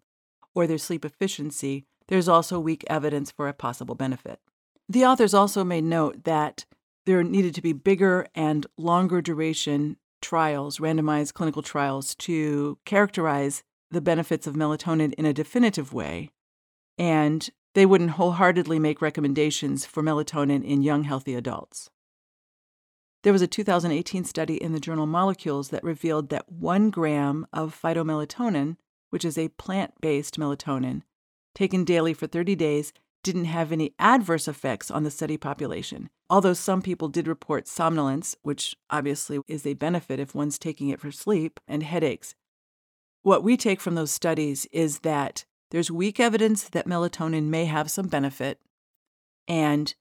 or 0.55 0.65
their 0.65 0.79
sleep 0.79 1.05
efficiency, 1.05 1.85
there's 2.11 2.27
also 2.27 2.59
weak 2.59 2.83
evidence 2.87 3.31
for 3.31 3.47
a 3.47 3.53
possible 3.53 3.95
benefit. 3.95 4.41
The 4.89 5.05
authors 5.05 5.33
also 5.33 5.63
made 5.63 5.85
note 5.85 6.25
that 6.25 6.65
there 7.05 7.23
needed 7.23 7.55
to 7.55 7.61
be 7.61 7.71
bigger 7.71 8.27
and 8.35 8.67
longer 8.77 9.21
duration 9.21 9.95
trials, 10.21 10.79
randomized 10.79 11.33
clinical 11.33 11.61
trials, 11.61 12.13
to 12.15 12.77
characterize 12.83 13.63
the 13.91 14.01
benefits 14.01 14.45
of 14.45 14.55
melatonin 14.55 15.13
in 15.13 15.25
a 15.25 15.31
definitive 15.31 15.93
way. 15.93 16.31
And 16.97 17.49
they 17.75 17.85
wouldn't 17.85 18.11
wholeheartedly 18.11 18.77
make 18.77 19.01
recommendations 19.01 19.85
for 19.85 20.03
melatonin 20.03 20.65
in 20.65 20.83
young, 20.83 21.05
healthy 21.05 21.33
adults. 21.33 21.89
There 23.23 23.31
was 23.31 23.41
a 23.41 23.47
2018 23.47 24.25
study 24.25 24.61
in 24.61 24.73
the 24.73 24.81
journal 24.81 25.07
Molecules 25.07 25.69
that 25.69 25.81
revealed 25.81 26.27
that 26.27 26.51
one 26.51 26.89
gram 26.89 27.47
of 27.53 27.79
phytomelatonin, 27.81 28.75
which 29.11 29.23
is 29.23 29.37
a 29.37 29.47
plant 29.47 29.93
based 30.01 30.37
melatonin, 30.37 31.03
taken 31.53 31.83
daily 31.83 32.13
for 32.13 32.27
30 32.27 32.55
days, 32.55 32.93
didn't 33.23 33.45
have 33.45 33.71
any 33.71 33.93
adverse 33.99 34.47
effects 34.47 34.89
on 34.89 35.03
the 35.03 35.11
study 35.11 35.37
population, 35.37 36.09
although 36.29 36.53
some 36.53 36.81
people 36.81 37.07
did 37.07 37.27
report 37.27 37.67
somnolence, 37.67 38.35
which 38.41 38.75
obviously 38.89 39.39
is 39.47 39.65
a 39.65 39.75
benefit 39.75 40.19
if 40.19 40.33
one's 40.33 40.57
taking 40.57 40.89
it 40.89 40.99
for 40.99 41.11
sleep, 41.11 41.59
and 41.67 41.83
headaches. 41.83 42.35
What 43.21 43.43
we 43.43 43.57
take 43.57 43.79
from 43.79 43.95
those 43.95 44.11
studies 44.11 44.65
is 44.71 44.99
that 44.99 45.45
there's 45.69 45.91
weak 45.91 46.19
evidence 46.19 46.63
that 46.69 46.87
melatonin 46.87 47.45
may 47.45 47.65
have 47.65 47.91
some 47.91 48.07
benefit, 48.07 48.59
and 49.47 49.93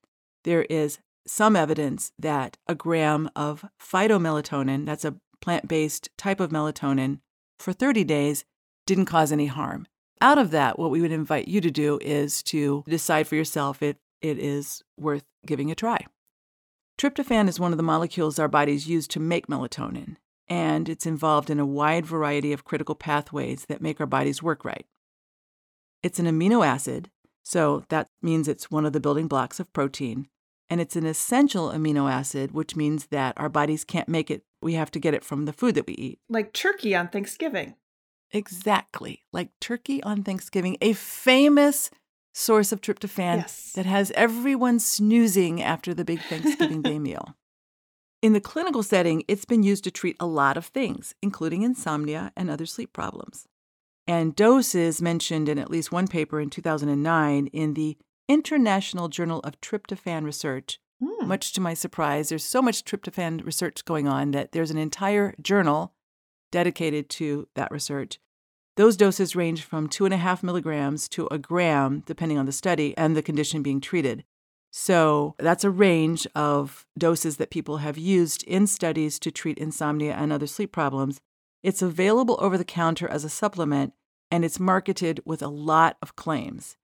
there 0.45 0.63
is 0.63 0.99
some 1.27 1.55
evidence 1.55 2.13
that 2.19 2.57
a 2.67 2.75
gram 2.75 3.29
of 3.37 3.65
phytomelatonin, 3.81 4.87
that's 4.87 5.05
a 5.05 5.17
plant 5.41 5.69
based 5.69 6.09
type 6.17 6.41
of 6.41 6.51
melatonin, 6.51 7.21
for 7.59 7.73
30 7.73 8.05
days 8.05 8.45
didn't 8.87 9.05
cause 9.05 9.31
any 9.31 9.47
harm. 9.47 9.87
Out 10.21 10.39
of 10.39 10.51
that, 10.51 10.79
what 10.79 10.91
we 10.91 11.01
would 11.01 11.13
invite 11.13 11.49
you 11.49 11.61
to 11.61 11.71
do 11.71 11.99
is 12.03 12.43
to 12.45 12.85
decide 12.87 13.27
for 13.27 13.37
yourself 13.37 13.83
if 13.83 13.97
it 14.21 14.39
is 14.39 14.83
worth 14.99 15.25
giving 15.47 15.71
a 15.71 15.75
try. 15.75 16.07
Tryptophan 16.99 17.49
is 17.49 17.59
one 17.59 17.73
of 17.73 17.79
the 17.79 17.83
molecules 17.83 18.39
our 18.39 18.49
bodies 18.49 18.87
use 18.87 19.09
to 19.09 19.21
make 19.21 19.47
melatonin, 19.47 20.17
and 20.49 20.89
it's 20.89 21.07
involved 21.07 21.49
in 21.49 21.59
a 21.59 21.65
wide 21.65 22.05
variety 22.05 22.53
of 22.53 22.65
critical 22.65 22.95
pathways 22.95 23.65
that 23.67 23.81
make 23.81 23.99
our 23.99 24.07
bodies 24.07 24.43
work 24.43 24.65
right. 24.65 24.85
It's 26.03 26.19
an 26.19 26.27
amino 26.27 26.67
acid, 26.67 27.11
so 27.43 27.85
that 27.89 28.09
means 28.21 28.47
it's 28.47 28.71
one 28.71 28.85
of 28.85 28.93
the 28.93 29.01
building 29.01 29.29
blocks 29.29 29.59
of 29.59 29.73
protein, 29.73 30.29
and 30.69 30.83
it's 30.83 30.97
an 30.97 31.07
essential 31.07 31.71
amino 31.71 32.13
acid, 32.13 32.53
which 32.53 32.77
means 32.77 33.07
that 33.07 33.33
our 33.39 33.49
bodies 33.49 33.85
can't 33.85 34.09
make 34.09 34.31
it. 34.31 34.43
We 34.61 34.75
have 34.75 34.91
to 34.91 34.99
get 34.99 35.15
it 35.15 35.25
from 35.25 35.47
the 35.47 35.55
food 35.55 35.75
that 35.77 35.87
we 35.87 35.95
eat. 35.95 36.19
Like 36.29 36.53
turkey 36.53 36.95
on 36.95 37.09
Thanksgiving. 37.09 37.77
Exactly. 38.33 39.23
Like 39.33 39.51
turkey 39.61 40.03
on 40.03 40.23
Thanksgiving, 40.23 40.77
a 40.81 40.93
famous 40.93 41.91
source 42.33 42.73
of 42.73 42.81
tryptophan 42.81 43.39
Yes. 43.39 43.73
that 43.75 43.87
has 43.87 44.13
everyone 44.13 44.79
snoozing 44.79 45.61
after 45.63 45.93
the 45.93 46.05
big 46.05 46.21
Thanksgiving 46.23 46.83
Day 46.83 46.99
meal. 47.09 47.35
In 48.23 48.33
the 48.35 48.41
clinical 48.41 48.83
setting, 48.83 49.25
it's 49.29 49.45
been 49.47 49.63
used 49.63 49.83
to 49.85 49.91
treat 49.91 50.17
a 50.21 50.27
lot 50.27 50.57
of 50.57 50.67
things, 50.67 51.15
including 51.23 51.63
insomnia 51.63 52.33
and 52.37 52.51
other 52.51 52.67
sleep 52.67 52.93
problems. 52.93 53.47
And 54.07 54.37
doses 54.37 55.01
mentioned 55.01 55.49
in 55.49 55.59
at 55.59 55.71
least 55.71 55.91
one 55.93 56.07
paper 56.07 56.41
in 56.41 56.51
2009 56.51 57.47
in 57.49 57.75
the 57.75 57.97
International 58.29 59.09
Journal 59.09 59.41
of 59.41 59.61
Tryptophan 59.61 60.25
Research. 60.25 60.79
Hmm. 61.03 61.27
Much 61.27 61.53
to 61.55 61.61
my 61.61 61.75
surprise, 61.75 62.29
there's 62.29 62.45
so 62.45 62.61
much 62.61 62.85
tryptophan 62.85 63.45
research 63.45 63.85
going 63.85 64.07
on 64.07 64.33
that 64.33 64.53
there's 64.53 64.71
an 64.71 64.79
entire 64.79 65.35
journal 65.41 65.95
dedicated 66.51 67.09
to 67.11 67.49
that 67.55 67.71
research. 67.71 68.19
Those 68.77 68.97
doses 68.97 69.37
range 69.37 69.63
from 69.63 69.89
two 69.89 70.05
and 70.05 70.15
a 70.15 70.19
half 70.19 70.43
milligrams 70.43 71.09
to 71.11 71.29
a 71.31 71.39
gram, 71.39 72.03
depending 72.07 72.39
on 72.39 72.47
the 72.47 72.53
study 72.53 72.97
and 72.97 73.17
the 73.17 73.23
condition 73.23 73.63
being 73.63 73.81
treated. 73.81 74.25
So 74.71 75.35
that's 75.39 75.65
a 75.65 75.71
range 75.71 76.27
of 76.35 76.87
doses 76.97 77.37
that 77.39 77.51
people 77.51 77.79
have 77.79 77.99
used 77.99 78.45
in 78.45 78.67
studies 78.67 79.19
to 79.21 79.31
treat 79.31 79.59
insomnia 79.59 80.15
and 80.15 80.33
other 80.33 80.47
sleep 80.47 80.71
problems. 80.73 81.21
It's 81.63 81.83
available 81.83 82.39
over 82.41 82.57
the 82.57 82.65
counter 82.65 83.09
as 83.09 83.25
a 83.25 83.29
supplement, 83.29 83.93
and 84.31 84.45
it's 84.45 84.61
marketed 84.61 85.21
with 85.25 85.43
a 85.43 85.49
lot 85.49 85.97
of 86.01 86.17
claims. 86.17 86.77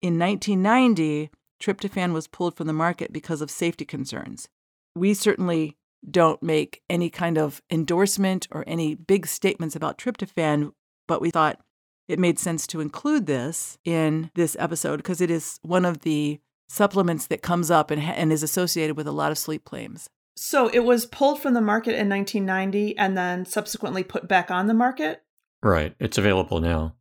In 0.00 0.18
1990, 0.18 1.30
tryptophan 1.60 2.12
was 2.12 2.26
pulled 2.26 2.56
from 2.56 2.66
the 2.66 2.72
market 2.72 3.12
because 3.12 3.42
of 3.42 3.50
safety 3.50 3.84
concerns. 3.84 4.48
We 4.94 5.12
certainly 5.14 5.76
don't 6.08 6.42
make 6.42 6.82
any 6.88 7.10
kind 7.10 7.38
of 7.38 7.62
endorsement 7.70 8.46
or 8.50 8.64
any 8.66 8.94
big 8.94 9.26
statements 9.26 9.76
about 9.76 9.98
tryptophan, 9.98 10.72
but 11.08 11.20
we 11.20 11.30
thought 11.30 11.60
it 12.08 12.18
made 12.18 12.38
sense 12.38 12.66
to 12.68 12.80
include 12.80 13.26
this 13.26 13.78
in 13.84 14.30
this 14.34 14.56
episode 14.58 14.98
because 14.98 15.20
it 15.20 15.30
is 15.30 15.58
one 15.62 15.84
of 15.84 16.00
the 16.00 16.40
supplements 16.68 17.26
that 17.26 17.42
comes 17.42 17.70
up 17.70 17.90
and, 17.90 18.02
and 18.02 18.32
is 18.32 18.42
associated 18.42 18.96
with 18.96 19.06
a 19.06 19.12
lot 19.12 19.30
of 19.30 19.38
sleep 19.38 19.64
claims. 19.64 20.08
So 20.36 20.68
it 20.68 20.80
was 20.80 21.06
pulled 21.06 21.40
from 21.40 21.54
the 21.54 21.60
market 21.60 21.98
in 21.98 22.08
1990 22.08 22.98
and 22.98 23.16
then 23.16 23.46
subsequently 23.46 24.04
put 24.04 24.28
back 24.28 24.50
on 24.50 24.66
the 24.66 24.74
market. 24.74 25.22
Right. 25.62 25.94
It's 25.98 26.18
available 26.18 26.60
now. 26.60 26.94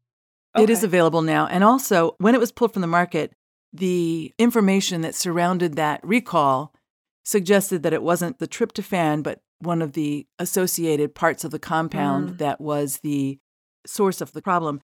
It 0.57 0.69
is 0.69 0.85
available 0.85 1.21
now. 1.21 1.47
And 1.47 1.65
also, 1.65 2.15
when 2.17 2.33
it 2.33 2.39
was 2.39 2.53
pulled 2.53 2.71
from 2.71 2.81
the 2.81 2.87
market, 2.87 3.33
the 3.73 4.33
information 4.37 5.01
that 5.01 5.13
surrounded 5.13 5.75
that 5.75 5.99
recall 6.01 6.73
suggested 7.25 7.83
that 7.83 7.93
it 7.93 8.03
wasn't 8.03 8.39
the 8.39 8.47
tryptophan, 8.47 9.23
but 9.23 9.41
one 9.59 9.81
of 9.81 9.93
the 9.93 10.27
associated 10.39 11.15
parts 11.15 11.43
of 11.43 11.51
the 11.51 11.59
compound 11.59 12.29
Mm. 12.31 12.37
that 12.37 12.61
was 12.61 12.99
the 12.99 13.39
source 13.85 14.21
of 14.21 14.31
the 14.33 14.41
problem. 14.41 14.81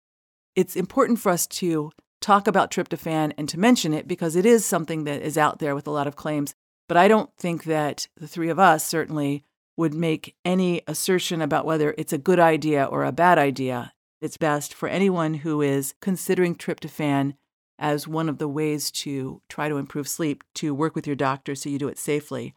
It's 0.54 0.76
important 0.76 1.18
for 1.18 1.30
us 1.30 1.46
to 1.46 1.90
talk 2.20 2.46
about 2.46 2.70
tryptophan 2.70 3.32
and 3.38 3.48
to 3.48 3.58
mention 3.58 3.92
it 3.94 4.08
because 4.08 4.34
it 4.36 4.44
is 4.46 4.64
something 4.64 5.04
that 5.04 5.22
is 5.22 5.38
out 5.38 5.58
there 5.58 5.74
with 5.74 5.86
a 5.86 5.90
lot 5.90 6.06
of 6.06 6.16
claims. 6.16 6.54
But 6.88 6.96
I 6.96 7.06
don't 7.08 7.30
think 7.38 7.64
that 7.64 8.08
the 8.16 8.26
three 8.28 8.48
of 8.48 8.58
us 8.58 8.84
certainly 8.84 9.44
would 9.76 9.94
make 9.94 10.34
any 10.44 10.82
assertion 10.88 11.40
about 11.40 11.64
whether 11.64 11.94
it's 11.96 12.12
a 12.12 12.18
good 12.18 12.40
idea 12.40 12.84
or 12.84 13.04
a 13.04 13.12
bad 13.12 13.38
idea. 13.38 13.92
It's 14.20 14.36
best 14.36 14.74
for 14.74 14.88
anyone 14.88 15.34
who 15.34 15.62
is 15.62 15.94
considering 16.00 16.56
tryptophan 16.56 17.34
as 17.78 18.08
one 18.08 18.28
of 18.28 18.38
the 18.38 18.48
ways 18.48 18.90
to 18.90 19.40
try 19.48 19.68
to 19.68 19.76
improve 19.76 20.08
sleep 20.08 20.42
to 20.54 20.74
work 20.74 20.94
with 20.94 21.06
your 21.06 21.16
doctor 21.16 21.54
so 21.54 21.68
you 21.68 21.78
do 21.78 21.88
it 21.88 21.98
safely. 21.98 22.54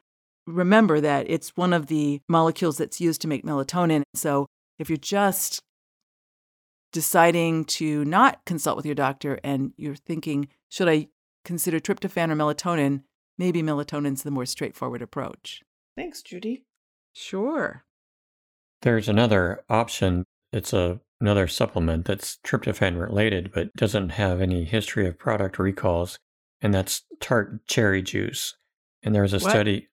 Remember 0.48 1.00
that 1.00 1.30
it's 1.30 1.56
one 1.56 1.74
of 1.74 1.88
the 1.88 2.22
molecules 2.28 2.78
that's 2.78 3.00
used 3.00 3.22
to 3.22 3.28
make 3.28 3.46
melatonin. 3.46 4.04
So 4.16 4.48
if 4.80 4.90
you're 4.90 4.98
just 4.98 5.62
deciding 6.92 7.66
to 7.66 8.04
not 8.06 8.44
consult 8.46 8.76
with 8.76 8.86
your 8.86 8.96
doctor 8.96 9.40
and 9.44 9.74
you're 9.78 9.96
thinking, 9.96 10.48
should 10.70 10.90
I 10.90 11.10
consider 11.46 11.80
tryptophan 11.80 12.32
or 12.32 12.36
melatonin? 12.36 13.04
Maybe 13.38 13.62
melatonin's 13.62 14.24
the 14.24 14.32
more 14.32 14.46
straightforward 14.46 15.02
approach. 15.02 15.62
Thanks, 15.96 16.22
Judy. 16.22 16.64
Sure. 17.14 17.84
There's 18.82 19.08
another 19.08 19.64
option. 19.70 20.26
It's 20.52 20.74
a 20.74 21.00
another 21.22 21.48
supplement 21.48 22.06
that's 22.06 22.38
tryptophan 22.44 23.00
related 23.00 23.52
but 23.54 23.74
doesn't 23.76 24.10
have 24.10 24.42
any 24.42 24.66
history 24.66 25.08
of 25.08 25.18
product 25.20 25.60
recalls, 25.60 26.20
and 26.62 26.74
that's 26.74 27.04
tart 27.20 27.66
cherry 27.68 28.02
juice. 28.02 28.56
And 29.04 29.16
there 29.16 29.22
was 29.22 29.34
a 29.34 29.40
What? 29.40 29.50
study. 29.52 29.88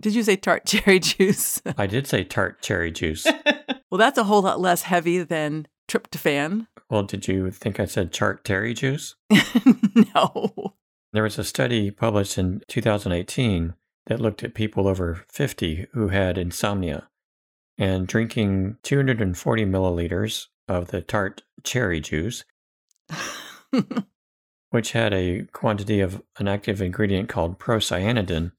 Did 0.00 0.14
you 0.14 0.22
say 0.22 0.36
tart 0.36 0.64
cherry 0.66 0.98
juice? 0.98 1.60
I 1.78 1.86
did 1.86 2.06
say 2.06 2.24
tart 2.24 2.62
cherry 2.62 2.90
juice. 2.90 3.26
well, 3.90 3.98
that's 3.98 4.18
a 4.18 4.24
whole 4.24 4.42
lot 4.42 4.60
less 4.60 4.82
heavy 4.82 5.22
than 5.22 5.66
tryptophan. 5.88 6.66
well, 6.88 7.02
did 7.02 7.28
you 7.28 7.50
think 7.50 7.78
I 7.78 7.84
said 7.84 8.12
tart 8.12 8.44
cherry 8.44 8.74
juice? 8.74 9.14
no. 10.14 10.74
There 11.12 11.24
was 11.24 11.38
a 11.38 11.44
study 11.44 11.90
published 11.90 12.38
in 12.38 12.62
2018 12.68 13.74
that 14.06 14.20
looked 14.20 14.42
at 14.44 14.54
people 14.54 14.86
over 14.88 15.22
50 15.28 15.86
who 15.92 16.08
had 16.08 16.38
insomnia 16.38 17.08
and 17.76 18.06
drinking 18.06 18.76
240 18.82 19.64
milliliters 19.66 20.46
of 20.70 20.92
the 20.92 21.02
tart 21.02 21.42
cherry 21.64 22.00
juice, 22.00 22.44
which 24.70 24.92
had 24.92 25.12
a 25.12 25.42
quantity 25.52 26.00
of 26.00 26.22
an 26.38 26.46
active 26.46 26.80
ingredient 26.80 27.28
called 27.28 27.58
procyanidin. 27.58 28.52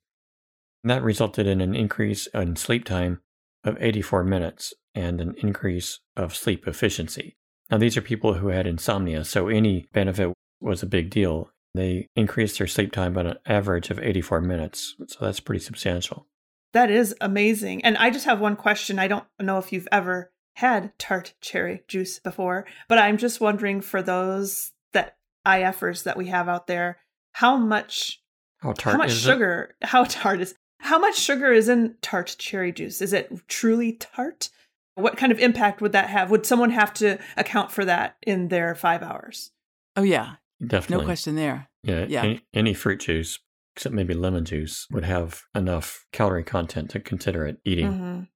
That 0.84 1.04
resulted 1.04 1.48
in 1.48 1.62
an 1.62 1.74
increase 1.74 2.28
in 2.28 2.58
sleep 2.58 2.84
time 2.84 3.22
of 3.64 3.78
84 3.80 4.26
minutes 4.26 4.74
and 4.94 5.22
an 5.22 5.36
increase 5.38 6.00
of 6.18 6.36
sleep 6.36 6.68
efficiency. 6.68 7.38
Now, 7.70 7.78
these 7.78 7.96
are 7.96 8.02
people 8.02 8.34
who 8.34 8.50
had 8.50 8.68
insomnia, 8.68 9.24
so 9.24 9.48
any 9.48 9.88
benefit 9.94 10.34
was 10.60 10.84
a 10.84 10.88
big 10.88 11.10
deal. 11.10 11.50
They 11.74 12.10
increased 12.18 12.58
their 12.58 12.68
sleep 12.68 12.92
time 12.92 13.14
by 13.14 13.22
an 13.22 13.38
average 13.46 13.90
of 13.90 14.00
84 14.00 14.42
minutes, 14.42 14.96
so 15.08 15.24
that's 15.24 15.40
pretty 15.40 15.64
substantial. 15.64 16.28
That 16.74 16.92
is 16.92 17.16
amazing. 17.22 17.86
And 17.86 17.98
I 17.98 18.10
just 18.10 18.26
have 18.26 18.42
one 18.42 18.58
question. 18.58 19.00
I 19.00 19.08
don't 19.08 19.26
know 19.40 19.58
if 19.60 19.72
you've 19.72 19.88
ever 19.92 20.32
had 20.56 20.98
tart 21.00 21.34
cherry 21.42 21.84
juice 21.88 22.20
before, 22.20 22.66
but 22.88 22.98
I'm 22.98 23.18
just 23.18 23.42
wondering 23.42 23.82
for 23.82 24.02
those 24.02 24.72
that 24.94 25.18
IFers 25.46 26.04
that 26.04 26.18
we 26.18 26.28
have 26.28 26.48
out 26.50 26.68
there, 26.68 26.98
how 27.34 27.58
much 27.58 28.22
How 28.60 28.74
tart 28.74 28.94
how 28.94 28.98
much 28.98 29.12
is 29.12 29.22
sugar, 29.22 29.76
how 29.82 30.04
tart 30.04 30.42
is 30.42 30.56
how 30.80 31.00
much 31.00 31.18
sugar 31.18 31.52
is 31.52 31.70
in 31.70 31.96
tart 32.02 32.36
cherry 32.40 32.72
juice? 32.72 33.02
Is 33.02 33.14
it 33.14 33.32
truly 33.48 33.94
tart? 33.94 34.50
What 34.96 35.16
kind 35.16 35.32
of 35.32 35.40
impact 35.40 35.80
would 35.80 35.94
that 35.94 36.10
have? 36.10 36.30
Would 36.32 36.46
someone 36.46 36.72
have 36.72 36.94
to 36.96 37.18
account 37.38 37.72
for 37.72 37.86
that 37.86 38.18
in 38.24 38.50
their 38.50 38.76
five 38.76 39.02
hours? 39.04 39.52
Oh, 39.96 40.04
yeah. 40.04 40.36
Definitely. 40.66 41.04
No 41.04 41.08
question 41.08 41.36
there. 41.36 41.70
Yeah. 41.84 42.06
Yeah. 42.10 42.24
Any, 42.24 42.46
any 42.54 42.74
fruit 42.74 43.00
juice, 43.00 43.40
except 43.76 43.96
maybe 43.96 44.14
lemon 44.14 44.44
juice, 44.44 44.88
would 44.92 45.06
have 45.06 45.44
enough 45.56 46.06
calorie 46.12 46.44
content 46.44 46.90
to 46.92 47.00
consider 47.00 47.46
it 47.46 47.60
eating. 47.64 47.88
Mhm. 47.88 48.28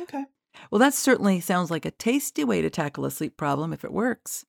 Okay. 0.00 0.24
Well, 0.70 0.78
that 0.78 0.94
certainly 0.94 1.40
sounds 1.40 1.70
like 1.70 1.84
a 1.84 1.90
tasty 1.90 2.44
way 2.44 2.62
to 2.62 2.70
tackle 2.70 3.04
a 3.04 3.10
sleep 3.10 3.36
problem 3.36 3.72
if 3.72 3.84
it 3.84 3.92
works. 3.92 4.44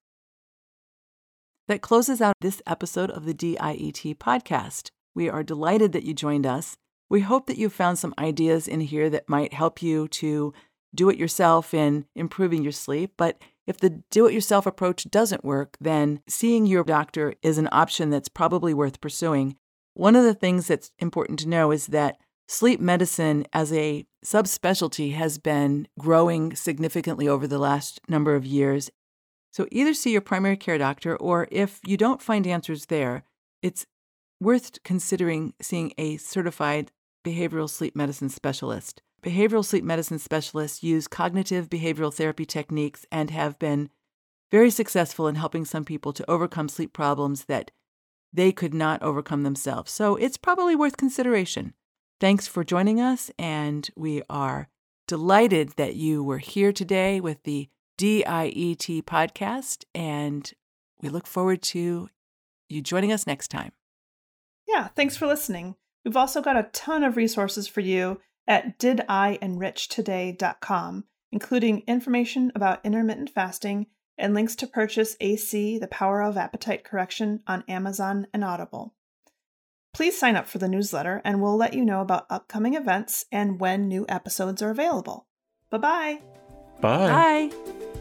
That 1.68 1.82
closes 1.82 2.22
out 2.22 2.36
this 2.41 2.61
episode 2.68 3.09
of 3.11 3.26
the 3.26 3.34
DIET 3.34 4.18
podcast. 4.18 4.89
We 5.16 5.30
are 5.30 5.43
delighted 5.43 5.91
that 5.93 6.03
you 6.03 6.14
joined 6.14 6.45
us. 6.45 6.76
We 7.09 7.22
hope 7.22 7.47
that 7.47 7.57
you 7.57 7.70
found 7.70 7.99
some 7.99 8.14
ideas 8.18 8.68
in 8.68 8.82
here 8.82 9.09
that 9.09 9.30
might 9.30 9.53
help 9.53 9.82
you 9.82 10.07
to 10.09 10.53
do 10.95 11.09
it 11.09 11.18
yourself 11.18 11.74
in 11.74 12.05
improving 12.16 12.64
your 12.64 12.72
sleep. 12.72 13.14
But 13.18 13.41
if 13.66 13.78
the 13.78 14.01
do 14.11 14.28
it 14.28 14.34
yourself 14.34 14.66
approach 14.66 15.09
doesn't 15.09 15.45
work, 15.45 15.78
then 15.80 16.22
seeing 16.28 16.66
your 16.66 16.84
doctor 16.84 17.34
is 17.41 17.57
an 17.57 17.70
option 17.72 18.09
that's 18.09 18.30
probably 18.30 18.74
worth 18.74 19.01
pursuing. 19.01 19.55
One 19.93 20.16
of 20.16 20.24
the 20.24 20.34
things 20.34 20.68
that's 20.68 20.91
important 20.99 21.39
to 21.39 21.49
know 21.49 21.72
is 21.72 21.88
that 21.88 22.18
sleep 22.54 22.80
medicine 22.80 23.45
as 23.51 23.74
a 23.74 24.06
subspecialty 24.24 25.14
has 25.14 25.38
been 25.38 25.88
growing 25.99 26.56
significantly 26.56 27.28
over 27.28 27.47
the 27.47 27.58
last 27.58 27.99
number 28.08 28.36
of 28.36 28.45
years. 28.45 28.91
So 29.51 29.68
either 29.72 29.93
see 29.93 30.12
your 30.12 30.22
primary 30.22 30.58
care 30.58 30.78
doctor, 30.78 31.16
or 31.16 31.47
if 31.51 31.80
you 31.86 31.97
don't 31.97 32.22
find 32.22 32.45
answers 32.47 32.86
there, 32.86 33.24
it's 33.62 33.86
worth 34.39 34.84
considering 34.84 35.54
seeing 35.62 35.93
a 35.97 36.18
certified 36.18 36.91
behavioral 37.26 37.70
sleep 37.70 37.95
medicine 37.95 38.30
specialist. 38.30 39.01
Behavioral 39.24 39.66
sleep 39.66 39.84
medicine 39.84 40.20
specialists 40.20 40.84
use 40.84 41.08
cognitive 41.08 41.70
behavioral 41.70 42.14
therapy 42.14 42.45
techniques 42.45 43.06
and 43.12 43.30
have 43.30 43.58
been 43.58 43.89
very 44.51 44.70
successful 44.70 45.28
in 45.28 45.36
helping 45.36 45.66
some 45.66 45.86
people 45.86 46.14
to 46.14 46.30
overcome 46.30 46.70
sleep 46.70 46.93
problems 46.93 47.45
that 47.45 47.72
they 48.32 48.51
could 48.51 48.74
not 48.74 49.01
overcome 49.01 49.43
themselves. 49.43 49.91
So 49.91 50.16
it's 50.16 50.38
probably 50.38 50.76
worth 50.76 50.97
consideration. 50.97 51.74
Thanks 52.20 52.47
for 52.47 52.64
joining 52.64 53.01
us, 53.01 53.32
and 53.38 53.89
we 53.95 54.22
are 54.30 54.70
delighted 55.07 55.70
that 55.78 55.95
you 55.95 56.24
were 56.24 56.38
here 56.38 56.72
today 56.72 57.20
with 57.20 57.41
the 57.43 57.70
DIET 57.97 59.03
podcast, 59.03 59.84
and 59.93 60.53
we 61.01 61.09
look 61.09 61.28
forward 61.28 61.61
to 61.64 62.09
you 62.70 62.82
joining 62.82 63.11
us 63.11 63.28
next 63.28 63.49
time. 63.49 63.74
Yeah, 64.68 64.88
thanks 64.88 65.18
for 65.18 65.28
listening. 65.28 65.76
We've 66.05 66.18
also 66.18 66.41
got 66.41 66.57
a 66.57 66.70
ton 66.74 67.03
of 67.03 67.18
resources 67.18 67.68
for 67.68 67.82
you 67.82 68.20
at 68.47 68.80
didenrichtoday.com, 68.80 71.03
including 71.32 71.84
information 71.88 72.51
about 72.55 72.86
intermittent 72.86 73.30
fasting 73.30 73.86
and 74.18 74.34
links 74.34 74.55
to 74.57 74.68
purchase 74.68 75.16
AC, 75.20 75.78
The 75.78 75.88
Power 75.88 76.22
of 76.22 76.38
Appetite 76.38 76.84
Correction 76.84 77.41
on 77.47 77.64
Amazon 77.68 78.28
and 78.34 78.43
Audible. 78.43 78.95
Please 79.94 80.18
sign 80.18 80.36
up 80.36 80.48
for 80.48 80.58
the 80.58 80.68
newsletter 80.68 81.22
and 81.24 81.41
we'll 81.41 81.56
let 81.56 81.74
you 81.74 81.86
know 81.86 82.02
about 82.02 82.26
upcoming 82.30 82.74
events 82.74 83.26
and 83.32 83.60
when 83.60 83.88
new 83.88 84.06
episodes 84.10 84.62
are 84.62 84.72
available. 84.72 85.28
Bye-bye. 85.70 86.22
Bye. 86.82 87.50
Bye. 87.52 88.00